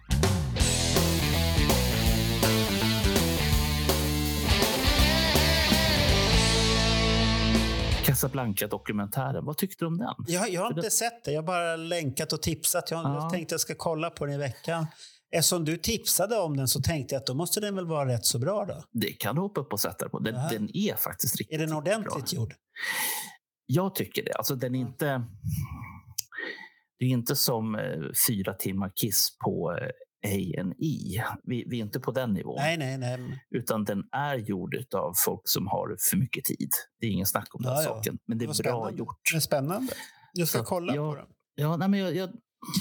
Casablanca-dokumentären, 8.20 9.46
vad 9.46 9.58
tyckte 9.58 9.86
du 9.86 9.88
om 9.88 9.98
den? 9.98 10.08
Jag, 10.28 10.50
jag 10.50 10.62
har 10.62 10.68
För 10.70 10.76
inte 10.78 10.88
det- 10.88 10.92
sett 10.92 11.24
det. 11.26 11.32
Jag 11.32 11.42
har 11.42 11.48
bara 11.48 11.76
länkat 11.76 12.34
och 12.34 12.42
tipsat. 12.42 12.92
Jag, 12.92 13.00
Ja. 13.00 13.30
tänkte 13.30 13.54
jag 13.54 13.60
ska 13.60 13.76
kolla 13.78 14.10
på 14.10 14.26
den 14.26 14.36
i 14.36 14.38
veckan. 14.38 14.86
Eftersom 15.32 15.66
du 15.66 15.78
tipsade 15.78 16.38
om 16.38 16.58
den 16.58 16.68
så 16.68 16.82
tänkte 16.82 17.16
jag 17.16 17.20
att 17.20 17.26
då 17.28 17.34
måste 17.34 17.60
den 17.60 17.76
väl 17.76 17.86
vara 17.86 18.10
rätt 18.14 18.26
så 18.26 18.40
bra 18.40 18.66
då. 18.66 18.84
Det 18.92 19.12
kan 19.12 19.36
du 19.36 19.42
hoppa 19.42 19.62
upp 19.62 19.74
och 19.74 19.80
sätta 19.80 20.10
på. 20.10 20.20
Den, 20.20 20.36
Jaha. 20.36 20.50
den 20.50 20.70
är 20.78 20.96
faktiskt 20.96 21.38
riktigt, 21.38 21.56
Är 21.62 21.66
den 21.66 21.74
ordentligt 21.76 22.32
bra. 22.32 22.40
gjord? 22.40 22.54
Jag 23.66 23.96
tycker 23.96 24.24
det. 24.26 24.34
Alltså, 24.34 24.56
den 24.56 24.76
är 24.76 24.80
Ja. 24.80 24.88
inte... 24.88 25.24
Det 27.00 27.06
är 27.06 27.10
inte 27.10 27.36
som 27.36 27.76
eh, 27.76 27.82
fyra 28.28 28.54
timmar 28.54 28.92
Kiss 28.96 29.38
på 29.46 29.78
eh, 30.26 30.32
A&E. 30.32 31.24
Vi, 31.44 31.66
vi 31.70 31.80
är 31.80 31.84
inte 31.84 32.00
på 32.00 32.12
den 32.12 32.34
nivån. 32.34 32.56
Nej, 32.60 32.78
nej, 32.78 32.98
nej. 32.98 33.44
Utan 33.56 33.84
den 33.86 34.04
är 34.12 34.36
gjord 34.36 34.76
av 34.96 35.14
folk 35.26 35.42
som 35.44 35.68
har 35.68 35.96
för 36.12 36.18
mycket 36.18 36.44
tid. 36.46 36.70
Det 37.00 37.06
är 37.08 37.12
ingen 37.12 37.26
snack 37.26 37.48
om 37.56 37.62
Ja, 37.64 37.70
den 37.74 37.84
ja. 37.84 37.90
saken. 37.90 38.18
Men 38.28 38.38
det 38.38 38.46
är 38.46 38.48
bra 38.48 38.54
spännande. 38.54 38.98
gjort. 38.98 39.20
Det 39.32 39.38
är 39.38 39.40
spännande. 39.42 39.94
Jag 40.34 40.48
ska 40.48 40.58
Så 40.58 40.64
kolla 40.64 40.96
jag- 40.96 41.12
på 41.12 41.16
den. 41.16 41.28
Ja, 41.56 41.78
nej, 41.78 41.88
men 41.88 42.00
jag, 42.00 42.16
jag, 42.16 42.30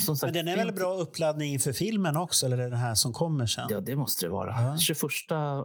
sagt, 0.06 0.22
Men 0.22 0.32
den 0.32 0.48
är 0.48 0.56
väl 0.56 0.72
bra 0.72 0.94
uppladdning 0.94 1.52
inför 1.52 1.72
filmen 1.72 2.16
också? 2.16 2.46
Eller 2.46 2.56
den 2.56 2.72
här 2.72 2.94
som 2.94 3.12
kommer 3.12 3.46
sen? 3.46 3.66
Ja, 3.70 3.80
det 3.80 3.96
måste 3.96 4.26
det 4.26 4.30
vara. 4.30 4.62
Ja. 4.62 4.78
21 4.78 4.98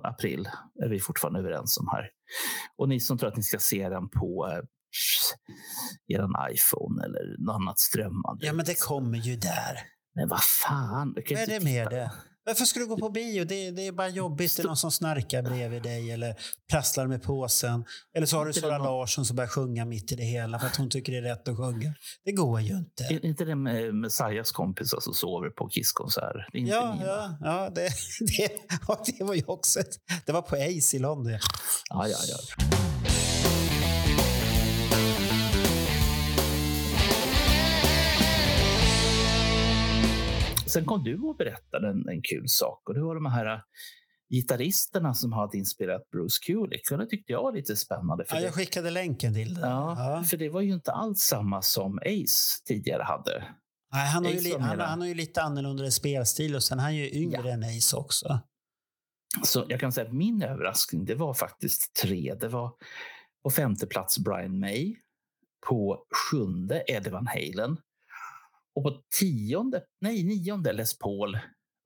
april 0.04 0.48
är 0.84 0.90
vi 0.90 1.00
fortfarande 1.00 1.40
överens 1.40 1.78
om 1.78 1.88
här. 1.92 2.10
Och 2.78 2.90
ni 2.90 3.00
som 3.00 3.18
tror 3.18 3.30
att 3.30 3.38
ni 3.38 3.44
ska 3.44 3.60
se 3.60 3.90
den 3.90 4.10
på 4.10 4.48
eh, 4.52 4.58
er 6.18 6.28
iPhone 6.54 7.04
eller 7.06 7.46
något 7.46 7.56
annat 7.56 7.80
strömmande. 7.80 8.46
Ja, 8.46 8.54
men 8.54 8.66
det 8.66 8.80
kommer 8.80 9.18
ju 9.18 9.36
där. 9.36 9.78
Men 10.16 10.28
vad 10.30 10.44
fan. 10.44 11.14
Vad 11.30 11.40
är 11.40 11.48
det 11.48 11.60
med 11.64 11.90
det? 11.90 12.12
Varför 12.46 12.66
ska 12.66 12.80
du 12.80 12.88
gå 12.88 12.98
på 12.98 13.10
bio? 13.10 13.46
Det, 13.46 13.72
det 13.72 13.88
är 13.88 13.92
bara 13.92 14.08
jobbigt. 14.10 14.56
Det 14.58 14.64
är 14.64 14.68
någon 14.68 14.78
som 14.78 14.92
snarkar 14.92 15.42
bredvid 15.42 15.84
dig 15.84 16.12
eller 16.12 16.36
prasslar 16.72 17.08
med 17.08 17.24
påsen. 17.24 17.86
Eller 18.16 18.26
så 18.28 18.38
har 18.38 18.46
du 18.46 18.54
Sara 18.54 18.78
någon- 18.78 18.88
Larsson 18.88 19.26
som 19.26 19.36
börjar 19.36 19.48
sjunga 19.50 19.86
mitt 19.86 20.12
i 20.12 20.16
det 20.16 20.24
hela 20.24 20.60
för 20.60 20.68
att 20.68 20.76
hon 20.76 20.90
tycker 20.90 21.12
det 21.12 21.18
är 21.18 21.22
rätt 21.22 21.48
att 21.48 21.58
sjunga. 21.58 21.94
Det 22.26 22.32
går 22.32 22.62
ju 22.62 22.74
inte. 22.78 23.04
Är 23.04 23.26
inte 23.26 23.46
det 23.46 23.56
med 23.56 23.96
Messiahs 23.96 24.52
kompisar 24.52 25.00
som 25.00 25.14
sover 25.14 25.50
på 25.50 25.70
Kisskonsert? 25.70 26.36
Är 26.54 26.60
Ja, 26.60 26.98
ja, 27.06 27.38
ja 27.42 27.70
det, 27.76 27.82
det, 28.20 28.52
det 29.18 29.24
var 29.24 29.34
ju 29.34 29.44
också 29.48 29.80
ett, 29.80 29.96
Det 30.26 30.32
var 30.32 30.42
på 30.42 30.56
Ace 30.56 30.96
i 30.98 31.00
London. 31.00 31.32
ja, 31.90 32.08
ja, 32.08 32.18
ja. 32.28 32.38
Sen 40.74 40.86
kom 40.86 41.04
du 41.04 41.20
och 41.20 41.36
berättade 41.38 41.90
en, 41.90 42.10
en 42.10 42.22
kul 42.22 42.50
sak. 42.50 42.90
Och 42.90 42.94
det 42.94 43.02
var 43.02 43.16
de 43.16 43.26
här 43.26 43.46
äh, 43.54 43.60
gitarristerna 44.30 45.14
som 45.14 45.34
hade 45.34 45.58
inspirerat 45.58 46.10
Bruce 46.12 46.40
Kulick. 46.46 46.92
Och 46.92 46.98
det 46.98 47.06
tyckte 47.06 47.32
jag 47.34 47.44
var 47.44 47.54
lite 47.54 47.76
spännande. 47.76 48.26
För 48.26 48.36
Ja, 48.36 48.42
jag 48.42 48.54
skickade 48.54 48.90
länken 48.90 49.34
till 49.34 49.54
den. 49.54 49.70
ja, 49.70 49.96
Ja. 49.98 50.24
för 50.24 50.38
det 50.38 50.50
var 50.50 50.62
ju 50.62 50.74
inte 50.74 50.92
alls 50.92 51.20
samma 51.20 51.62
som 51.62 51.98
Ace 52.00 52.64
tidigare 52.66 53.04
hade. 53.04 53.44
Nej, 53.94 54.08
han, 54.08 54.26
har 54.26 54.32
ju, 54.32 54.58
han, 54.60 54.80
han 54.80 55.00
har 55.02 55.08
ju 55.08 55.14
lite 55.14 55.42
annorlunda 55.42 55.92
spelstil 55.92 56.56
och 56.56 56.64
sen 56.64 56.80
är 56.80 56.84
han 56.84 56.96
ju 56.96 57.10
yngre 57.12 57.52
än 57.52 57.64
Ace 57.64 57.98
också. 57.98 58.40
Så 59.44 59.66
jag 59.70 59.80
kan 59.80 59.92
säga 59.92 60.08
att 60.08 60.14
min 60.14 60.44
överraskning 60.44 61.06
det 61.06 61.16
var 61.16 61.34
faktiskt 61.34 61.96
tre. 61.96 62.36
Det 62.40 62.48
var 62.48 62.72
på 63.44 63.50
femte 63.50 63.88
plats 63.88 64.20
Brian 64.20 64.60
May. 64.60 64.96
På 65.68 66.06
sjunde 66.32 66.84
Eddie 66.88 67.10
Van 67.10 67.28
Halen. 67.28 67.78
Och 68.76 68.84
på 68.84 69.02
tionde, 69.20 69.84
nej 70.02 70.24
nionde 70.24 70.74
Les 70.74 70.98
Paul. 70.98 71.38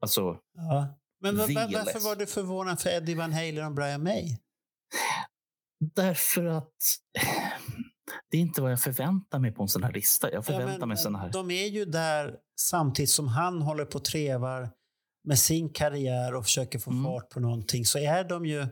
Alltså, 0.02 0.22
Ja. 0.54 1.00
Men 1.22 1.38
var, 1.38 1.48
varför 1.48 2.00
var 2.00 2.16
du 2.16 2.26
förvånad 2.26 2.80
för 2.82 2.90
Eddie 2.90 3.16
Van 3.16 3.34
Halen 3.34 3.66
och 3.66 3.74
Brian 3.74 4.04
May? 4.04 4.38
därför 5.96 6.46
att 6.46 6.74
det 8.32 8.38
är 8.38 8.42
inte 8.42 8.62
vad 8.62 8.72
jag 8.72 8.82
förväntar 8.82 9.40
mig 9.40 9.52
på 9.52 9.62
en 9.64 9.70
sån 9.70 9.84
här 9.84 9.92
lista. 9.94 10.28
Jag 10.32 10.38
Ja, 10.38 10.42
förväntar 10.42 10.80
men, 10.80 10.88
mig 10.90 10.98
sån 10.98 11.16
här. 11.16 11.32
De 11.32 11.52
är 11.52 11.66
ju 11.68 11.86
där 11.86 12.36
samtidigt 12.60 13.10
som 13.10 13.28
han 13.28 13.62
håller 13.62 13.86
på 13.86 13.98
och 13.98 14.06
trevar 14.06 14.72
med 15.28 15.40
sin 15.40 15.70
karriär 15.74 16.36
och 16.36 16.44
försöker 16.44 16.80
få 16.80 16.92
Mm. 16.92 17.04
fart 17.04 17.30
på 17.30 17.40
någonting 17.40 17.86
så 17.86 18.00
är 18.00 18.24
de 18.24 18.46
ju 18.46 18.68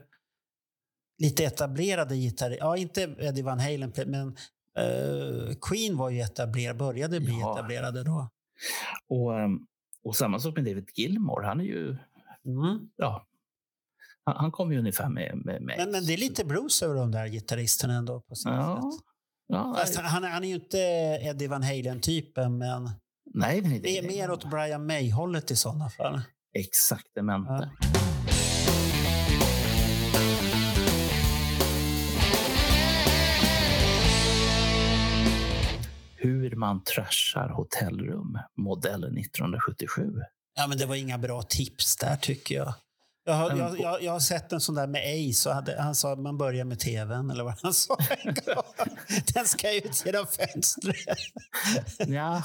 lite 1.22 1.44
etablerade 1.44 2.16
gitarrister. 2.16 2.64
Ja, 2.66 2.76
inte 2.76 3.02
Eddie 3.18 3.42
Van 3.42 3.60
Halen, 3.60 3.92
men 4.06 4.36
Queen 5.60 5.96
var 5.96 6.10
ju 6.10 6.20
etablerad, 6.20 6.76
började 6.76 7.20
bli 7.20 7.40
Ja. 7.40 7.52
etablerade 7.58 8.02
då. 8.04 8.30
Och, 9.08 9.40
ehm, 9.40 9.58
och 10.04 10.16
samma 10.16 10.38
sak 10.38 10.56
med 10.56 10.64
David 10.64 10.88
Gilmore. 10.94 11.46
Han 11.46 11.60
är 11.60 11.64
ju, 11.64 11.96
Mm. 12.46 12.88
ja, 12.96 13.26
han, 14.24 14.36
han 14.36 14.50
kommer 14.52 14.72
ju 14.72 14.78
ungefär 14.78 15.08
med, 15.08 15.36
med, 15.44 15.62
med 15.62 15.74
Men, 15.78 15.90
men 15.90 16.06
det 16.06 16.12
är 16.12 16.16
lite 16.18 16.44
blues 16.44 16.82
över 16.82 16.94
de 16.94 17.10
där 17.10 17.26
gitarristerna 17.28 17.94
ändå 17.94 18.20
på 18.20 18.34
sitt 18.34 18.46
Ja, 18.46 18.76
sätt. 18.92 19.04
ja, 19.46 19.74
Fast 19.78 19.96
han, 19.96 20.24
han 20.24 20.44
är 20.44 20.48
ju 20.48 20.54
inte 20.54 20.78
Eddie 21.22 21.46
Van 21.48 21.62
Halen-typen, 21.62 22.58
men 22.58 22.84
nej, 23.34 23.60
nej, 23.62 23.80
det 23.80 23.98
är 23.98 24.02
mer 24.08 24.30
åt 24.30 24.50
Brian 24.50 24.86
May-hållet 24.86 25.50
i 25.50 25.56
sådana 25.56 25.90
fall. 25.90 26.20
Exaktamente. 26.58 27.70
Ja. 27.92 27.95
Hur 36.26 36.56
man 36.56 36.82
trashar 36.84 37.48
hotellrum, 37.48 38.38
modellen 38.56 39.18
1977. 39.18 40.12
Ja, 40.56 40.66
men 40.66 40.78
det 40.78 40.86
var 40.86 40.94
inga 40.94 41.18
bra 41.18 41.42
tips 41.42 41.96
där 41.96 42.16
tycker 42.16 42.54
jag. 42.54 42.74
Jag 43.24 43.34
har, 43.34 43.56
jag, 43.56 43.80
jag, 43.80 44.02
jag 44.02 44.12
har 44.12 44.20
sett 44.20 44.52
en 44.52 44.60
sån 44.60 44.74
där 44.74 44.86
med 44.86 45.30
Ace. 45.30 45.52
Hade, 45.52 45.82
han 45.82 45.94
sa 45.94 46.12
att 46.12 46.18
man 46.18 46.38
börjar 46.38 46.64
med 46.64 46.78
tvn, 46.78 47.30
eller 47.30 47.44
vad 47.44 47.54
han 47.62 47.74
sa. 47.74 47.96
Den 49.34 49.46
ska 49.46 49.76
ut 49.76 50.02
genom 50.06 50.26
fönstret. 50.26 50.96
Ja, 51.98 52.42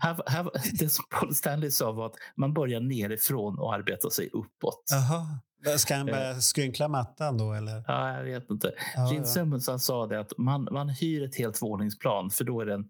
här, 0.00 0.30
här, 0.30 0.50
det 0.72 0.88
som 0.88 1.04
Paul 1.10 1.34
Stanley 1.34 1.70
sa 1.70 1.92
var 1.92 2.06
att 2.06 2.16
man 2.36 2.54
börjar 2.54 2.80
nerifrån 2.80 3.58
och 3.58 3.74
arbetar 3.74 4.10
sig 4.10 4.30
uppåt. 4.32 4.84
Jaha. 4.90 5.38
Ska 5.76 5.96
han 5.96 6.06
börja 6.06 6.40
skrynkla 6.40 6.88
mattan 6.88 7.38
då 7.38 7.52
eller? 7.52 7.84
Ja, 7.86 8.16
jag 8.16 8.24
vet 8.24 8.50
inte. 8.50 8.72
Ja, 8.96 9.12
Gene. 9.12 9.26
Simmons 9.26 9.68
han 9.68 9.80
sa 9.80 10.06
det 10.06 10.20
att 10.20 10.38
man, 10.38 10.68
man 10.72 10.88
hyr 10.88 11.24
ett 11.24 11.36
helt 11.36 11.62
våningsplan 11.62 12.30
för 12.30 12.44
då 12.44 12.60
är 12.60 12.66
det 12.66 12.74
en, 12.74 12.84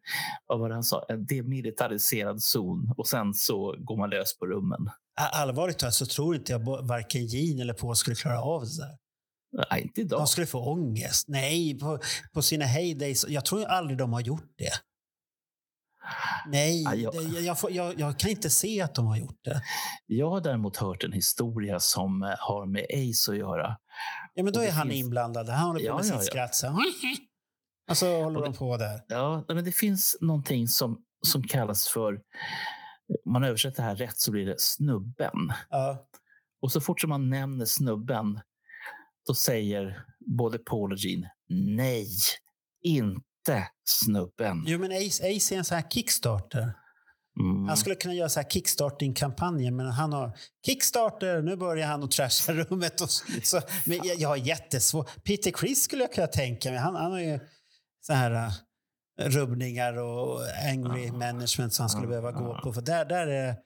vad 0.47 0.61
var 0.61 0.69
det 0.69 0.75
han 0.75 0.85
sa, 0.85 1.05
en 1.09 1.27
demilitariserad 1.27 2.43
zon 2.43 2.95
och 2.97 3.09
sen 3.09 3.35
så 3.35 3.77
går 3.79 3.97
man 3.97 4.11
lös 4.11 4.39
på 4.39 4.47
rummen. 4.47 4.91
Allvarligt 5.33 5.79
talat 5.79 5.95
så 5.95 6.07
tror 6.07 6.35
inte 6.37 6.53
jag 6.53 6.87
varken 6.87 7.27
Gene 7.27 7.63
eller 7.63 7.75
Paul 7.75 7.97
skulle 7.97 8.17
klara 8.17 8.43
av 8.43 8.61
det 8.61 8.77
där. 8.77 8.99
Nej, 9.71 9.83
inte 9.83 10.01
idag. 10.01 10.21
De 10.21 10.27
skulle 10.27 10.47
få 10.47 10.73
ångest. 10.73 11.29
Nej, 11.29 11.79
på, 11.79 11.99
på 12.33 12.43
sina 12.43 12.65
heydays. 12.65 13.25
Jag 13.29 13.45
tror 13.45 13.65
aldrig 13.65 13.99
de 13.99 14.13
har 14.13 14.21
gjort 14.21 14.55
det. 14.59 14.73
Nej, 16.47 16.83
Ja, 16.83 16.95
jag- 16.95 17.13
det, 17.15 17.41
jag, 17.41 17.61
får, 17.61 17.71
jag, 17.73 18.01
jag 18.01 18.19
kan 18.19 18.31
inte 18.31 18.51
se 18.51 18.83
att 18.83 18.95
de 18.95 19.07
har 19.07 19.17
gjort 19.17 19.39
det. 19.45 19.63
Jag 20.07 20.31
har 20.31 20.41
däremot 20.41 20.77
hört 20.77 21.05
en 21.05 21.13
historia 21.13 21.81
som 21.81 22.23
eh, 22.23 22.35
har 22.39 22.67
med 22.67 22.83
Ace 22.95 23.33
att 23.33 23.39
göra. 23.39 23.77
Ja, 24.35 24.43
men 24.45 24.53
då 24.53 24.61
är 24.61 24.65
det 24.67 24.73
han 24.73 24.89
finns- 24.89 25.05
inblandad. 25.05 25.49
Han 25.49 25.67
håller 25.67 25.81
på 25.81 25.87
Ja, 25.87 25.97
med 25.97 26.05
ja, 26.07 26.19
sitt 26.19 26.25
skratt. 26.27 26.55
Så. 26.55 26.67
här. 26.67 26.77
Och 27.91 27.97
så 27.97 28.23
håller 28.23 28.39
Och 28.39 28.45
de 28.45 28.55
på 28.55 28.77
där. 28.77 29.01
Ja, 29.09 29.45
men 29.49 29.65
det 29.65 29.73
finns 29.73 30.17
någonting 30.21 30.69
som, 30.69 30.99
som 31.27 31.43
kallas 31.43 31.89
för, 31.89 32.13
om 33.25 33.33
man 33.33 33.45
översätter 33.45 33.83
det 33.83 33.89
här 33.89 33.97
rätt 33.97 34.19
så 34.19 34.31
blir 34.31 34.47
det 34.47 34.61
snubben. 34.61 35.53
Ja. 35.71 36.07
Och 36.63 36.73
så 36.73 36.81
fort 36.81 37.01
som 37.01 37.11
man 37.11 37.31
nämner 37.31 37.65
snubben, 37.65 38.41
då 39.27 39.35
säger 39.35 40.05
både 40.39 40.59
Paul 40.59 40.93
och 40.93 40.99
Gene 40.99 41.31
nej, 41.49 42.09
inte 42.83 43.21
snubben. 43.85 44.65
Jo, 44.67 44.79
men 44.79 44.93
Ace, 44.93 45.37
Ace 45.37 45.55
är 45.55 45.59
en 45.59 45.65
sån 45.65 45.75
här 45.75 45.91
kickstarter. 45.91 46.73
Mm. 47.41 47.69
Han 47.69 47.77
skulle 47.77 47.95
kunna 47.95 48.15
göra 48.15 48.29
så 48.29 48.41
här 48.41 48.49
kickstarting-kampanjer, 48.51 49.71
men 49.71 49.87
han 49.87 50.13
har 50.13 50.37
kickstarter, 50.67 51.43
nu 51.43 51.57
börjar 51.57 51.87
han 51.87 52.03
att 52.03 52.11
trasha 52.11 52.53
rummet. 52.53 53.01
Och 53.01 53.11
så, 53.43 53.61
men 53.85 54.01
jag, 54.05 54.17
jag 54.19 54.29
har 54.29 54.37
jättesvårt. 54.37 55.25
Peter 55.25 55.51
Criss 55.51 55.83
skulle 55.83 56.03
jag 56.03 56.13
kunna 56.13 56.27
tänka 56.27 56.71
mig. 56.71 56.79
Han, 56.79 56.95
han 56.95 57.13
har 57.13 57.21
ju 57.21 57.41
så 58.01 58.13
här 58.13 58.31
uh, 58.33 58.51
rubbningar 59.31 59.99
och 59.99 60.41
angry 60.71 61.07
Ja. 61.07 61.13
management 61.13 61.73
som 61.75 61.83
han 61.83 61.91
skulle 61.91 62.07
behöva 62.07 62.33
gå 62.33 62.61
på. 62.63 62.73
För 62.73 62.81
där, 62.83 63.05
där 63.05 63.27
är, 63.27 63.57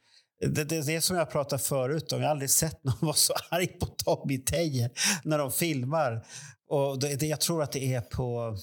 det, 0.41 0.65
det, 0.65 0.83
det 0.87 0.95
är 0.97 1.01
som 1.01 1.17
jag 1.17 1.31
pratade 1.31 1.63
förut 1.63 2.13
om. 2.13 2.21
Jag 2.21 2.27
har 2.27 2.31
aldrig 2.31 2.51
sett 2.51 2.85
någon 2.85 2.95
vara 3.01 3.13
så 3.15 3.35
arg 3.51 3.67
på 3.67 3.87
Tommy 3.87 4.39
Tejer 4.39 4.91
när 5.25 5.39
de 5.39 5.53
filmar. 5.53 6.27
Och 6.69 7.01
det, 7.01 7.17
det, 7.17 7.27
jag 7.27 7.41
tror 7.41 7.63
att 7.63 7.73
det 7.73 7.95
är 7.95 8.01
på... 8.01 8.57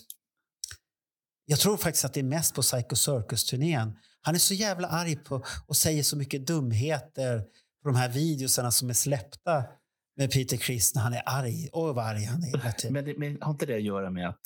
Jag 1.45 1.59
tror 1.59 1.77
faktiskt 1.77 2.05
att 2.05 2.13
det 2.13 2.19
är 2.19 2.23
mest 2.23 2.55
på 2.55 2.61
Psycho 2.61 2.95
Circus-turnén. 2.95 3.97
Han 4.21 4.35
är 4.35 4.39
så 4.39 4.53
jävla 4.53 4.87
arg 4.87 5.15
på 5.15 5.43
och 5.67 5.75
säger 5.75 6.03
så 6.03 6.17
mycket 6.17 6.47
dumheter 6.47 7.39
på 7.83 7.89
de 7.89 7.95
här 7.95 8.09
videosarna 8.09 8.71
som 8.71 8.89
är 8.89 8.93
släppta 8.93 9.63
med 10.17 10.31
Peter 10.31 10.57
Criss 10.57 10.95
när 10.95 11.01
han 11.01 11.13
är 11.13 11.23
arg. 11.25 11.69
Åh, 11.73 11.95
vad 11.95 12.05
arg 12.05 12.23
han 12.23 12.43
är. 12.43 12.91
Men, 12.91 13.05
det, 13.05 13.17
men 13.17 13.41
har 13.41 13.51
inte 13.51 13.65
det 13.65 13.75
att 13.75 13.83
göra 13.83 14.09
med 14.09 14.29
att, 14.29 14.41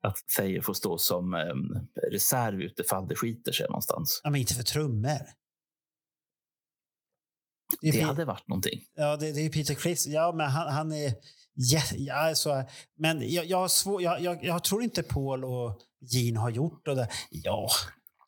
att 0.00 0.16
Thayer 0.36 0.60
får 0.60 0.74
stå 0.74 0.98
som 0.98 1.34
um, 1.34 1.88
reserv 2.12 2.60
utifall 2.60 3.08
det 3.08 3.16
skiter 3.16 3.52
sig 3.52 3.66
någonstans? 3.66 4.20
Ja, 4.24 4.30
men 4.30 4.40
inte 4.40 4.54
för 4.54 4.62
trummor. 4.62 5.18
Det 7.80 7.90
Det, 7.90 8.00
hade 8.00 8.24
varit 8.24 8.48
någonting. 8.48 8.80
ja, 8.94 9.16
det, 9.16 9.32
det 9.32 9.40
är 9.40 9.50
Peter 9.50 9.74
Criss. 9.74 10.06
Ja, 10.06 10.32
men 10.36 10.50
han, 10.50 10.72
han 10.72 10.92
är... 10.92 11.14
Ja, 11.54 11.82
ja, 11.96 12.14
alltså, 12.14 12.64
men 12.98 13.32
jag, 13.32 13.44
jag, 13.44 13.70
svår, 13.70 14.02
jag, 14.02 14.20
jag, 14.20 14.44
jag 14.44 14.64
tror 14.64 14.82
inte 14.82 15.02
Paul 15.02 15.44
och 15.44 15.78
Gene 16.12 16.38
har 16.40 16.50
gjort 16.50 16.84
det. 16.84 17.08
Ja, 17.30 17.68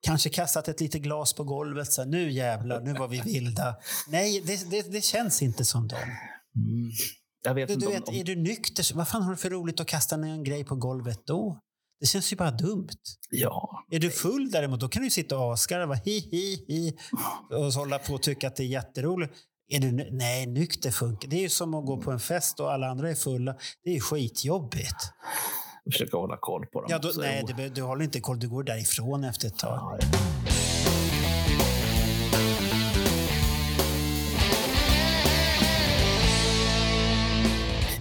kanske 0.02 0.28
kastat 0.28 0.68
ett 0.68 0.80
litet 0.80 1.02
glas 1.02 1.32
på 1.32 1.44
golvet. 1.44 1.92
Så 1.92 2.02
här, 2.02 2.08
nu 2.08 2.30
jävlar, 2.30 2.80
nu 2.80 2.92
var 2.92 3.08
vi 3.08 3.20
vilda. 3.20 3.76
Nej, 4.08 4.42
det, 4.46 4.70
det, 4.70 4.92
det 4.92 5.00
känns 5.00 5.42
inte 5.42 5.64
som 5.64 5.88
dem. 5.88 5.98
Mm. 6.56 6.90
Jag 7.44 7.54
vet 7.54 7.68
Du, 7.68 7.74
inte 7.74 7.86
du 7.86 7.92
vet, 7.92 8.08
om, 8.08 8.14
är 8.14 8.24
du 8.24 8.36
nykter, 8.36 8.94
vad 8.94 9.08
fan 9.08 9.22
har 9.22 9.30
du 9.30 9.36
för 9.36 9.50
roligt 9.50 9.80
att 9.80 9.86
kasta 9.86 10.16
ner 10.16 10.32
en 10.32 10.44
grej 10.44 10.64
på 10.64 10.76
golvet 10.76 11.26
då? 11.26 11.60
Det 12.00 12.06
känns 12.06 12.32
ju 12.32 12.36
bara 12.36 12.50
dumt. 12.50 12.88
Ja, 13.30 13.84
Är 13.90 13.98
du 13.98 14.10
full 14.10 14.50
däremot, 14.50 14.80
då 14.80 14.88
kan 14.88 15.02
du 15.02 15.10
sitta 15.10 15.38
och 15.38 15.52
asgarva 15.52 15.94
hi, 15.94 16.18
hi, 16.18 16.64
hi, 16.68 16.96
och 17.50 17.72
hålla 17.72 17.98
på 17.98 18.14
och 18.14 18.22
tycka 18.22 18.48
att 18.48 18.56
det 18.56 18.62
är 18.62 18.66
jätteroligt. 18.66 19.34
Är 19.68 19.80
du, 19.80 20.08
nej, 20.12 20.46
nykter 20.46 20.90
funkar. 20.90 21.28
Det 21.28 21.36
är 21.36 21.40
ju 21.40 21.48
som 21.48 21.74
att 21.74 21.86
gå 21.86 22.00
på 22.00 22.10
en 22.10 22.20
fest 22.20 22.60
och 22.60 22.72
alla 22.72 22.86
andra 22.86 23.10
är 23.10 23.14
fulla. 23.14 23.56
Det 23.84 23.90
är 23.90 23.94
ju 23.94 24.00
skitjobbigt. 24.00 24.96
försöka 25.92 26.16
hålla 26.16 26.36
koll 26.40 26.66
på 26.66 26.80
dem. 26.80 26.88
Ja, 26.90 26.98
då, 26.98 27.10
nej, 27.18 27.44
du, 27.56 27.68
du 27.68 27.82
håller 27.82 28.04
inte 28.04 28.20
koll. 28.20 28.38
Du 28.38 28.48
går 28.48 28.62
därifrån 28.62 29.24
efter 29.24 29.48
ett 29.48 29.58
tag. 29.58 29.98
Ja, 30.00 30.08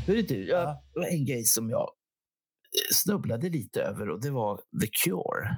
Hörru 0.08 0.22
du, 0.22 0.48
jag, 0.48 0.64
Ja. 0.64 0.84
det 0.94 1.00
var 1.00 1.08
en 1.08 1.26
grej 1.26 1.44
som 1.44 1.70
jag 1.70 1.82
eh, 1.82 2.94
snubblade 2.94 3.50
lite 3.50 3.82
över 3.82 4.10
och 4.10 4.22
det 4.22 4.30
var 4.32 4.58
The 4.58 4.88
Cure. 5.04 5.58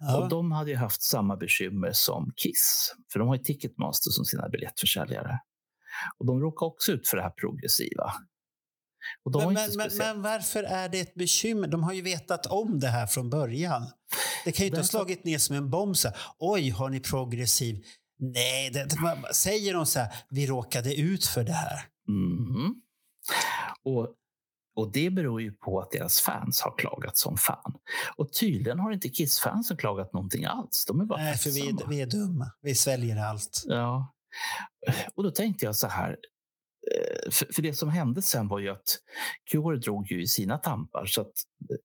Ja. 0.00 0.16
Och 0.16 0.28
de 0.28 0.52
hade 0.52 0.70
ju 0.70 0.76
haft 0.76 1.02
samma 1.02 1.36
bekymmer 1.36 1.90
som 1.92 2.32
Kiss, 2.36 2.94
för 3.12 3.18
de 3.18 3.28
har 3.28 3.36
ju 3.36 3.42
Ticketmaster 3.42 4.10
som 4.10 4.24
sina 4.24 4.48
biljettförsäljare. 4.48 5.40
Och 6.18 6.26
de 6.26 6.40
råkar 6.40 6.66
också 6.66 6.92
ut 6.92 7.08
för 7.08 7.16
det 7.16 7.22
här 7.22 7.30
progressiva. 7.30 8.12
Men, 9.24 9.54
men, 9.76 9.90
men, 9.98 10.22
varför 10.22 10.62
är 10.62 10.88
det 10.88 11.00
ett 11.00 11.14
bekymmer? 11.14 11.68
De 11.68 11.82
har 11.82 11.92
ju 11.92 12.02
vetat 12.02 12.46
om 12.46 12.80
det 12.80 12.88
här 12.88 13.06
från 13.06 13.30
början. 13.30 13.86
Det 14.44 14.52
kan 14.52 14.64
ju 14.64 14.66
inte 14.66 14.80
ha 14.80 14.84
slagit 14.86 15.24
ner 15.24 15.38
som 15.38 15.56
en 15.56 15.70
bomb. 15.70 15.96
Så 15.96 16.08
här, 16.08 16.18
Oj, 16.38 16.70
har 16.70 16.88
ni 16.88 17.00
progressiv? 17.00 17.84
Nej, 18.18 18.70
det, 18.70 18.88
säger 19.34 19.74
de 19.74 19.86
så 19.86 19.98
här, 20.00 20.14
vi 20.28 20.46
råkade 20.46 20.94
ut 20.94 21.26
för 21.26 21.44
det 21.44 21.52
här. 21.52 21.80
Mhm. 22.08 22.74
Och, 23.84 24.14
och 24.76 24.92
det 24.92 25.10
beror 25.10 25.42
ju 25.42 25.52
på 25.52 25.80
att 25.80 25.90
deras 25.90 26.20
fans 26.20 26.60
har 26.60 26.74
klagat 26.78 27.16
som 27.16 27.36
fan. 27.36 27.74
Och 28.16 28.32
tydligen 28.32 28.78
har 28.78 28.92
inte 28.92 29.08
Kiss-fansen 29.08 29.76
klagat 29.76 30.12
någonting 30.12 30.44
alls. 30.44 30.84
De 30.88 31.00
är 31.00 31.04
bara 31.04 31.22
Nej, 31.22 31.36
för 31.36 31.50
vi 31.50 31.68
är, 31.68 31.88
vi 31.88 32.00
är 32.00 32.06
dumma. 32.06 32.52
Vi 32.60 32.74
sväljer 32.74 33.16
allt. 33.24 33.62
Ja. 33.66 34.14
Och 35.14 35.22
då 35.22 35.30
tänkte 35.30 35.64
jag 35.64 35.76
så 35.76 35.86
här. 35.86 36.10
eh, 36.10 37.30
För, 37.30 37.62
det 37.62 37.74
som 37.74 37.88
hände 37.88 38.22
sen 38.22 38.48
var 38.48 38.58
ju 38.58 38.68
att 38.68 38.98
Cure 39.50 39.76
drog 39.76 40.10
ju 40.12 40.22
i 40.22 40.26
sina 40.26 40.58
tampar 40.58 41.06
så 41.06 41.20
att 41.20 41.32
eh, 41.70 41.76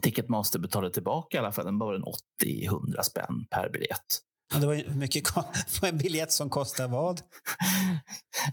Ticketmaster 0.00 0.58
betalade 0.58 0.94
tillbaka 0.94 1.36
i 1.36 1.40
alla 1.40 1.52
fall 1.52 1.66
en, 1.66 1.78
bara 1.78 1.96
en 1.96 2.04
80-100 2.44 3.02
spänn 3.02 3.46
per 3.50 3.70
biljett. 3.70 4.20
Det 4.60 4.66
var 4.66 4.74
ju 4.74 4.90
mycket 4.90 5.24
en 5.82 5.98
biljett 5.98 6.32
som 6.32 6.50
kostar 6.50 6.88
vad? 6.88 7.20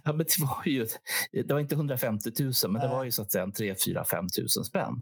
Ja, 0.03 0.13
men 0.13 0.17
det 0.17 0.39
var 0.39 0.61
ju 0.65 0.87
det 1.31 1.53
var 1.53 1.59
inte 1.59 1.75
150 1.75 2.31
000, 2.39 2.53
men 2.63 2.73
det 2.73 2.87
Nej. 2.87 2.95
var 2.95 3.03
ju 3.03 3.11
så 3.11 3.21
att 3.21 3.31
säga 3.31 3.43
en 3.43 3.53
3 3.53 3.75
4 3.85 4.05
5 4.05 4.25
000 4.57 4.65
spänn. 4.65 5.01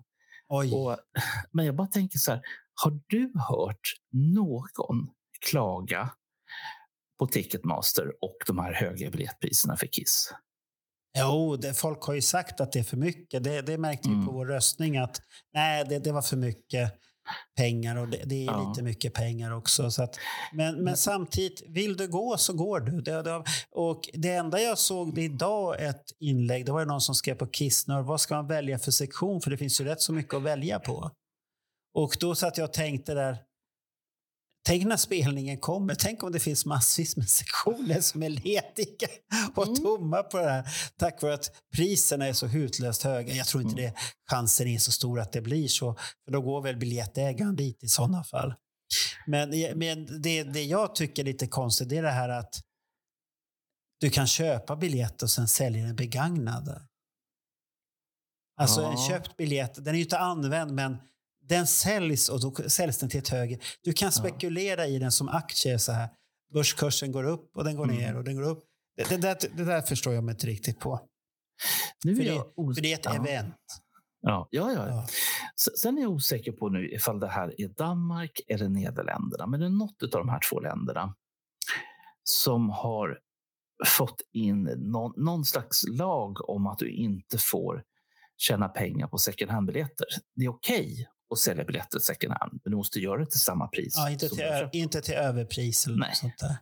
Oj. 0.50 0.74
Och, 0.74 0.98
men 1.52 1.66
jag 1.66 1.76
bara 1.76 1.88
tänker 1.88 2.18
så 2.18 2.32
här, 2.32 2.42
har 2.84 3.00
du 3.08 3.32
hört 3.50 3.96
någon 4.38 5.08
klaga 5.50 6.10
på 7.20 7.28
Ticketmaster 7.28 8.08
och 8.22 8.38
de 8.48 8.60
här 8.60 8.74
höga 8.74 9.10
biljettpriserna 9.10 9.78
för 9.78 9.88
Kiss? 9.88 10.34
Jo, 11.18 11.56
det, 11.56 11.74
folk 11.74 12.04
har 12.04 12.14
ju 12.14 12.22
sagt 12.22 12.62
att 12.62 12.72
det 12.72 12.80
är 12.80 12.84
för 12.84 12.98
mycket. 12.98 13.44
Det, 13.44 13.62
det 13.62 13.78
märkte 13.78 14.10
vi 14.10 14.14
Mm. 14.16 14.28
på 14.28 14.32
vår 14.34 14.46
röstning 14.46 14.98
att 14.98 15.22
nej, 15.54 15.86
det, 15.90 16.00
det 16.00 16.12
var 16.12 16.22
för 16.22 16.38
mycket 16.38 16.94
pengar 17.58 17.96
och 17.96 18.08
det, 18.08 18.24
det 18.26 18.36
är 18.36 18.46
Ja. 18.46 18.70
lite 18.70 18.84
mycket 18.84 19.14
pengar 19.14 19.52
också. 19.52 19.92
Så 19.92 20.04
att, 20.04 20.16
men, 20.54 20.84
men 20.84 20.98
samtidigt, 20.98 21.64
vill 21.68 21.98
du 21.98 22.08
gå 22.08 22.38
så 22.38 22.54
går 22.54 22.80
du. 22.80 23.02
Det, 23.02 23.22
det, 23.22 23.44
och 23.72 24.02
det 24.14 24.34
enda 24.34 24.60
jag 24.60 24.78
såg 24.78 25.16
det 25.16 25.22
idag 25.24 25.84
ett 25.84 26.04
inlägg, 26.20 26.66
det 26.66 26.72
var 26.72 26.86
någon 26.86 27.02
som 27.02 27.16
skrev 27.16 27.36
på 27.36 27.48
Kissnör, 27.48 28.02
vad 28.02 28.22
ska 28.22 28.36
man 28.36 28.48
välja 28.48 28.80
för 28.80 28.92
sektion? 28.92 29.42
För 29.42 29.52
det 29.52 29.58
finns 29.58 29.82
ju 29.82 29.86
rätt 29.86 30.02
så 30.02 30.14
mycket 30.14 30.34
att 30.34 30.44
välja 30.44 30.80
på. 30.80 31.12
Och 31.94 32.18
då 32.20 32.36
satt 32.36 32.58
jag 32.58 32.66
och 32.66 32.74
tänkte 32.74 33.14
där, 33.14 33.38
Tänk 34.66 34.86
när 34.86 34.98
spelningen 34.98 35.58
kommer. 35.58 35.96
Tänk 35.96 36.24
om 36.24 36.32
det 36.32 36.40
finns 36.40 36.66
massvis 36.66 37.18
med 37.18 37.30
sektioner 37.30 38.02
som 38.02 38.24
är 38.24 38.30
lediga 38.30 39.08
och 39.56 39.64
Mm. 39.68 39.76
tomma 39.76 40.24
på 40.24 40.38
det 40.38 40.50
här. 40.50 40.68
Tack 40.98 41.22
vare 41.22 41.34
att 41.34 41.52
priserna 41.76 42.28
är 42.28 42.34
så 42.34 42.48
hutlöst 42.48 43.04
höga. 43.04 43.34
Jag 43.34 43.48
tror 43.48 43.64
inte 43.64 43.82
Mm. 43.82 43.94
det 43.94 44.00
chansen 44.32 44.68
är 44.68 44.78
så 44.80 44.92
stor 44.92 45.20
att 45.20 45.32
det 45.32 45.42
blir 45.42 45.68
så. 45.68 45.94
För 46.26 46.32
då 46.32 46.42
går 46.42 46.62
väl 46.62 46.78
biljettägaren 46.78 47.56
dit 47.56 47.84
i 47.84 47.88
sådana 47.88 48.24
fall. 48.24 48.54
Men, 49.28 49.50
men 49.76 50.22
det, 50.22 50.44
det 50.44 50.64
jag 50.64 50.96
tycker 50.96 51.24
är 51.24 51.26
lite 51.26 51.48
konstigt 51.48 51.90
det 51.90 51.98
är 51.98 52.04
det 52.04 52.12
här 52.12 52.30
att 52.30 52.56
du 54.00 54.10
kan 54.10 54.28
köpa 54.28 54.76
biljett 54.76 55.22
och 55.24 55.30
sen 55.30 55.48
sälja 55.48 55.86
den 55.86 55.96
begagnad. 55.96 56.82
Alltså 58.58 58.82
en 58.84 58.92
Ja. 58.92 59.08
köpt 59.10 59.38
biljett, 59.38 59.76
den 59.76 59.88
är 59.88 59.94
ju 59.94 60.04
inte 60.04 60.20
använd 60.20 60.72
men 60.74 60.98
den 61.50 61.68
säljs 61.68 62.30
och 62.30 62.42
då 62.42 62.70
säljs 62.70 62.98
den 62.98 63.10
till 63.10 63.20
ett 63.20 63.30
högre. 63.30 63.60
Du 63.84 63.94
kan 63.94 64.12
spekulera 64.12 64.88
i 64.88 65.00
den 65.00 65.12
som 65.12 65.30
aktie 65.30 65.80
så 65.80 65.92
här. 65.92 66.10
Börskursen 66.54 67.12
går 67.12 67.24
upp 67.24 67.58
och 67.58 67.64
den 67.64 67.76
går 67.76 67.84
Mm. 67.84 67.96
ner 67.96 68.18
och 68.18 68.24
den 68.24 68.36
går 68.36 68.44
upp. 68.44 68.64
Det, 68.98 69.10
det, 69.10 69.18
där, 69.18 69.38
det 69.58 69.64
där 69.64 69.82
förstår 69.82 70.14
jag 70.14 70.24
mig 70.24 70.34
inte 70.34 70.48
riktigt 70.48 70.80
på. 70.80 71.00
Nu 72.04 72.16
För 72.16 72.24
det, 72.24 72.76
för 72.76 72.82
det 72.82 72.94
är 72.94 72.98
ett 72.98 73.06
ja. 73.06 73.16
event. 73.16 73.56
Ja, 74.22 74.48
ja, 74.52 74.74
ja. 74.74 74.88
Ja. 74.88 75.08
Sen 75.82 75.98
är 75.98 76.02
jag 76.02 76.12
osäker 76.12 76.52
på 76.52 76.70
nu 76.70 76.92
ifall 76.92 77.20
det 77.20 77.28
här 77.28 77.62
är 77.62 77.68
Danmark 77.68 78.40
eller 78.48 78.70
Nederländerna. 78.70 79.48
Men 79.48 79.60
det 79.60 79.66
är 79.66 79.70
något 79.70 80.04
av 80.04 80.10
de 80.10 80.30
här 80.30 80.40
två 80.50 80.60
länderna 80.60 81.16
som 82.24 82.70
har 82.70 83.20
fått 83.88 84.22
in 84.32 84.64
någon, 84.64 85.14
någon 85.26 85.46
slags 85.46 85.88
lag 85.88 86.50
om 86.50 86.68
att 86.68 86.78
du 86.78 86.92
inte 86.92 87.38
får 87.38 87.84
tjäna 88.38 88.70
pengar 88.70 89.08
på 89.08 89.18
second 89.18 89.52
hand-biljetter. 89.52 90.06
Det 90.36 90.46
är 90.46 90.50
okej 90.50 91.08
att 91.32 91.40
sälja 91.40 91.64
biljetter 91.64 92.00
second 92.00 92.34
hand, 92.34 92.60
men 92.64 92.72
du 92.72 92.78
måste 92.78 93.00
göra 93.00 93.18
det 93.20 93.26
till 93.32 93.40
samma 93.40 93.68
pris. 93.68 93.94
Ja, 93.98 94.10
inte, 94.10 94.30
till, 94.30 94.40
ö- 94.44 94.70
inte 94.74 95.02
till 95.02 95.14
överpris 95.14 95.86
eller 95.88 95.98
Nej. 95.98 96.10
något 96.10 96.18
sånt 96.18 96.38
där. 96.40 96.58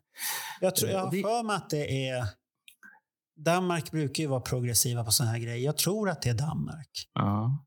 Jag, 0.61 0.75
tror, 0.75 0.91
jag 0.91 0.99
har 0.99 1.05
Och 1.05 1.11
det- 1.13 1.21
för 1.21 1.43
mig 1.43 1.55
att 1.55 1.69
det 1.69 2.07
är... 2.09 2.25
Danmark 3.39 3.91
brukar 3.91 4.23
ju 4.23 4.27
vara 4.29 4.41
progressiva 4.41 5.03
på 5.03 5.11
såna 5.11 5.29
här 5.29 5.39
grejer. 5.39 5.65
Jag 5.65 5.77
tror 5.77 6.09
att 6.09 6.21
det 6.21 6.29
är 6.29 6.33
Danmark. 6.33 6.89
Ja. 7.13 7.63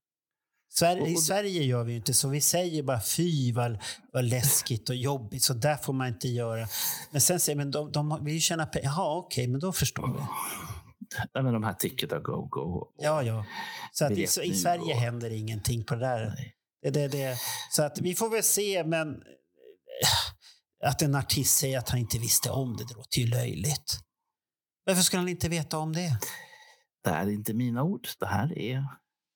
Sverige, 0.72 1.02
Och- 1.02 1.08
I 1.08 1.14
och- 1.16 1.22
Sverige 1.22 1.62
gör 1.62 1.84
vi 1.84 1.90
ju 1.92 1.96
inte 1.98 2.14
så. 2.14 2.28
Vi 2.28 2.40
säger 2.40 2.82
bara 2.82 3.00
fy 3.00 3.52
vad, 3.52 3.78
vad 4.12 4.24
läskigt 4.24 4.88
och 4.88 4.96
jobbigt. 4.96 5.42
Så 5.42 5.54
där 5.54 5.76
får 5.76 5.92
man 5.92 6.08
inte 6.08 6.28
göra. 6.28 6.66
Men 7.10 7.20
sen 7.20 7.40
säger 7.40 7.56
men 7.56 7.70
de, 7.70 7.92
de 7.92 8.24
vill 8.24 8.34
ju 8.34 8.40
tjäna 8.40 8.66
pengar. 8.66 8.84
Jaha, 8.90 9.16
okej, 9.18 9.48
men 9.48 9.60
då 9.60 9.72
förstår 9.72 10.06
vi. 10.06 10.20
Nej, 11.34 11.42
men 11.44 11.52
de 11.52 11.64
här 11.64 11.72
Ticket 11.74 12.12
a 12.12 12.18
Go 12.18 12.46
Go. 12.50 12.86
Ja, 12.98 13.22
ja. 13.22 13.44
Så 13.92 14.04
att 14.04 14.12
i, 14.12 14.22
i 14.22 14.54
Sverige 14.54 14.94
och- 14.94 15.00
händer 15.00 15.30
ingenting 15.30 15.84
på 15.84 15.94
det 15.94 16.00
där. 16.00 16.26
Nej. 16.36 16.54
Det, 16.82 16.90
det, 16.90 17.08
det. 17.08 17.38
Så 17.70 17.82
att 17.82 17.98
vi 18.00 18.14
får 18.14 18.30
väl 18.30 18.42
se, 18.42 18.84
men 18.84 19.08
eh, 19.08 20.88
att 20.88 21.02
en 21.02 21.14
artist 21.14 21.58
säger 21.58 21.78
att 21.78 21.88
han 21.88 21.98
inte 21.98 22.18
visste 22.18 22.50
om 22.50 22.76
det, 22.76 22.84
det 22.84 22.94
låter 22.94 23.18
ju 23.18 23.26
löjligt. 23.26 23.98
Varför 24.86 25.02
skulle 25.02 25.20
han 25.20 25.28
inte 25.28 25.48
veta 25.48 25.78
om 25.78 25.92
det? 25.92 26.18
Det 27.04 27.10
här 27.10 27.26
är 27.26 27.30
inte 27.30 27.54
mina 27.54 27.82
ord. 27.82 28.08
Det 28.20 28.26
här 28.26 28.58
är 28.58 28.84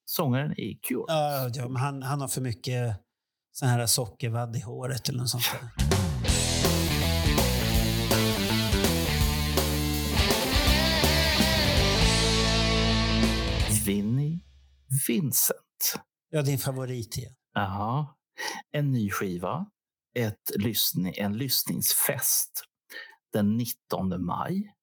sångaren 0.04 0.52
i 0.52 0.74
Cure. 0.82 1.04
Ja, 1.08 1.50
ja, 1.54 1.68
men 1.68 1.82
han, 1.82 2.02
han 2.02 2.20
har 2.20 2.28
för 2.28 2.40
mycket 2.40 2.96
sån 3.52 3.68
här 3.68 3.86
sockervadd 3.86 4.56
i 4.56 4.60
håret 4.60 5.08
eller 5.08 5.18
något 5.18 5.30
sånt 5.30 5.44
där. 5.52 5.94
Vinnie 13.86 14.40
Vincent. 15.08 15.60
Ja, 16.34 16.42
din 16.42 16.58
favorit 16.58 17.16
igen. 17.16 17.34
Jaha. 17.54 18.06
En 18.72 18.92
ny 18.92 19.10
skiva. 19.10 19.66
Ett 20.18 20.50
lyssning, 20.56 21.14
en 21.16 21.36
lyssningsfest 21.38 22.64
den 23.32 23.56
19 23.56 24.24
maj 24.24 24.74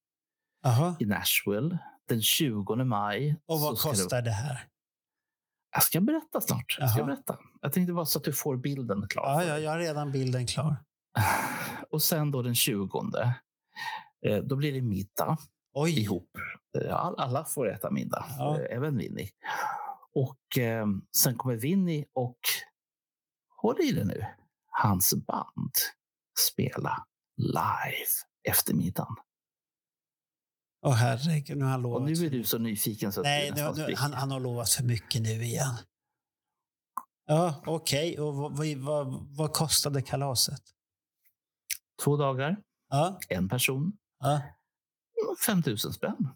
Jaha. 0.64 0.96
i 1.00 1.06
Nashville. 1.06 1.78
Den 2.08 2.22
20 2.22 2.76
maj. 2.76 3.36
Och 3.46 3.60
vad 3.60 3.78
ska 3.78 3.90
det- 3.90 3.96
kostar 3.96 4.22
det 4.22 4.32
här? 4.32 4.68
Jag 5.74 5.84
ska 5.84 6.02
berätta 6.02 6.42
snart. 6.42 6.78
Jag, 6.80 6.90
ska 6.92 7.04
berätta. 7.04 7.38
jag 7.62 7.74
tänkte 7.74 7.94
bara 7.94 8.06
så 8.06 8.20
att 8.20 8.24
du 8.26 8.34
får 8.34 8.58
bilden 8.58 9.08
klar. 9.10 9.24
Ja, 9.42 9.44
ja, 9.44 9.60
jag 9.60 9.72
har 9.72 9.80
redan 9.80 10.12
bilden 10.12 10.48
klar. 10.48 10.76
Och 11.90 12.04
sen 12.04 12.32
då 12.32 12.42
den 12.42 12.56
20. 12.56 13.12
eh, 14.26 14.38
Då 14.44 14.56
blir 14.56 14.74
det 14.74 14.82
middag 14.82 15.38
Oj! 15.74 16.00
ihop. 16.00 16.30
Eh, 16.78 16.96
all- 16.96 17.20
Alla 17.20 17.46
får 17.46 17.70
äta 17.74 17.92
middag, 17.92 18.26
Ja. 18.38 18.60
eh, 18.60 18.76
även 18.78 18.98
Winnie. 18.98 19.30
Och 20.14 20.58
eh, 20.58 20.86
sen 21.18 21.38
kommer 21.38 21.56
Winnie 21.56 22.06
och, 22.14 22.40
håll 23.62 23.82
i 23.82 23.92
det 23.92 24.04
nu, 24.06 24.26
hans 24.70 25.14
band 25.14 25.72
spela 26.52 27.08
live 27.38 28.08
efter 28.50 28.74
middagen. 28.74 29.16
Åh 30.86 30.94
herregud, 30.94 31.58
nu 31.58 31.64
har 31.64 31.72
han 31.72 31.86
Och 31.86 31.92
lovat. 31.92 32.10
nu 32.10 32.16
för 32.16 32.26
är 32.26 32.30
du 32.30 32.44
så 32.44 32.58
nyfiken 32.58 33.12
så 33.12 33.20
att 33.20 33.26
Nej, 33.26 33.52
nu, 33.56 33.72
nu, 33.88 33.96
han, 33.96 34.14
han 34.14 34.32
har 34.32 34.40
lovat 34.40 34.70
för 34.70 34.84
mycket 34.84 35.22
nu 35.22 35.44
igen. 35.44 35.76
Ja, 37.26 37.64
okej. 37.66 38.20
Och 38.20 38.36
vad, 38.36 38.58
vad, 38.58 38.68
vad, 38.78 39.28
vad 39.38 39.54
kostade 39.54 40.02
kalaset? 40.02 40.62
Två 42.04 42.18
dagar, 42.18 42.58
Ja, 42.90 43.20
en 43.30 43.50
person, 43.50 43.98
ja. 44.20 44.42
5 45.46 45.64
000 45.66 45.78
spänn. 45.78 46.30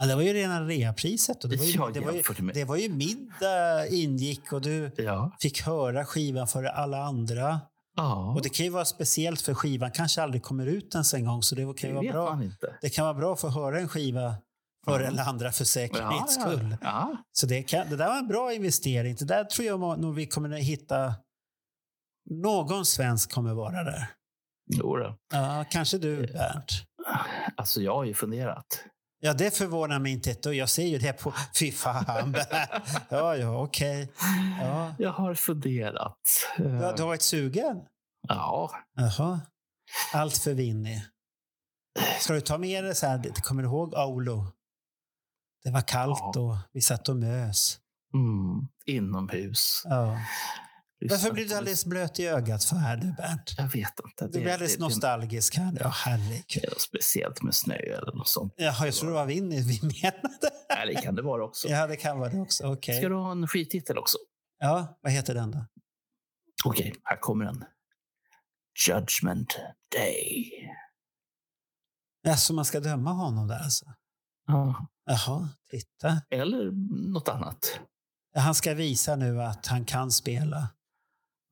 Ja 0.00 0.06
det 0.06 0.14
var 0.14 0.22
ju 0.22 0.32
rena 0.32 0.60
reapriset. 0.64 1.44
Och 1.44 1.50
det, 1.50 1.56
var 1.56 1.64
ju, 1.64 1.72
Ja, 1.72 1.90
det, 1.94 2.00
var 2.00 2.12
ju, 2.12 2.22
det 2.54 2.64
var 2.64 2.76
ju 2.76 2.88
middag 2.88 3.86
ingick 3.88 4.52
och 4.52 4.60
du 4.60 4.90
Ja. 4.96 5.36
fick 5.40 5.62
höra 5.62 6.04
skivan 6.04 6.46
för 6.46 6.64
alla 6.64 7.02
andra. 7.02 7.60
ja. 7.96 8.32
Och 8.36 8.42
det 8.42 8.48
kan 8.48 8.66
ju 8.66 8.70
vara 8.72 8.84
speciellt 8.84 9.40
för 9.40 9.54
skivan 9.54 9.90
kanske 9.90 10.22
aldrig 10.22 10.42
kommer 10.42 10.66
ut 10.66 10.94
ens 10.94 11.14
en 11.14 11.24
gång. 11.24 11.42
Så 11.42 11.54
det 11.54 11.74
kan 11.78 11.90
ju 11.90 11.96
vara 11.96 12.12
bra. 12.12 12.40
Det 12.80 12.90
kan 12.90 13.04
vara 13.04 13.14
bra 13.14 13.32
att 13.32 13.40
få 13.40 13.48
höra 13.48 13.80
en 13.80 13.88
skiva 13.88 14.34
för 14.84 15.00
Ja. 15.00 15.06
alla 15.08 15.22
andra 15.24 15.52
för 15.52 15.64
säkerhets 15.64 16.34
skull. 16.34 16.76
Så 17.32 17.46
det, 17.46 17.62
kan, 17.62 17.90
det 17.90 17.96
där 17.96 18.08
var 18.08 18.18
en 18.18 18.28
bra 18.28 18.52
investering. 18.52 19.16
Det 19.18 19.24
där 19.24 19.44
tror 19.44 19.66
jag 19.66 19.80
nog 20.00 20.14
vi 20.14 20.26
kommer 20.26 20.50
att 20.56 20.62
hitta. 20.64 21.14
Någon 22.30 22.86
svensk 22.86 23.32
kommer 23.32 23.54
vara 23.54 23.82
där. 23.84 24.06
Jo 24.72 24.96
då. 24.96 25.16
Ja, 25.32 25.64
kanske 25.70 25.98
du, 25.98 26.16
Bernt. 26.26 26.70
Alltså, 27.56 27.80
jag 27.80 27.94
har 27.94 28.04
ju 28.04 28.14
funderat. 28.14 28.84
Ja, 29.20 29.32
det 29.34 29.56
förvånar 29.56 29.98
mig 29.98 30.12
inte 30.12 30.30
ett. 30.30 30.44
Jag 30.46 30.68
ser 30.68 30.86
ju 30.86 30.98
det 30.98 31.12
på... 31.12 31.32
Fy 31.58 31.72
fan. 31.72 32.36
Ja, 33.08 33.36
ja, 33.36 33.62
okej. 33.62 34.12
Ja. 34.60 34.94
Jag 34.98 35.12
har 35.12 35.34
funderat. 35.34 36.18
Du, 36.56 36.64
har- 36.68 36.96
du 36.96 37.02
har 37.02 37.08
varit 37.08 37.22
sugen? 37.22 37.82
Ja, 38.28 38.70
Jaha. 38.96 39.40
Allt 40.12 40.38
för 40.38 40.54
Winnie. 40.54 41.02
Ska 42.20 42.32
du 42.32 42.40
ta 42.40 42.58
med 42.58 42.84
dig 42.84 42.94
så 42.94 43.06
här, 43.06 43.22
kommer 43.42 43.62
du 43.62 43.68
ihåg 43.68 43.94
Aulo? 43.94 44.46
Det 45.64 45.70
var 45.70 45.80
kallt 45.80 46.18
Ja. 46.34 46.40
och 46.40 46.56
vi 46.72 46.80
satt 46.80 47.08
och 47.08 47.16
mös. 47.16 47.78
mm, 48.14 48.68
inomhus. 48.86 49.82
Ja. 49.84 50.18
Varför 51.08 51.32
blir 51.32 51.48
du 51.48 51.54
alldeles 51.54 51.84
blöt 51.84 52.18
i 52.20 52.26
ögat 52.26 52.64
för 52.64 52.76
här 52.76 52.96
nu, 52.96 53.14
Bernt? 53.16 53.54
Jag 53.56 53.68
vet 53.68 54.00
inte. 54.04 54.26
Du 54.26 54.40
blir 54.40 54.52
alldeles 54.52 54.76
det, 54.76 54.82
nostalgisk 54.82 55.56
här. 55.56 55.76
Ja, 55.80 55.88
herregud. 55.88 56.44
det 56.62 56.66
är 56.66 56.78
speciellt 56.78 57.42
med 57.42 57.54
snö 57.54 57.74
eller 57.74 58.16
något 58.16 58.28
sånt. 58.28 58.54
Jaha, 58.56 58.86
jag 58.86 58.94
tror 58.94 59.08
det 59.08 59.14
var 59.14 59.26
Winnie 59.26 59.60
vi 59.62 59.80
menade. 59.82 60.50
Nej, 60.68 60.94
det 60.94 61.02
kan 61.02 61.14
det 61.14 61.22
vara 61.22 61.44
också. 61.44 61.68
Ja, 61.68 61.86
det 61.86 61.96
kan 61.96 62.18
vara 62.18 62.30
det 62.30 62.40
också. 62.40 62.72
Okej. 62.72 62.98
Ska 62.98 63.08
du 63.08 63.14
ha 63.14 63.32
en 63.32 63.48
skititel 63.48 63.98
också? 63.98 64.18
Ja, 64.58 64.98
vad 65.00 65.12
heter 65.12 65.34
den 65.34 65.50
då? 65.50 65.66
Okej, 66.64 66.94
här 67.04 67.16
kommer 67.16 67.44
den. 67.44 67.64
Judgment 68.88 69.58
Day. 69.96 70.50
Ja, 72.22 72.36
så 72.36 72.54
man 72.54 72.64
ska 72.64 72.80
döma 72.80 73.10
honom 73.12 73.48
där 73.48 73.58
alltså? 73.64 73.84
Ja. 74.46 74.86
Jaha, 75.04 75.48
titta. 75.70 76.22
Eller 76.30 76.70
något 77.12 77.28
annat. 77.28 77.80
Ja, 78.34 78.40
Han 78.40 78.54
ska 78.54 78.74
visa 78.74 79.16
nu 79.16 79.42
att 79.42 79.66
han 79.66 79.84
kan 79.84 80.10
spela. 80.10 80.68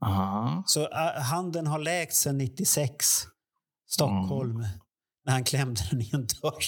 Aha. 0.04 0.62
Så 0.66 0.80
uh, 0.82 1.20
handen 1.22 1.66
har 1.66 1.78
läkt 1.78 2.14
sedan 2.14 2.38
96. 2.38 3.06
Stockholm. 3.90 4.64
När 5.26 5.32
han 5.32 5.44
klämde 5.44 5.80
den 5.90 6.00
i 6.00 6.10
en 6.12 6.26
dörr. 6.42 6.64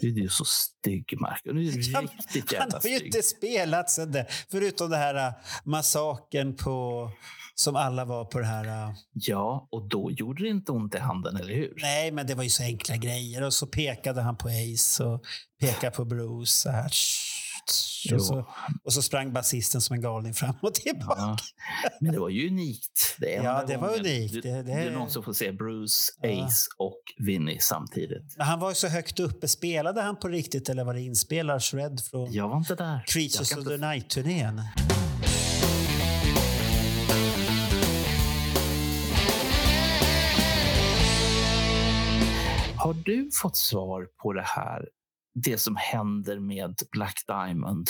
Du 0.00 0.08
är 0.08 0.18
ju 0.22 0.28
så 0.28 0.44
stygg, 0.44 1.20
Marco. 1.20 1.52
Du 1.52 1.68
är 1.68 1.72
riktigt 1.72 1.94
Han 1.94 2.08
jävla 2.52 2.78
har 2.78 2.88
ju 2.88 2.96
stygg. 2.96 3.06
inte 3.06 3.22
spelat 3.22 3.90
sen 3.90 4.12
det. 4.12 4.26
Förutom 4.50 4.90
det 4.90 4.96
här 4.96 5.28
uh, 5.28 5.34
massakern 5.64 6.56
på... 6.56 7.10
Som 7.54 7.76
alla 7.76 8.04
var 8.04 8.24
på 8.24 8.38
det 8.38 8.46
här... 8.46 8.88
uh, 8.88 8.94
Ja, 9.12 9.68
och 9.70 9.88
då 9.88 10.10
gjorde 10.10 10.42
det 10.42 10.48
inte 10.48 10.72
ont 10.72 10.94
i 10.94 10.98
handen, 10.98 11.36
eller 11.36 11.54
hur? 11.54 11.74
Nej, 11.82 12.12
men 12.12 12.26
det 12.26 12.34
var 12.34 12.42
ju 12.44 12.50
så 12.50 12.62
enkla 12.62 12.96
grejer. 12.96 13.42
Och 13.42 13.54
så 13.54 13.66
pekade 13.66 14.22
han 14.22 14.36
på 14.36 14.48
Ace 14.48 15.04
och 15.04 15.22
pekade 15.60 15.96
på 15.96 16.04
Bruce. 16.04 16.46
Så 16.52 16.70
här. 16.70 16.90
Och, 18.14 18.22
så, 18.22 18.46
och 18.84 18.92
så 18.92 19.02
sprang 19.02 19.32
basisten 19.32 19.80
som 19.80 19.94
en 19.94 20.02
galning 20.02 20.34
fram 20.34 20.54
och 20.62 20.74
tillbaka. 20.74 21.14
Ja. 21.20 21.36
Men 22.00 22.12
det 22.12 22.20
var 22.20 22.28
ju 22.28 22.48
unikt. 22.48 23.16
Det 23.18 23.30
Ja, 23.34 23.64
det 23.66 23.76
var 23.76 23.98
unikt. 23.98 24.34
Det- 24.34 24.40
det- 24.40 24.62
det 24.62 24.72
är 24.72 24.90
någon 24.90 25.10
som 25.10 25.22
får 25.22 25.32
se 25.32 25.52
Bruce, 25.52 26.12
Ja. 26.20 26.46
Ace 26.46 26.68
och 26.78 27.00
Vinny 27.18 27.58
samtidigt. 27.60 28.34
Men 28.36 28.46
han 28.46 28.60
var 28.60 28.68
ju 28.68 28.74
så 28.74 28.88
högt 28.88 29.20
uppe. 29.20 29.48
Spelade 29.48 30.02
han 30.02 30.16
på 30.16 30.28
riktigt 30.28 30.68
eller 30.68 30.84
var 30.84 30.94
det 30.94 31.00
inspelad 31.00 31.62
shred 31.62 32.00
från 32.10 32.32
Jag 32.32 32.48
var 32.48 32.56
inte 32.56 32.74
där. 32.74 33.04
Creatures 33.06 33.56
of 33.56 33.64
the 33.64 33.76
Night-turnén? 33.76 34.62
Har 42.76 42.94
du 43.04 43.30
fått 43.42 43.56
svar 43.56 44.06
på 44.22 44.32
det 44.32 44.44
här? 44.46 44.88
Det 45.34 45.58
som 45.58 45.76
händer 45.76 46.38
med 46.38 46.74
Black 46.92 47.24
Diamond? 47.26 47.88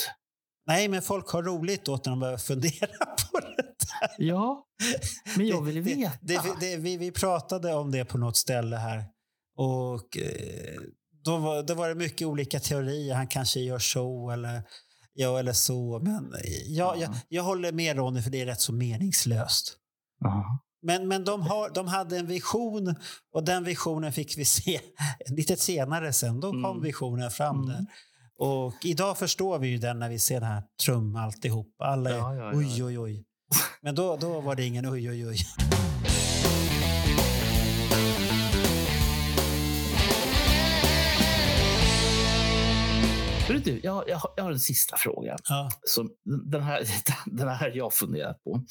Nej, 0.66 0.88
men 0.88 1.02
folk 1.02 1.28
har 1.28 1.42
roligt 1.42 1.88
åt 1.88 2.04
när 2.04 2.12
de 2.12 2.20
börjar 2.20 2.38
fundera 2.38 3.06
på 3.32 3.40
det. 3.40 3.56
där. 3.56 4.10
Ja, 4.18 4.66
men 5.36 5.46
jag 5.46 5.62
vill 5.62 5.80
veta. 5.80 6.12
Det, 6.20 6.40
det, 6.60 6.76
vi, 6.76 6.96
vi 6.96 7.10
pratade 7.10 7.74
om 7.74 7.90
det 7.90 8.04
på 8.04 8.18
något 8.18 8.36
ställe 8.36 8.76
här. 8.76 9.04
Och 9.56 10.16
eh, 10.16 10.80
då 11.24 11.36
var, 11.36 11.62
då 11.62 11.74
var 11.74 11.88
det 11.88 11.94
mycket 11.94 12.26
olika 12.26 12.60
teorier. 12.60 13.14
Han 13.14 13.26
kanske 13.26 13.60
gör 13.60 13.78
så 13.78 14.30
eller 14.30 14.62
ja 15.12 15.38
eller 15.38 15.52
så. 15.52 16.00
Men 16.02 16.34
jag, 16.66 16.98
jag, 16.98 17.14
jag 17.28 17.42
håller 17.42 17.72
med 17.72 17.96
Ronny 17.96 18.22
för 18.22 18.30
det 18.30 18.40
är 18.40 18.46
rätt 18.46 18.60
så 18.60 18.72
meningslöst. 18.72 19.76
Ja. 20.20 20.60
Men, 20.82 21.08
men 21.08 21.24
de, 21.24 21.42
har, 21.42 21.70
de 21.70 21.88
hade 21.88 22.18
en 22.18 22.26
vision 22.26 22.94
och 23.32 23.44
den 23.44 23.64
visionen 23.64 24.12
fick 24.12 24.38
vi 24.38 24.44
se 24.44 24.80
lite 25.36 25.56
senare 25.56 26.12
sen. 26.12 26.40
Då 26.40 26.50
kom 26.50 26.64
mm. 26.64 26.82
visionen 26.82 27.30
fram 27.30 27.56
mm. 27.56 27.66
där. 27.68 27.86
Och 28.38 28.74
idag 28.84 29.18
förstår 29.18 29.58
vi 29.58 29.68
ju 29.68 29.78
den 29.78 29.98
när 29.98 30.08
vi 30.08 30.18
ser 30.18 30.40
den 30.40 30.48
här 30.48 30.62
trum 30.84 31.16
alltihop. 31.16 31.74
Alla 31.78 32.10
är 32.10 32.14
ja, 32.14 32.34
ja, 32.34 32.52
ja. 32.52 32.58
oj, 32.58 32.84
oj, 32.84 32.98
oj. 32.98 33.24
Men 33.82 33.94
då, 33.94 34.16
då 34.16 34.40
var 34.40 34.54
det 34.54 34.64
ingen 34.64 34.86
oj, 34.86 35.10
oj, 35.10 35.26
oj. 35.26 35.36
Du, 43.64 43.80
jag, 43.82 44.04
jag, 44.08 44.44
har 44.44 44.50
en 44.50 44.60
sista 44.60 44.96
fråga. 44.96 45.36
Ja. 45.48 45.70
Som, 45.82 46.10
den, 46.50 46.62
här, 46.62 46.86
den 47.26 47.48
här 47.48 47.72
jag 47.74 47.92
funderat 47.92 48.44
på. 48.44 48.64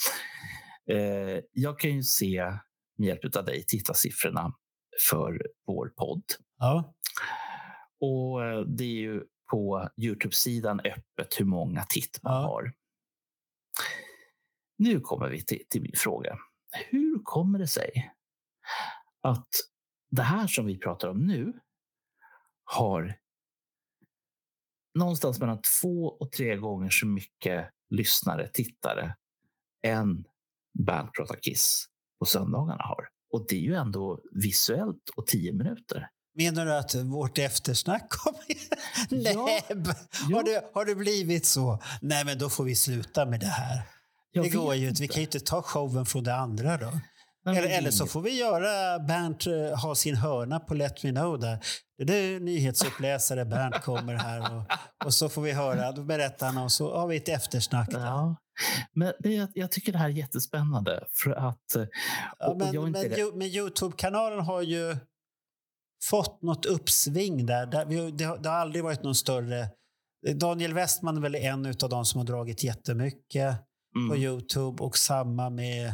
Eh, 0.91 1.39
jag 1.51 1.79
kan 1.79 1.91
ju 1.91 2.03
se 2.03 2.43
med 2.97 3.07
hjälp 3.07 3.35
av 3.35 3.45
dig 3.45 3.65
tittarsiffrorna 3.67 4.53
för 5.09 5.47
vår 5.67 5.89
podd. 5.97 6.23
Ja. 6.57 6.93
Och 7.99 8.45
eh, 8.45 8.61
det 8.61 8.83
är 8.83 8.99
ju 8.99 9.23
på 9.51 9.89
Youtube-sidan 9.97 10.79
öppet 10.79 11.39
hur 11.39 11.45
många 11.45 11.83
titt 11.83 12.19
man 12.23 12.33
Ja. 12.33 12.39
har. 12.47 12.73
Nu 14.77 14.99
kommer 14.99 15.29
vi 15.29 15.45
till, 15.45 15.63
till 15.69 15.81
min 15.81 15.95
fråga. 15.95 16.37
Hur 16.89 17.19
kommer 17.23 17.59
det 17.59 17.67
sig 17.67 18.11
att 19.21 19.47
det 20.11 20.21
här 20.21 20.47
som 20.47 20.65
vi 20.65 20.77
pratar 20.77 21.07
om 21.07 21.17
nu 21.27 21.59
har 22.63 23.19
någonstans 24.95 25.39
mellan 25.39 25.61
två 25.81 26.05
och 26.05 26.31
tre 26.31 26.55
gånger 26.55 26.89
så 26.89 27.05
mycket 27.07 27.69
lyssnare, 27.89 28.47
tittare 28.47 29.15
än 29.83 30.25
Bernt 30.85 31.13
pratar 31.13 31.35
Kiss 31.35 31.85
på 32.19 32.25
söndagarna 32.25 32.83
har. 32.83 33.07
Och 33.33 33.45
det 33.49 33.55
är 33.55 33.59
ju 33.59 33.75
ändå 33.75 34.19
visuellt 34.31 35.09
och 35.15 35.27
tio 35.27 35.53
minuter. 35.53 36.07
Menar 36.35 36.65
du 36.65 36.75
att 36.75 36.95
vårt 36.95 37.37
eftersnack 37.37 38.09
kommer... 38.09 38.39
Nej, 39.23 39.33
Ja. 39.33 40.35
har, 40.35 40.43
det, 40.43 40.63
har 40.73 40.85
det 40.85 40.95
blivit 40.95 41.45
så? 41.45 41.79
Nej, 42.01 42.25
men 42.25 42.37
då 42.37 42.49
får 42.49 42.63
vi 42.63 42.75
sluta 42.75 43.25
med 43.25 43.39
det 43.39 43.45
här. 43.45 43.81
Jag 44.31 44.45
det 44.45 44.49
går 44.49 44.75
ju 44.75 44.89
inte. 44.89 45.01
Vi 45.01 45.07
kan 45.07 45.17
ju 45.17 45.23
inte 45.23 45.39
ta 45.39 45.61
showen 45.61 46.05
från 46.05 46.23
det 46.23 46.35
andra 46.35 46.77
då. 46.77 46.91
Eller, 47.57 47.77
eller 47.77 47.91
så 47.91 48.07
får 48.07 48.21
vi 48.21 48.39
göra 48.39 48.99
Bernt 48.99 49.47
eh, 49.47 49.79
ha 49.79 49.95
sin 49.95 50.15
hörna 50.15 50.59
på 50.59 50.73
Let 50.73 51.03
Me 51.03 51.11
Know 51.11 51.39
där. 51.39 51.59
Det 52.05 52.13
är 52.13 52.39
nyhetsuppläsare 52.39 53.45
Bernt 53.45 53.83
kommer 53.83 54.13
här 54.13 54.55
och, 54.55 54.63
och 55.05 55.13
så 55.13 55.29
får 55.29 55.41
vi 55.41 55.51
höra, 55.51 55.91
då 55.91 56.03
berättar 56.03 56.47
han 56.47 56.57
och 56.57 56.71
så 56.71 56.97
har 56.97 57.07
vi 57.07 57.17
ett 57.17 57.29
eftersnack. 57.29 57.89
Ja. 57.91 58.35
Men 58.93 59.13
det, 59.19 59.47
jag, 59.53 59.71
tycker 59.71 59.91
det 59.91 59.97
här 59.97 60.09
är 60.09 60.13
jättespännande. 60.13 61.03
För 61.23 61.31
att, 61.31 61.75
eh, 61.75 61.85
Ja, 62.39 62.55
men, 62.57 62.91
men, 62.91 63.31
men 63.33 63.47
Youtube-kanalen 63.47 64.39
har 64.39 64.61
ju 64.61 64.97
fått 66.09 66.41
något 66.41 66.65
uppsving 66.65 67.45
där. 67.45 67.65
det, 68.11 68.23
har, 68.23 68.47
aldrig 68.47 68.83
varit 68.83 69.03
någon 69.03 69.15
större... 69.15 69.69
Daniel 70.35 70.73
Westman 70.73 71.17
är 71.17 71.21
väl 71.21 71.35
en 71.35 71.65
av 71.65 71.89
de 71.89 72.05
som 72.05 72.19
har 72.19 72.25
dragit 72.25 72.63
jättemycket 72.63 73.55
på 73.93 74.13
mm, 74.13 74.23
Youtube 74.23 74.83
och 74.83 74.97
samma 74.97 75.49
med 75.49 75.93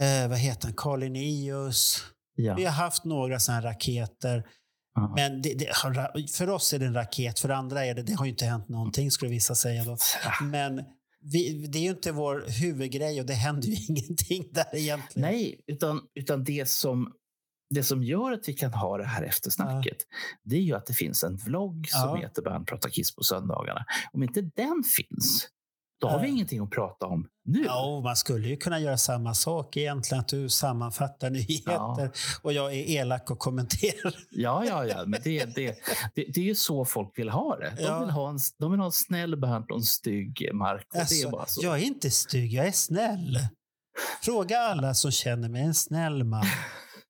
eh, 0.00 0.28
vad 0.28 0.38
heter 0.38 0.66
han, 0.66 0.74
Carl 0.76 1.00
Linnaeus. 1.00 2.04
ja, 2.34 2.54
Vi 2.54 2.64
har 2.64 2.72
haft 2.72 3.04
några 3.04 3.40
sådana 3.40 3.62
raketer. 3.66 4.46
ja. 4.94 5.12
Men 5.16 5.42
det, 5.42 5.54
det, 5.54 5.68
för 6.36 6.48
oss 6.50 6.72
är 6.72 6.78
det 6.78 6.86
en 6.86 6.94
raket, 6.94 7.38
för 7.38 7.48
andra 7.48 7.84
är 7.84 7.94
det, 7.94 8.02
det 8.02 8.12
har 8.14 8.24
ju 8.24 8.30
inte 8.30 8.44
hänt 8.44 8.68
någonting 8.68 9.10
skulle 9.10 9.30
vissa 9.30 9.54
säga. 9.54 9.84
Då. 9.84 9.96
Men 10.42 10.82
vi, 11.32 11.66
det 11.66 11.78
är 11.78 11.82
ju 11.82 11.90
inte 11.90 12.12
vår 12.12 12.44
huvudgrej 12.60 13.20
och 13.20 13.26
det 13.26 13.34
händer 13.34 13.68
ju 13.68 13.76
ingenting 13.88 14.48
där 14.52 14.76
egentligen. 14.76 15.28
Nej, 15.30 15.60
utan, 15.66 16.00
utan 16.14 16.44
det, 16.44 16.68
som, 16.68 17.12
det 17.70 17.82
som 17.84 18.02
gör 18.02 18.32
att 18.32 18.48
vi 18.48 18.52
kan 18.54 18.72
ha 18.72 18.98
det 18.98 19.04
här 19.06 19.22
eftersnacket 19.22 19.96
det 20.44 20.56
är 20.56 20.60
ju 20.60 20.74
att 20.74 20.86
det 20.86 20.94
finns 20.94 21.22
en 21.24 21.36
vlogg 21.36 21.88
som 21.88 22.00
Ja. 22.00 22.16
heter 22.16 22.42
Bernt 22.42 22.68
pratar 22.68 22.90
Kiss 22.90 23.14
på 23.14 23.22
söndagarna. 23.22 23.84
Om 24.12 24.22
inte 24.22 24.40
den 24.40 24.82
finns, 24.96 25.48
då 26.02 26.08
har 26.08 26.18
vi 26.18 26.22
Nej. 26.22 26.30
ingenting 26.32 26.60
att 26.60 26.70
prata 26.70 27.06
om 27.06 27.28
nu. 27.44 27.64
Ja, 27.66 28.00
man 28.04 28.16
skulle 28.16 28.48
ju 28.48 28.56
kunna 28.56 28.80
göra 28.80 28.98
samma 28.98 29.34
sak 29.34 29.76
egentligen, 29.76 30.20
att 30.20 30.28
du 30.28 30.48
sammanfattar 30.48 31.30
nyheter 31.40 31.72
Ja. 31.72 32.08
och 32.42 32.52
jag 32.52 32.74
är 32.74 32.90
elak 32.90 33.30
och 33.30 33.38
kommenterar. 33.38 34.14
Ja, 34.30 34.64
ja, 34.64 34.84
ja. 34.86 35.04
Men 35.06 35.20
det, 35.24 35.44
det, 35.44 35.76
det, 36.14 36.24
det 36.34 36.40
är 36.40 36.44
ju 36.44 36.54
så 36.54 36.84
folk 36.84 37.18
vill 37.18 37.28
ha 37.28 37.56
det. 37.56 37.72
De 37.76 37.82
Ja. 37.82 38.00
vill 38.00 38.10
ha 38.10 38.28
en, 38.30 38.38
de 38.58 38.70
vill 38.70 38.80
ha 38.80 38.86
en 38.86 38.92
snäll 38.92 39.36
Bernt 39.36 39.70
och 39.70 39.76
en 39.76 39.82
stygg 39.82 40.50
Marco. 40.54 40.84
det 40.92 40.98
är 40.98 41.38
Alltså, 41.40 41.60
så. 41.60 41.66
jag 41.66 41.78
är 41.78 41.82
inte 41.82 42.10
stygg, 42.10 42.52
jag 42.52 42.66
är 42.66 42.72
snäll. 42.72 43.38
Fråga 44.22 44.58
alla 44.58 44.94
som 44.94 45.10
känner 45.10 45.48
mig, 45.48 45.62
en 45.62 45.74
snäll 45.74 46.24
man. 46.24 46.44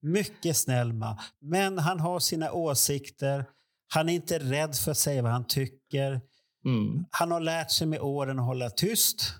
Mycket 0.01 0.57
snäll 0.57 0.93
man. 0.93 1.17
Men 1.41 1.77
han 1.77 1.99
har 1.99 2.19
sina 2.19 2.51
åsikter. 2.51 3.45
Han 3.93 4.09
är 4.09 4.13
inte 4.13 4.39
rädd 4.39 4.75
för 4.75 4.91
att 4.91 4.97
säga 4.97 5.21
vad 5.21 5.31
han 5.31 5.47
tycker. 5.47 6.21
Mm. 6.65 7.05
Han 7.11 7.31
har 7.31 7.39
lärt 7.39 7.71
sig 7.71 7.87
med 7.87 7.99
åren 8.01 8.39
att 8.39 8.45
hålla 8.45 8.69
tyst. 8.69 9.33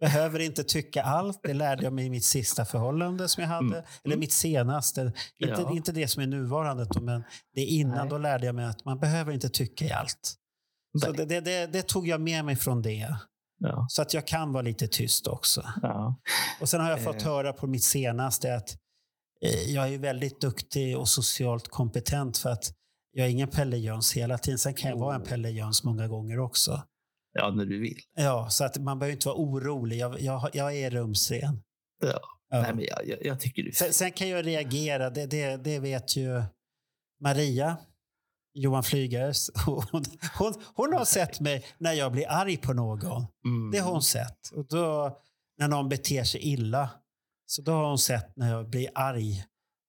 Behöver 0.00 0.38
inte 0.38 0.64
tycka 0.64 1.02
allt. 1.02 1.40
Det 1.42 1.54
lärde 1.54 1.82
jag 1.84 1.92
mig 1.92 2.06
i 2.06 2.10
mitt 2.10 2.24
sista 2.24 2.64
förhållande 2.64 3.28
som 3.28 3.42
jag 3.42 3.50
hade. 3.50 3.66
Mm. 3.76 3.84
Eller 4.04 4.16
mitt 4.16 4.32
senaste. 4.32 5.00
Inte, 5.38 5.62
Ja. 5.62 5.72
inte 5.76 5.92
det 5.92 6.08
som 6.08 6.22
är 6.22 6.26
nuvarande, 6.26 6.86
men 7.00 7.24
det 7.54 7.60
innan. 7.64 7.96
Nej. 7.98 8.08
Då 8.08 8.18
lärde 8.18 8.46
jag 8.46 8.54
mig 8.54 8.64
att 8.64 8.84
man 8.84 8.98
behöver 8.98 9.32
inte 9.32 9.48
tycka 9.48 9.84
i 9.84 9.92
allt. 9.92 10.34
Så 11.04 11.12
det, 11.12 11.24
det, 11.24 11.40
det, 11.40 11.66
det 11.66 11.82
tog 11.82 12.08
jag 12.08 12.20
med 12.20 12.44
mig 12.44 12.56
från 12.56 12.82
det. 12.82 13.16
Ja, 13.60 13.86
Så 13.88 14.02
att 14.02 14.14
jag 14.14 14.26
kan 14.26 14.52
vara 14.52 14.62
lite 14.62 14.88
tyst 14.88 15.26
också. 15.26 15.62
ja. 15.82 16.14
Och 16.60 16.68
sen 16.68 16.80
har 16.80 16.90
jag 16.90 17.04
fått 17.04 17.16
Eh. 17.22 17.28
höra 17.28 17.52
på 17.52 17.66
mitt 17.66 17.84
senaste 17.84 18.54
att 18.56 18.76
eh, 19.44 19.70
jag 19.74 19.94
är 19.94 19.98
väldigt 19.98 20.40
duktig 20.40 20.98
och 20.98 21.08
socialt 21.08 21.68
kompetent 21.68 22.38
för 22.38 22.50
att 22.50 22.72
jag 23.12 23.26
är 23.26 23.30
ingen 23.30 23.48
Pelle 23.48 23.76
Jöns 23.76 24.12
hela 24.12 24.38
tiden. 24.38 24.58
Sen 24.58 24.74
kan 24.74 24.90
jag 24.90 24.98
vara 24.98 25.14
en 25.14 25.22
Pelle 25.22 25.50
Jöns 25.50 25.84
många 25.84 26.08
gånger 26.08 26.38
också. 26.38 26.82
ja, 27.32 27.50
när 27.50 27.64
du 27.64 27.80
vill. 27.80 27.98
Ja, 28.16 28.48
så 28.50 28.64
att 28.64 28.78
man 28.78 28.98
behöver 28.98 29.12
inte 29.12 29.28
vara 29.28 29.36
orolig. 29.38 29.98
Jag, 29.98 30.20
jag, 30.20 30.50
jag 30.52 30.76
är 30.76 30.90
rumsren. 30.90 31.62
Ja. 32.04 32.20
Ja. 32.50 32.62
Nej, 32.62 32.74
men 32.74 32.84
jag, 32.84 33.08
jag, 33.08 33.18
jag 33.26 33.40
tycker 33.40 33.62
du... 33.62 33.72
Sen, 33.72 33.92
sen 33.92 34.12
kan 34.12 34.28
jag 34.28 34.46
reagera, 34.46 35.10
det, 35.10 35.26
det, 35.26 35.56
det 35.56 35.78
vet 35.78 36.16
ju 36.16 36.42
Maria, 37.20 37.76
Johan 38.54 38.82
Flygares. 38.82 39.50
Hon, 39.66 40.04
hon, 40.38 40.54
hon 40.74 40.92
har 40.92 41.04
sett 41.04 41.40
mig 41.40 41.66
när 41.78 41.92
jag 41.92 42.12
blir 42.12 42.30
arg 42.30 42.56
på 42.56 42.72
någon. 42.72 43.26
Mm. 43.44 43.70
Det 43.72 43.78
har 43.78 43.92
hon 43.92 44.02
sett. 44.02 44.48
Och 44.52 44.66
då, 44.68 45.18
när 45.58 45.68
någon 45.68 45.88
beter 45.88 46.24
sig 46.24 46.40
illa, 46.40 46.90
så 47.46 47.62
då 47.62 47.72
har 47.72 47.88
hon 47.88 47.98
sett 47.98 48.36
när 48.36 48.50
jag 48.50 48.68
blir 48.70 48.88
arg. 48.94 49.44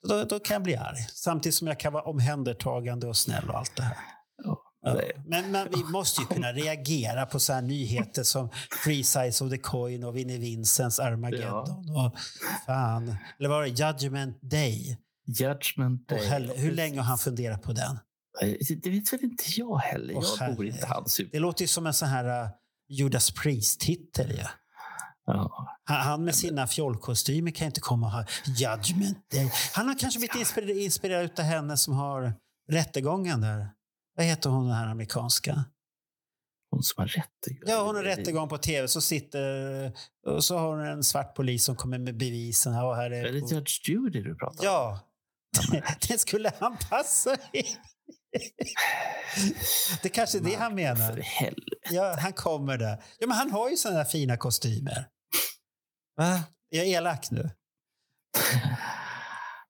Då, 0.07 0.23
då 0.23 0.39
kan 0.39 0.53
jag 0.53 0.63
bli 0.63 0.75
arg. 0.75 1.07
Samtidigt 1.13 1.55
som 1.55 1.67
jag 1.67 1.79
kan 1.79 1.93
vara 1.93 2.03
omhändertagande 2.03 3.07
och 3.07 3.17
snäll 3.17 3.49
och 3.49 3.57
allt 3.57 3.75
det 3.75 3.83
här. 3.83 3.97
Ja, 4.43 4.69
Ja. 4.81 5.01
Men, 5.25 5.51
men 5.51 5.67
vi 5.71 5.83
måste 5.83 6.21
ju 6.21 6.27
kunna 6.27 6.53
reagera 6.53 7.25
på 7.25 7.39
så 7.39 7.53
här 7.53 7.61
nyheter 7.61 8.23
som 8.23 8.49
Free 8.83 9.03
Size 9.03 9.43
of 9.43 9.51
the 9.51 9.57
Coin 9.57 10.03
och 10.03 10.17
Vinnie 10.17 10.37
Vincents 10.37 10.99
Armageddon. 10.99 11.89
Och 11.89 12.15
fan, 12.65 13.15
eller 13.39 13.49
var 13.49 13.61
det 13.61 13.67
Judgment 13.67 14.41
Day? 14.41 14.97
Judgment 15.27 16.07
Day. 16.07 16.27
hell, 16.27 16.51
hur 16.55 16.71
länge 16.71 16.99
har 16.99 17.05
han 17.05 17.17
funderat 17.17 17.61
på 17.61 17.73
den? 17.73 17.99
Det 18.83 18.89
vet 18.89 19.13
väl 19.13 19.23
inte 19.23 19.43
jag 19.47 19.77
heller. 19.77 20.13
Jag 20.39 20.55
bor 20.55 20.65
inte 20.65 20.85
hans 20.87 21.19
huvud. 21.19 21.31
Det 21.31 21.39
låter 21.39 21.61
ju 21.61 21.67
som 21.67 21.87
en 21.87 21.93
sån 21.93 22.07
här 22.07 22.43
uh, 22.43 22.49
Judas 22.89 23.31
Priest-titel. 23.31 24.35
Ja. 24.37 24.49
Ja. 25.33 25.77
Han, 25.83 26.23
med 26.23 26.35
sina 26.35 26.67
fjollkostymer 26.67 27.51
kan 27.51 27.67
inte 27.67 27.81
komma 27.81 28.05
och 28.07 28.11
ha 28.11 28.25
Judgment 28.45 29.29
Day. 29.31 29.51
Han 29.73 29.87
har 29.87 29.99
kanske 29.99 30.19
blivit 30.19 30.35
inspirerad, 30.35 30.77
inspirerad 30.77 31.39
av 31.39 31.45
henne 31.45 31.77
som 31.77 31.93
har 31.93 32.33
rättegången 32.71 33.41
där. 33.41 33.69
Vad 34.17 34.25
heter 34.25 34.49
hon 34.49 34.67
den 34.67 34.75
här 34.75 34.87
amerikanska? 34.87 35.63
Hon 36.71 36.83
som 36.83 37.01
har 37.01 37.07
rättegång. 37.07 37.69
Ja, 37.69 37.83
hon 37.83 37.95
har 37.95 38.03
rättegång 38.03 38.49
på 38.49 38.57
tv. 38.57 38.87
Så 38.87 39.01
sitter 39.01 39.91
och 40.27 40.43
så 40.43 40.57
har 40.57 40.67
hon 40.75 40.85
en 40.87 41.03
svart 41.03 41.35
polis 41.35 41.63
som 41.65 41.75
kommer 41.75 41.97
med 41.99 42.17
bevisen. 42.17 42.73
Ja, 42.73 42.93
här 42.93 43.11
Är 43.11 43.31
det 43.31 43.51
Judge 43.51 43.89
Judy 43.89 44.21
du 44.23 44.35
pratar 44.35 44.59
om? 44.59 44.65
ja. 44.65 44.99
det 46.07 46.17
skulle 46.17 46.51
han 46.59 46.77
passa 46.89 47.33
i. 47.53 47.63
Det 50.03 50.09
kanske 50.09 50.37
är 50.37 50.41
det 50.41 50.55
han 50.55 50.71
För 50.71 50.75
menar. 50.75 51.17
helvete. 51.21 51.61
Ja, 51.89 52.15
han 52.19 52.33
kommer 52.33 52.77
där. 52.77 53.03
Ja, 53.19 53.27
men 53.27 53.37
han 53.37 53.51
har 53.51 53.69
ju 53.69 53.77
sådana 53.77 54.05
fina 54.05 54.37
kostymer. 54.37 55.07
Va? 56.19 56.43
Är 56.71 56.77
jag 56.77 56.87
elak 56.87 57.31
nu? 57.31 57.49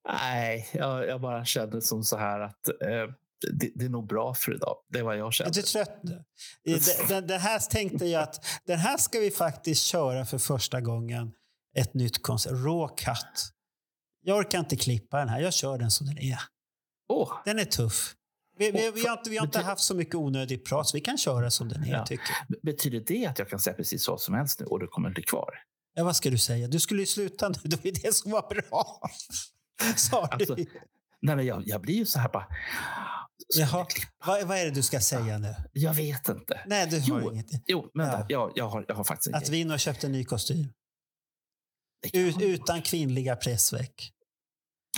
Nej, 0.09 0.69
jag, 0.73 1.07
jag 1.07 1.21
bara 1.21 1.45
känner 1.45 1.79
som 1.79 2.03
så 2.03 2.17
här 2.17 2.39
att 2.39 2.67
eh, 2.67 3.13
det, 3.53 3.71
det 3.75 3.85
är 3.85 3.89
nog 3.89 4.07
bra 4.07 4.33
för 4.33 4.55
idag. 4.55 4.75
Det 4.87 4.99
är 4.99 5.03
vad 5.03 5.17
jag 5.17 5.27
Är 5.27 5.31
känner. 5.31 5.51
du 5.51 5.61
trött 5.61 5.99
nu? 6.03 6.23
Det, 6.63 7.07
det, 7.07 7.21
det 7.21 7.37
här 7.37 7.59
tänkte 7.59 8.05
jag 8.05 8.23
att 8.23 8.45
den 8.65 8.79
här 8.79 8.97
ska 8.97 9.19
vi 9.19 9.31
faktiskt 9.31 9.83
köra 9.83 10.25
för 10.25 10.37
första 10.37 10.81
gången. 10.81 11.31
Ett 11.77 11.93
nytt 11.93 12.21
koncept. 12.23 12.53
Raw 12.55 12.95
cut. 12.97 13.51
Jag 14.21 14.37
orkar 14.37 14.59
inte 14.59 14.75
klippa 14.75 15.17
den 15.17 15.29
här. 15.29 15.39
Jag 15.39 15.53
kör 15.53 15.77
den 15.77 15.91
som 15.91 16.07
den 16.07 16.17
är. 16.17 16.39
Åh, 17.09 17.33
Den 17.45 17.59
är 17.59 17.65
tuff. 17.65 18.15
Vi, 18.57 18.71
vi, 18.71 18.91
vi 18.91 19.07
har 19.07 19.17
inte, 19.17 19.29
vi 19.29 19.37
har 19.37 19.45
inte 19.45 19.61
haft 19.61 19.81
så 19.81 19.95
mycket 19.95 20.15
onödigt 20.15 20.65
prat, 20.65 20.87
så 20.87 20.97
vi 20.97 21.01
kan 21.01 21.17
köra 21.17 21.51
som 21.51 21.69
den 21.69 21.83
är. 21.83 21.91
Ja. 21.91 22.05
Tycker. 22.05 22.35
betyder 22.63 22.99
det 22.99 23.25
att 23.25 23.39
jag 23.39 23.49
kan 23.49 23.59
säga 23.59 23.75
precis 23.75 24.07
vad 24.07 24.21
som 24.21 24.33
helst 24.35 24.59
nu 24.59 24.65
och 24.65 24.79
du 24.79 24.87
kommer 24.87 25.09
bli 25.09 25.23
kvar? 25.23 25.49
Ja, 25.99 26.05
vad 26.05 26.15
ska 26.15 26.29
du 26.29 26.37
säga? 26.37 26.67
Du 26.67 26.79
skulle 26.79 27.01
ju 27.01 27.05
sluta 27.05 27.49
nu. 27.49 27.55
Det 27.63 27.75
var 27.75 27.85
ju 27.85 27.91
det 27.91 28.15
som 28.15 28.31
var 28.31 28.49
bra. 28.49 29.01
Sa 29.95 30.27
du. 30.27 30.33
Alltså, 30.33 30.55
Nej, 31.21 31.35
men 31.35 31.45
jag, 31.45 31.63
jag 31.65 31.81
blir 31.81 31.95
ju 31.95 32.05
så 32.05 32.19
här 32.19 32.29
bara... 32.29 32.47
Jaha. 33.57 33.85
Vad, 34.25 34.47
vad 34.47 34.57
är 34.57 34.65
det 34.65 34.71
du 34.71 34.83
ska 34.83 34.99
säga 34.99 35.37
nu? 35.37 35.55
Jag 35.73 35.93
vet 35.93 36.29
inte. 36.29 36.61
Nej, 36.67 36.87
du 36.87 36.99
har 36.99 37.21
Jo, 37.21 37.31
inget. 37.31 37.47
Jo, 37.67 37.91
vänta. 37.93 38.17
Ja. 38.17 38.25
Jag, 38.29 38.51
jag, 38.55 38.69
har, 38.69 38.85
jag 38.87 38.95
har 38.95 39.03
faktiskt 39.03 39.27
en 39.27 39.35
Att 39.35 39.47
grej. 39.47 39.51
Vino 39.51 39.77
köpte 39.77 40.07
en 40.07 40.11
ny 40.11 40.25
kostym. 40.25 40.73
Ut, 42.13 42.41
utan 42.41 42.81
kvinnliga 42.81 43.35
pressveck. 43.35 44.11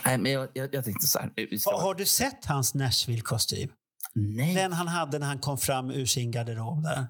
Nej, 0.06 0.18
men 0.18 0.32
jag, 0.32 0.50
jag, 0.54 0.76
jag 0.76 0.86
tänkte 0.86 1.08
så 1.08 1.20
här. 1.20 1.34
Vi 1.36 1.60
ska 1.60 1.72
Har, 1.72 1.82
har 1.82 1.96
du 1.96 2.06
sett 2.06 2.46
hans 2.46 2.74
Nashville-kostym? 2.74 3.72
Nej. 4.14 4.56
Den 4.56 4.74
han 4.74 4.88
hade 4.88 5.20
när 5.20 5.28
han 5.28 5.40
kom 5.40 5.58
fram 5.58 5.92
ur 5.92 6.06
sin 6.06 6.32
garderob 6.32 6.84
där. 6.84 7.08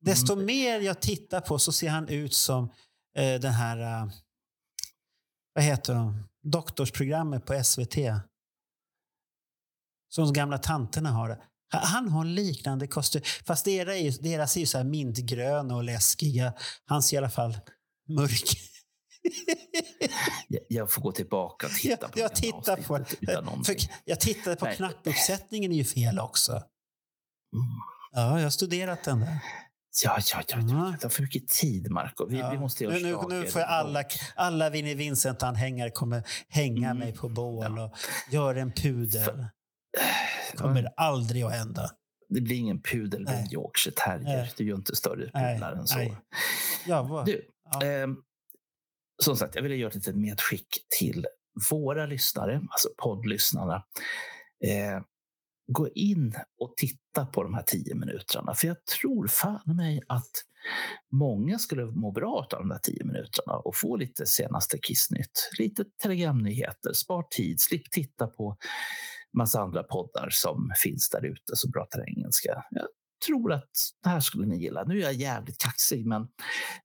Desto 0.00 0.32
Mm. 0.32 0.46
mer 0.46 0.80
jag 0.80 1.00
tittar 1.02 1.40
på 1.40 1.58
så 1.58 1.72
ser 1.72 1.88
han 1.88 2.08
ut 2.08 2.34
som 2.34 2.64
eh, 3.16 3.40
den 3.40 3.52
här, 3.52 3.78
eh, 4.02 4.10
vad 5.54 5.64
heter 5.64 5.94
de, 5.94 6.28
doktorsprogrammet 6.42 7.46
på 7.46 7.64
SVT. 7.64 7.96
Som 10.10 10.24
de 10.24 10.32
gamla 10.32 10.58
tanterna 10.58 11.10
har 11.10 11.28
det. 11.28 11.42
Ha- 11.72 11.84
Han 11.84 12.08
har 12.08 12.20
en 12.20 12.34
liknande 12.34 12.86
kostym. 12.86 13.22
Fast 13.46 13.64
deras 13.64 13.96
är 13.96 14.00
ju, 14.02 14.10
deras 14.10 14.56
är 14.56 14.60
ju 14.60 14.66
så 14.66 14.78
här 14.78 14.84
mintgröna 14.84 15.76
och 15.76 15.84
läskiga. 15.84 16.52
Hans 16.86 17.12
är 17.12 17.14
i 17.14 17.18
alla 17.18 17.30
fall 17.30 17.58
mörk. 18.08 18.58
Jag, 20.48 20.92
får 20.92 21.02
gå 21.02 21.12
tillbaka 21.12 21.66
och 21.66 21.72
titta 21.72 21.96
jag, 22.00 22.12
på 22.12 22.18
jag 22.18 22.34
tittar 22.34 22.76
på 22.76 22.96
För. 23.64 23.76
Jag 24.04 24.20
tittade 24.20 24.56
på 24.56 24.64
Nej. 24.64 24.76
knappuppsättningen 24.76 25.72
är 25.72 25.76
ju 25.76 25.84
fel 25.84 26.18
också. 26.18 26.52
Mm. 26.52 26.64
Ja, 28.12 28.36
jag 28.38 28.42
har 28.46 28.50
studerat 28.50 29.04
den 29.04 29.20
där. 29.20 29.38
Ja, 30.04 30.18
ja, 30.32 30.42
ja. 30.48 30.56
Mm. 30.56 30.68
ja. 30.68 30.90
Det 30.92 30.98
tar 30.98 31.08
för 31.08 31.22
mycket 31.22 31.48
tid, 31.48 31.90
Marco. 31.90 32.26
Vi, 32.26 32.38
Ja. 32.38 32.50
vi 32.50 32.58
måste 32.58 32.84
göra 32.84 32.94
nu, 32.94 33.02
nu, 33.28 33.40
nu 33.40 33.46
får 33.46 33.60
alla, 33.60 34.04
alla 34.36 34.70
Vinnie 34.70 34.94
Vincent-anhängare 34.94 35.90
kommer 35.90 36.22
hänga 36.48 36.86
Mm. 36.90 36.98
mig 36.98 37.14
på 37.16 37.28
bål 37.28 37.74
Ja. 37.76 37.84
och 37.84 37.96
göra 38.32 38.60
en 38.60 38.72
pudel. 38.72 39.24
För- 39.24 39.48
kommer 40.56 40.88
aldrig 40.96 41.42
att 41.42 41.52
hända. 41.52 41.90
Det 42.28 42.40
blir 42.40 42.56
ingen 42.56 42.82
pudel, 42.82 43.24
det 43.24 43.30
blir 43.30 43.34
en. 43.40 43.52
Yorkshire 43.52 43.94
terrier. 43.96 44.52
Du 44.56 44.64
gör 44.64 44.76
inte 44.76 44.96
större 44.96 45.24
pudlar 45.24 45.72
än 45.72 45.86
så. 45.86 46.16
Ja, 46.86 47.02
vad? 47.02 47.26
Du, 47.26 47.48
Ja. 47.72 47.82
ehm, 47.86 48.16
som 49.22 49.36
sagt, 49.36 49.54
jag 49.54 49.62
ville 49.62 49.74
göra 49.76 49.88
ett 49.88 49.94
litet 49.94 50.16
medskick 50.16 50.68
till 50.98 51.26
våra 51.70 52.06
lyssnare, 52.06 52.60
alltså 52.70 52.88
poddlyssnarna. 53.02 53.74
Eh, 54.66 55.02
gå 55.68 55.88
in 55.88 56.34
och 56.58 56.74
titta 56.76 57.26
på 57.26 57.42
de 57.42 57.54
här 57.54 57.62
tio 57.62 57.94
minuterna. 57.94 58.54
För 58.54 58.68
jag 58.68 58.84
tror 58.84 59.26
fan 59.26 59.62
i 59.66 59.74
mig 59.74 60.02
att 60.08 60.30
många 61.12 61.58
skulle 61.58 61.84
må 61.84 62.12
bra 62.12 62.46
av 62.52 62.58
de 62.58 62.68
där 62.68 62.78
tio 62.78 63.04
minuterna 63.04 63.52
och 63.56 63.76
få 63.76 63.96
lite 63.96 64.26
senaste 64.26 64.78
Kissnytt. 64.78 65.50
Lite 65.58 65.84
telegramnyheter, 66.02 66.92
spar 66.92 67.22
tid, 67.22 67.60
slipp 67.60 67.90
titta 67.90 68.26
på 68.26 68.56
massa 69.32 69.60
andra 69.60 69.82
poddar 69.82 70.28
som 70.30 70.70
finns 70.84 71.10
där 71.10 71.24
ute 71.24 71.56
som 71.56 71.72
pratar 71.72 72.08
engelska. 72.08 72.64
Jag 72.70 72.86
tror 73.26 73.52
att 73.52 73.70
det 74.02 74.08
här 74.08 74.20
skulle 74.20 74.46
ni 74.46 74.62
gilla. 74.62 74.84
Nu 74.84 74.98
är 74.98 75.02
jag 75.02 75.14
jävligt 75.14 75.58
kaxig, 75.58 76.06
men 76.06 76.28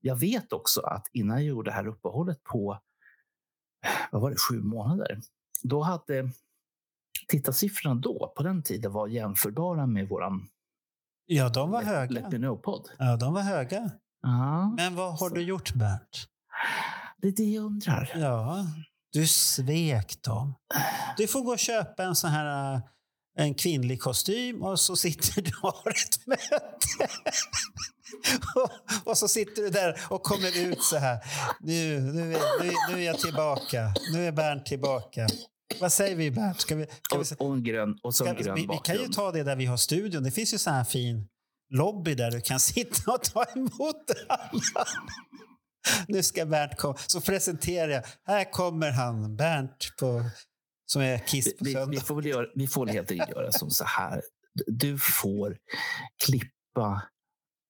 jag 0.00 0.16
vet 0.16 0.52
också 0.52 0.80
att 0.80 1.06
innan 1.12 1.36
jag 1.36 1.46
gjorde 1.46 1.70
det 1.70 1.74
här 1.74 1.86
uppehållet 1.86 2.44
på 2.44 2.80
vad 4.10 4.22
var 4.22 4.30
det, 4.30 4.36
sju 4.36 4.62
månader, 4.62 5.20
då 5.62 5.82
hade 5.82 6.30
tittarsiffrorna 7.28 7.94
då, 7.94 8.32
på 8.36 8.42
den 8.42 8.62
tiden, 8.62 8.92
var 8.92 9.08
jämförbara 9.08 9.86
med 9.86 10.08
våran 10.08 10.48
Ja, 11.26 11.48
de 11.48 11.70
var 11.70 11.80
Let, 11.82 11.88
höga. 11.88 12.10
Let 12.12 12.32
Me 12.32 12.38
Know-podd. 12.38 12.88
Ja, 12.98 13.16
de 13.16 13.34
var 13.34 13.40
höga. 13.42 13.90
Ja, 14.22 14.74
Men 14.76 14.94
vad 14.94 15.18
har 15.18 15.30
du 15.30 15.40
gjort, 15.42 15.74
Bernt? 15.74 16.28
det 17.22 17.28
är 17.28 17.32
det 17.32 17.44
jag 17.44 17.64
undrar. 17.64 18.12
Ja, 18.16 18.66
du 19.12 19.26
svek 19.26 20.22
dem. 20.22 20.54
Du 21.16 21.26
får 21.26 21.42
gå 21.42 21.52
och 21.52 21.58
köpa 21.58 22.02
en 22.02 22.16
sån 22.16 22.30
här 22.30 22.74
äh, 22.74 22.80
en 23.36 23.54
kvinnlig 23.54 24.00
kostym 24.00 24.62
och 24.62 24.80
så 24.80 24.96
sitter 24.96 25.42
du 25.42 25.50
och 25.62 25.74
har 25.74 25.90
ett 25.90 26.26
möte. 26.26 27.12
och, 28.54 28.70
och 29.10 29.18
så 29.18 29.28
sitter 29.28 29.62
du 29.62 29.70
där 29.70 30.00
och 30.10 30.22
kommer 30.22 30.58
ut 30.58 30.82
så 30.82 30.96
här. 30.96 31.18
Nu, 31.60 32.00
nu, 32.00 32.34
är, 32.34 32.64
nu, 32.64 32.72
nu 32.90 33.02
är 33.02 33.06
jag 33.06 33.18
tillbaka. 33.18 33.94
Nu 34.12 34.26
är 34.26 34.32
Bernt 34.32 34.66
tillbaka. 34.66 35.26
Vad 35.80 35.92
säger 35.92 36.16
vi 36.16 36.30
Bernt? 36.30 36.60
Ska 36.60 36.76
vi, 36.76 36.86
ska 37.02 37.18
vi, 37.18 37.24
Och, 37.38 37.46
och 37.46 37.54
en 37.54 37.62
grön, 37.62 37.98
och 38.02 38.14
så 38.14 38.26
en 38.26 38.36
grön 38.36 38.54
vi, 38.54 38.66
vi 38.70 38.78
kan 38.84 38.96
ju 38.96 39.08
ta 39.08 39.32
det 39.32 39.42
där 39.42 39.56
vi 39.56 39.66
har 39.66 39.76
studion. 39.76 40.22
Det 40.22 40.30
finns 40.30 40.54
ju 40.54 40.58
så 40.58 40.70
här 40.70 40.84
fin 40.84 41.28
lobby 41.74 42.14
där 42.14 42.30
du 42.30 42.40
kan 42.40 42.60
sitta 42.70 43.12
och 43.12 43.22
ta 43.22 43.44
emot 43.44 44.10
alla. 44.28 44.50
Nu 46.08 46.22
ska 46.22 46.46
Bernt 46.46 46.76
komma. 46.76 46.96
Så 47.06 47.20
presenterar 47.20 47.88
jag. 47.88 48.02
Här 48.26 48.52
kommer 48.52 48.90
han, 48.90 49.36
Bernt, 49.36 49.92
på, 50.00 50.24
som 50.86 51.02
är 51.02 51.18
Kiss 51.18 51.56
på 51.58 51.64
vi, 51.64 51.70
vi, 51.70 51.72
söndag. 51.72 51.90
vi, 51.90 52.00
får 52.00 52.14
väl 52.14 52.26
göra, 52.26 52.46
vi 52.54 52.66
får 52.68 52.86
helt 52.86 53.10
enkelt 53.10 53.30
göra 53.30 53.52
som 53.52 53.70
så 53.70 53.84
här. 53.84 54.22
Du 54.66 54.98
får 54.98 55.56
klippa 56.26 57.02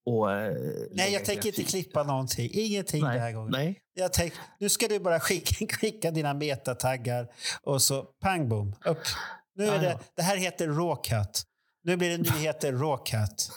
och... 0.06 0.32
eh, 0.32 0.54
Nej, 0.90 1.12
jag 1.12 1.24
tänker 1.24 1.48
inte 1.48 1.62
klippa 1.64 2.02
någonting. 2.02 2.50
Ingenting 2.52 3.02
den 3.02 3.10
här 3.10 3.18
Nej, 3.20 3.32
gången. 3.32 3.50
nej. 3.52 3.80
Jag 3.94 4.12
tänk, 4.12 4.32
nu 4.60 4.68
ska 4.68 4.88
du 4.88 4.98
bara 4.98 5.20
skicka, 5.20 5.66
skicka 5.80 6.10
dina 6.10 6.34
metataggar 6.34 7.28
och 7.62 7.82
så 7.82 8.02
pang 8.02 8.48
bom, 8.48 8.74
upp. 8.84 8.98
Nu 9.54 9.66
är 9.66 9.78
det, 9.78 9.98
det 10.16 10.22
här 10.22 10.36
heter 10.36 10.68
Rawcut. 10.68 11.42
Nu 11.84 11.96
blir 11.96 12.10
det 12.10 12.32
nyheter 12.32 12.72
Rawcut. 12.72 13.50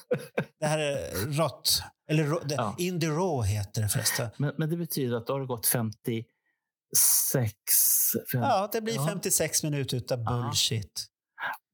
Det 0.59 0.65
här 0.65 0.79
är 0.79 1.11
rått. 1.37 1.81
Eller 2.09 2.23
rå- 2.23 2.43
det, 2.45 2.55
Ja. 2.55 2.75
In 2.77 2.99
the 2.99 3.07
Raw 3.07 3.47
heter 3.49 3.81
det 3.81 3.89
förresten. 3.89 4.29
Men, 4.37 4.53
men 4.57 4.69
det 4.69 4.77
betyder 4.77 5.17
att 5.17 5.27
då 5.27 5.33
har 5.33 5.39
det 5.39 5.45
gått 5.45 5.67
56... 5.67 7.53
fem- 8.31 8.41
Ja, 8.41 8.69
det 8.71 8.81
blir 8.81 8.95
Ja. 8.95 9.07
56 9.07 9.63
minuter 9.63 9.97
utav 9.97 10.19
Ja. 10.19 10.31
bullshit. 10.43 11.05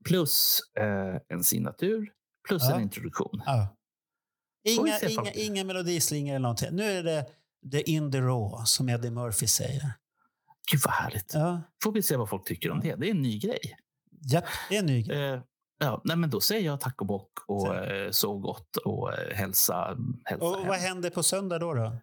Plus 0.05 0.59
eh, 0.79 1.21
en 1.37 1.43
signatur, 1.43 2.09
plus 2.47 2.63
en 2.69 2.81
introduktion. 2.81 3.41
Ja. 3.45 3.67
Inga, 4.63 4.93
se 4.99 5.11
inga, 5.11 5.31
inga 5.31 5.63
melodislingor 5.63 6.29
eller 6.35 6.39
någonting. 6.43 6.75
Nu 6.75 6.83
är 6.83 7.03
det 7.03 7.25
the 7.71 7.81
in 7.81 8.11
the 8.11 8.19
raw, 8.21 8.65
som 8.65 8.89
Eddie 8.89 9.09
Murphy 9.09 9.47
säger. 9.47 9.93
Gud 10.71 10.81
vad 10.85 10.93
härligt. 10.93 11.33
Ja, 11.33 11.61
Får 11.83 11.91
vi 11.91 12.01
se 12.01 12.15
vad 12.15 12.29
folk 12.29 12.47
tycker 12.47 12.71
om 12.71 12.79
det. 12.79 12.95
Det 12.95 13.07
är 13.07 13.11
en 13.11 13.21
ny 13.21 13.39
grej. 13.39 13.59
Japp, 14.31 14.45
det 14.69 14.75
är 14.75 14.79
en 14.79 14.85
ny 14.85 15.03
grej. 15.03 15.31
Eh, 15.33 15.41
ja, 15.79 16.01
nej, 16.05 16.17
men 16.17 16.29
då 16.29 16.41
säger 16.41 16.65
jag 16.65 16.81
tack 16.81 17.01
och 17.01 17.07
bock 17.07 17.31
och 17.47 17.61
Så. 17.61 17.73
eh, 17.73 18.11
sov 18.11 18.39
gott 18.41 18.75
och 18.77 19.13
eh, 19.13 19.35
hälsa, 19.35 19.97
hälsa 20.23 20.45
Och 20.45 20.57
hem. 20.57 20.67
vad 20.67 20.77
händer 20.77 21.09
på 21.09 21.23
söndag 21.23 21.59
då? 21.59 21.73
då? 21.73 21.99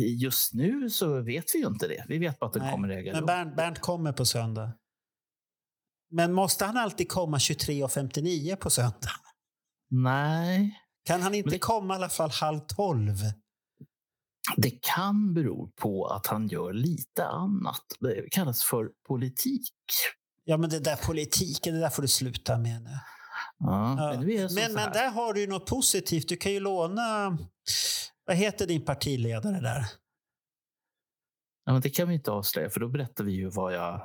Just 0.00 0.54
nu 0.54 0.90
så 0.90 1.20
vet 1.22 1.44
vi 1.54 1.58
ju 1.58 1.66
inte 1.66 1.88
det. 1.88 2.04
Vi 2.08 2.18
vet 2.18 2.38
bara 2.38 2.46
att 2.46 2.52
det 2.52 2.60
Nej, 2.60 2.72
kommer 2.72 2.88
äga 2.88 3.12
Men. 3.12 3.26
Bernt, 3.26 3.56
Bernt 3.56 3.78
kommer 3.78 4.12
på 4.12 4.24
söndag. 4.26 4.72
Men 6.10 6.32
måste 6.32 6.64
han 6.64 6.76
alltid 6.76 7.08
komma 7.10 7.36
23.59 7.38 8.56
på 8.56 8.70
söndag? 8.70 9.10
Nej, 9.90 10.80
Kan 11.06 11.22
han 11.22 11.34
inte 11.34 11.50
det- 11.50 11.58
komma 11.58 11.94
i 11.94 11.96
alla 11.96 12.08
fall 12.08 12.30
halv 12.30 12.60
tolv? 12.60 13.16
det 14.56 14.70
kan 14.82 15.34
bero 15.34 15.70
på 15.76 16.06
att 16.06 16.26
han 16.26 16.48
gör 16.48 16.72
lite 16.72 17.26
annat. 17.26 17.82
Det 18.00 18.30
kallas 18.30 18.64
för 18.64 18.88
politik. 19.08 19.72
Ja, 20.44 20.56
men 20.56 20.70
det 20.70 20.78
där 20.80 20.96
politiken, 20.96 21.74
det 21.74 21.80
där 21.80 21.90
får 21.90 22.02
du 22.02 22.08
sluta 22.08 22.58
med 22.58 22.82
nu. 22.82 22.90
Ja, 23.58 24.12
Ja. 24.14 24.20
Men, 24.20 24.54
Men, 24.54 24.72
men 24.72 24.92
där 24.92 25.10
har 25.10 25.32
du 25.32 25.40
ju 25.40 25.46
något 25.46 25.66
positivt. 25.66 26.28
Du 26.28 26.36
kan 26.36 26.52
ju 26.52 26.60
låna... 26.60 27.38
Vad 28.24 28.36
heter 28.36 28.66
din 28.66 28.84
partiledare 28.84 29.60
där? 29.60 29.84
Ja, 31.68 31.72
men 31.72 31.80
det 31.80 31.90
kan 31.90 32.08
vi 32.08 32.14
inte 32.14 32.30
avslöja, 32.30 32.70
för 32.70 32.80
då 32.80 32.88
berättar 32.88 33.24
vi 33.24 33.32
ju 33.32 33.50
vad 33.50 33.74
jag, 33.74 33.94
eh, 33.94 34.00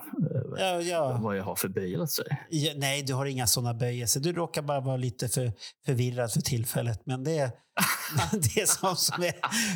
Ja, 0.57 0.81
ja. 0.81 1.17
vad 1.21 1.37
jag 1.37 1.43
har 1.43 1.55
för 1.55 1.67
böjelser. 1.67 2.25
Ja, 2.49 2.71
nej, 2.75 3.03
du 3.03 3.13
har 3.13 3.25
inga 3.25 3.47
såna 3.47 3.73
böjelser. 3.73 4.19
Du 4.19 4.33
råkar 4.33 4.61
bara 4.61 4.79
vara 4.79 4.97
lite 4.97 5.29
för 5.29 5.51
förvirrad 5.85 6.31
för 6.31 6.41
tillfället. 6.41 7.01
Men 7.05 7.23
det, 7.23 7.37
är- 7.37 7.51
det 8.31 8.61
är 8.61 8.65
som 8.65 8.95
som 8.95 9.23
är... 9.23 9.33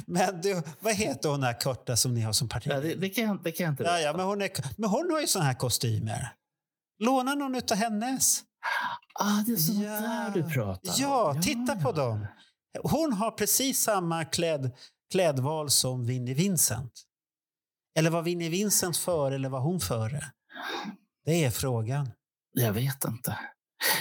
Men 0.07 0.41
du, 0.41 0.61
vad 0.79 0.93
heter 0.93 1.29
hon 1.29 1.41
där 1.41 1.59
korta 1.61 1.97
som 1.97 2.13
ni 2.13 2.21
har 2.21 2.33
som 2.33 2.49
parti? 2.49 2.67
Ja, 2.69 2.79
det, 2.79 2.95
det, 2.95 3.09
kan, 3.09 3.41
det 3.43 3.51
kan 3.51 3.63
jag 3.63 3.73
inte 3.73 3.83
Ja, 3.83 3.99
ja, 3.99 4.13
men, 4.17 4.25
hon 4.25 4.41
är, 4.41 4.49
men 4.77 4.89
hon 4.89 5.11
har 5.11 5.21
ju 5.21 5.27
såna 5.27 5.45
här 5.45 5.53
kostymer. 5.53 6.29
Låna 7.03 7.35
någon 7.35 7.55
av 7.55 7.75
hennes. 7.77 8.39
Ah, 9.19 9.43
det 9.45 9.51
är 9.51 9.55
så 9.57 9.73
Ja. 9.73 9.89
där 9.89 10.31
du 10.33 10.43
pratar. 10.43 10.89
om. 10.89 10.95
Ja, 10.97 11.35
titta 11.41 11.75
på 11.75 11.91
dem. 11.91 12.27
Hon 12.83 13.13
har 13.13 13.31
precis 13.31 13.79
samma 13.81 14.25
kläd, 14.25 14.71
klädval 15.11 15.69
som 15.69 16.05
Vinnie 16.05 16.33
Vincent. 16.33 16.91
Eller 17.95 18.09
var 18.09 18.21
Vinnie 18.21 18.49
Vincent 18.49 18.97
före 18.97 19.35
eller 19.35 19.49
var 19.49 19.59
hon 19.59 19.79
före? 19.79 20.31
Det 21.25 21.43
är 21.45 21.49
frågan. 21.51 22.11
Jag 22.51 22.73
vet 22.73 23.05
inte. 23.05 23.39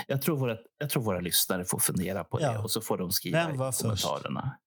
Jag 0.07 0.23
tror, 0.23 0.37
våra, 0.37 0.57
jag 0.79 0.91
tror 0.91 1.03
våra 1.03 1.21
lyssnare 1.21 1.65
får 1.65 1.79
fundera 1.79 2.25
på 2.25 2.39
det 2.39 2.45
Ja. 2.45 2.63
och 2.63 2.71
så 2.71 2.81
får 2.81 2.99
de 2.99 3.13
skriva 3.13 3.47
Vem 3.47 3.55
i 3.55 3.59
var 3.59 3.73
först? 3.73 3.83
kommentarerna. 3.83 4.59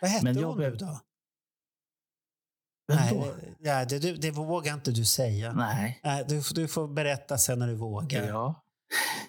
Vad 0.00 0.10
hette 0.10 0.24
Men 0.24 0.38
jag 0.38 0.48
hon 0.48 0.58
nu 0.58 0.62
behöv- 0.64 0.78
då? 0.78 1.00
Vem 2.88 2.96
Nej, 2.98 3.14
då? 3.14 3.24
det- 3.24 3.68
ja, 3.68 3.84
det, 3.84 3.98
det, 3.98 4.12
det 4.12 4.30
vågar 4.30 4.74
inte 4.74 4.90
du 4.90 5.04
säga. 5.04 5.52
Nej. 5.52 6.00
Nej, 6.04 6.24
du, 6.28 6.42
du 6.54 6.68
får 6.68 6.88
berätta 6.88 7.38
sen 7.38 7.58
när 7.58 7.66
du 7.68 7.74
vågar. 7.74 8.28
Ja. 8.28 8.64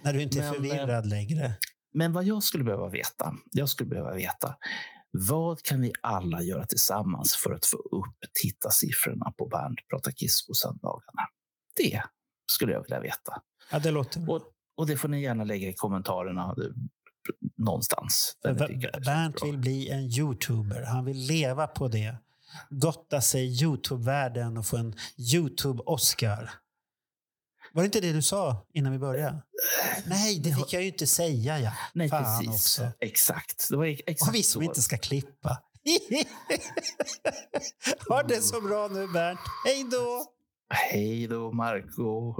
När 0.02 0.14
du 0.14 0.22
inte 0.22 0.38
är 0.40 0.42
Men, 0.42 0.48
eh, 0.50 0.54
förvirrad 0.54 1.06
längre. 1.06 1.54
Men 1.94 2.14
vad 2.14 2.24
jag 2.24 2.44
skulle 2.44 2.64
behöva 2.64 2.90
veta, 2.90 3.34
jag 3.52 3.70
skulle 3.70 3.90
behöva 3.90 4.14
veta, 4.14 4.56
vad 5.20 5.62
kan 5.64 5.82
vi 5.82 5.92
alla 6.02 6.42
göra 6.42 6.66
tillsammans 6.66 7.36
för 7.36 7.54
att 7.54 7.66
få 7.66 7.78
upp 7.78 8.16
tittarsiffrorna 8.42 9.34
på 9.38 9.46
Bernt 9.46 9.80
pratar 9.90 10.12
Kiss 10.12 10.48
på 10.48 10.54
söndagarna? 10.54 11.22
Det 11.76 12.02
skulle 12.52 12.74
jag 12.74 12.82
vilja 12.82 13.00
veta. 13.00 13.42
Ja, 13.72 13.80
det 13.80 13.92
låter. 13.92 14.30
Och, 14.30 14.42
och 14.78 14.88
det 14.88 14.98
får 14.98 15.08
ni 15.08 15.22
gärna 15.22 15.44
lägga 15.44 15.70
i 15.70 15.74
kommentarerna 15.74 16.56
eh, 16.58 16.64
någonstans. 17.56 18.38
Bernt 19.06 19.44
vill 19.44 19.58
bli 19.58 19.90
en 19.90 20.04
youtuber. 20.04 20.84
Han 20.84 21.06
vill 21.06 21.18
leva 21.18 21.68
på 21.68 21.88
det. 21.88 22.16
Gotta 22.70 23.22
sig 23.22 23.64
Youtube-världen 23.64 24.58
och 24.58 24.66
få 24.66 24.78
en 24.78 24.96
Youtube-Oscar. 25.18 26.50
Var 27.74 27.84
det 27.84 27.86
inte 27.86 28.00
det 28.00 28.14
du 28.14 28.22
sa 28.22 28.66
innan 28.74 28.92
vi 28.92 29.00
började? 29.00 29.44
Nej, 30.06 30.40
det 30.40 30.56
fick 30.56 30.74
jag 30.74 30.82
ju 30.82 30.88
inte 30.88 31.08
säga. 31.08 31.60
Ja. 31.60 31.72
Nej, 31.94 32.10
Fan 32.10 32.24
precis. 32.24 32.56
också. 32.56 32.92
Exakt. 33.00 33.70
Det 33.70 33.78
var 33.78 33.86
exakt 33.86 34.30
Och 34.30 34.36
vi 34.36 34.44
som 34.44 34.62
inte 34.62 34.82
ska 34.82 34.98
klippa. 34.98 35.62
ha 38.10 38.24
det 38.24 38.42
så 38.42 38.62
bra 38.62 38.88
nu, 38.88 39.08
Bernt. 39.08 39.40
Hej 39.66 39.84
då! 39.92 40.26
Hej 40.70 41.28
då, 41.28 41.52
Marco. 41.52 42.36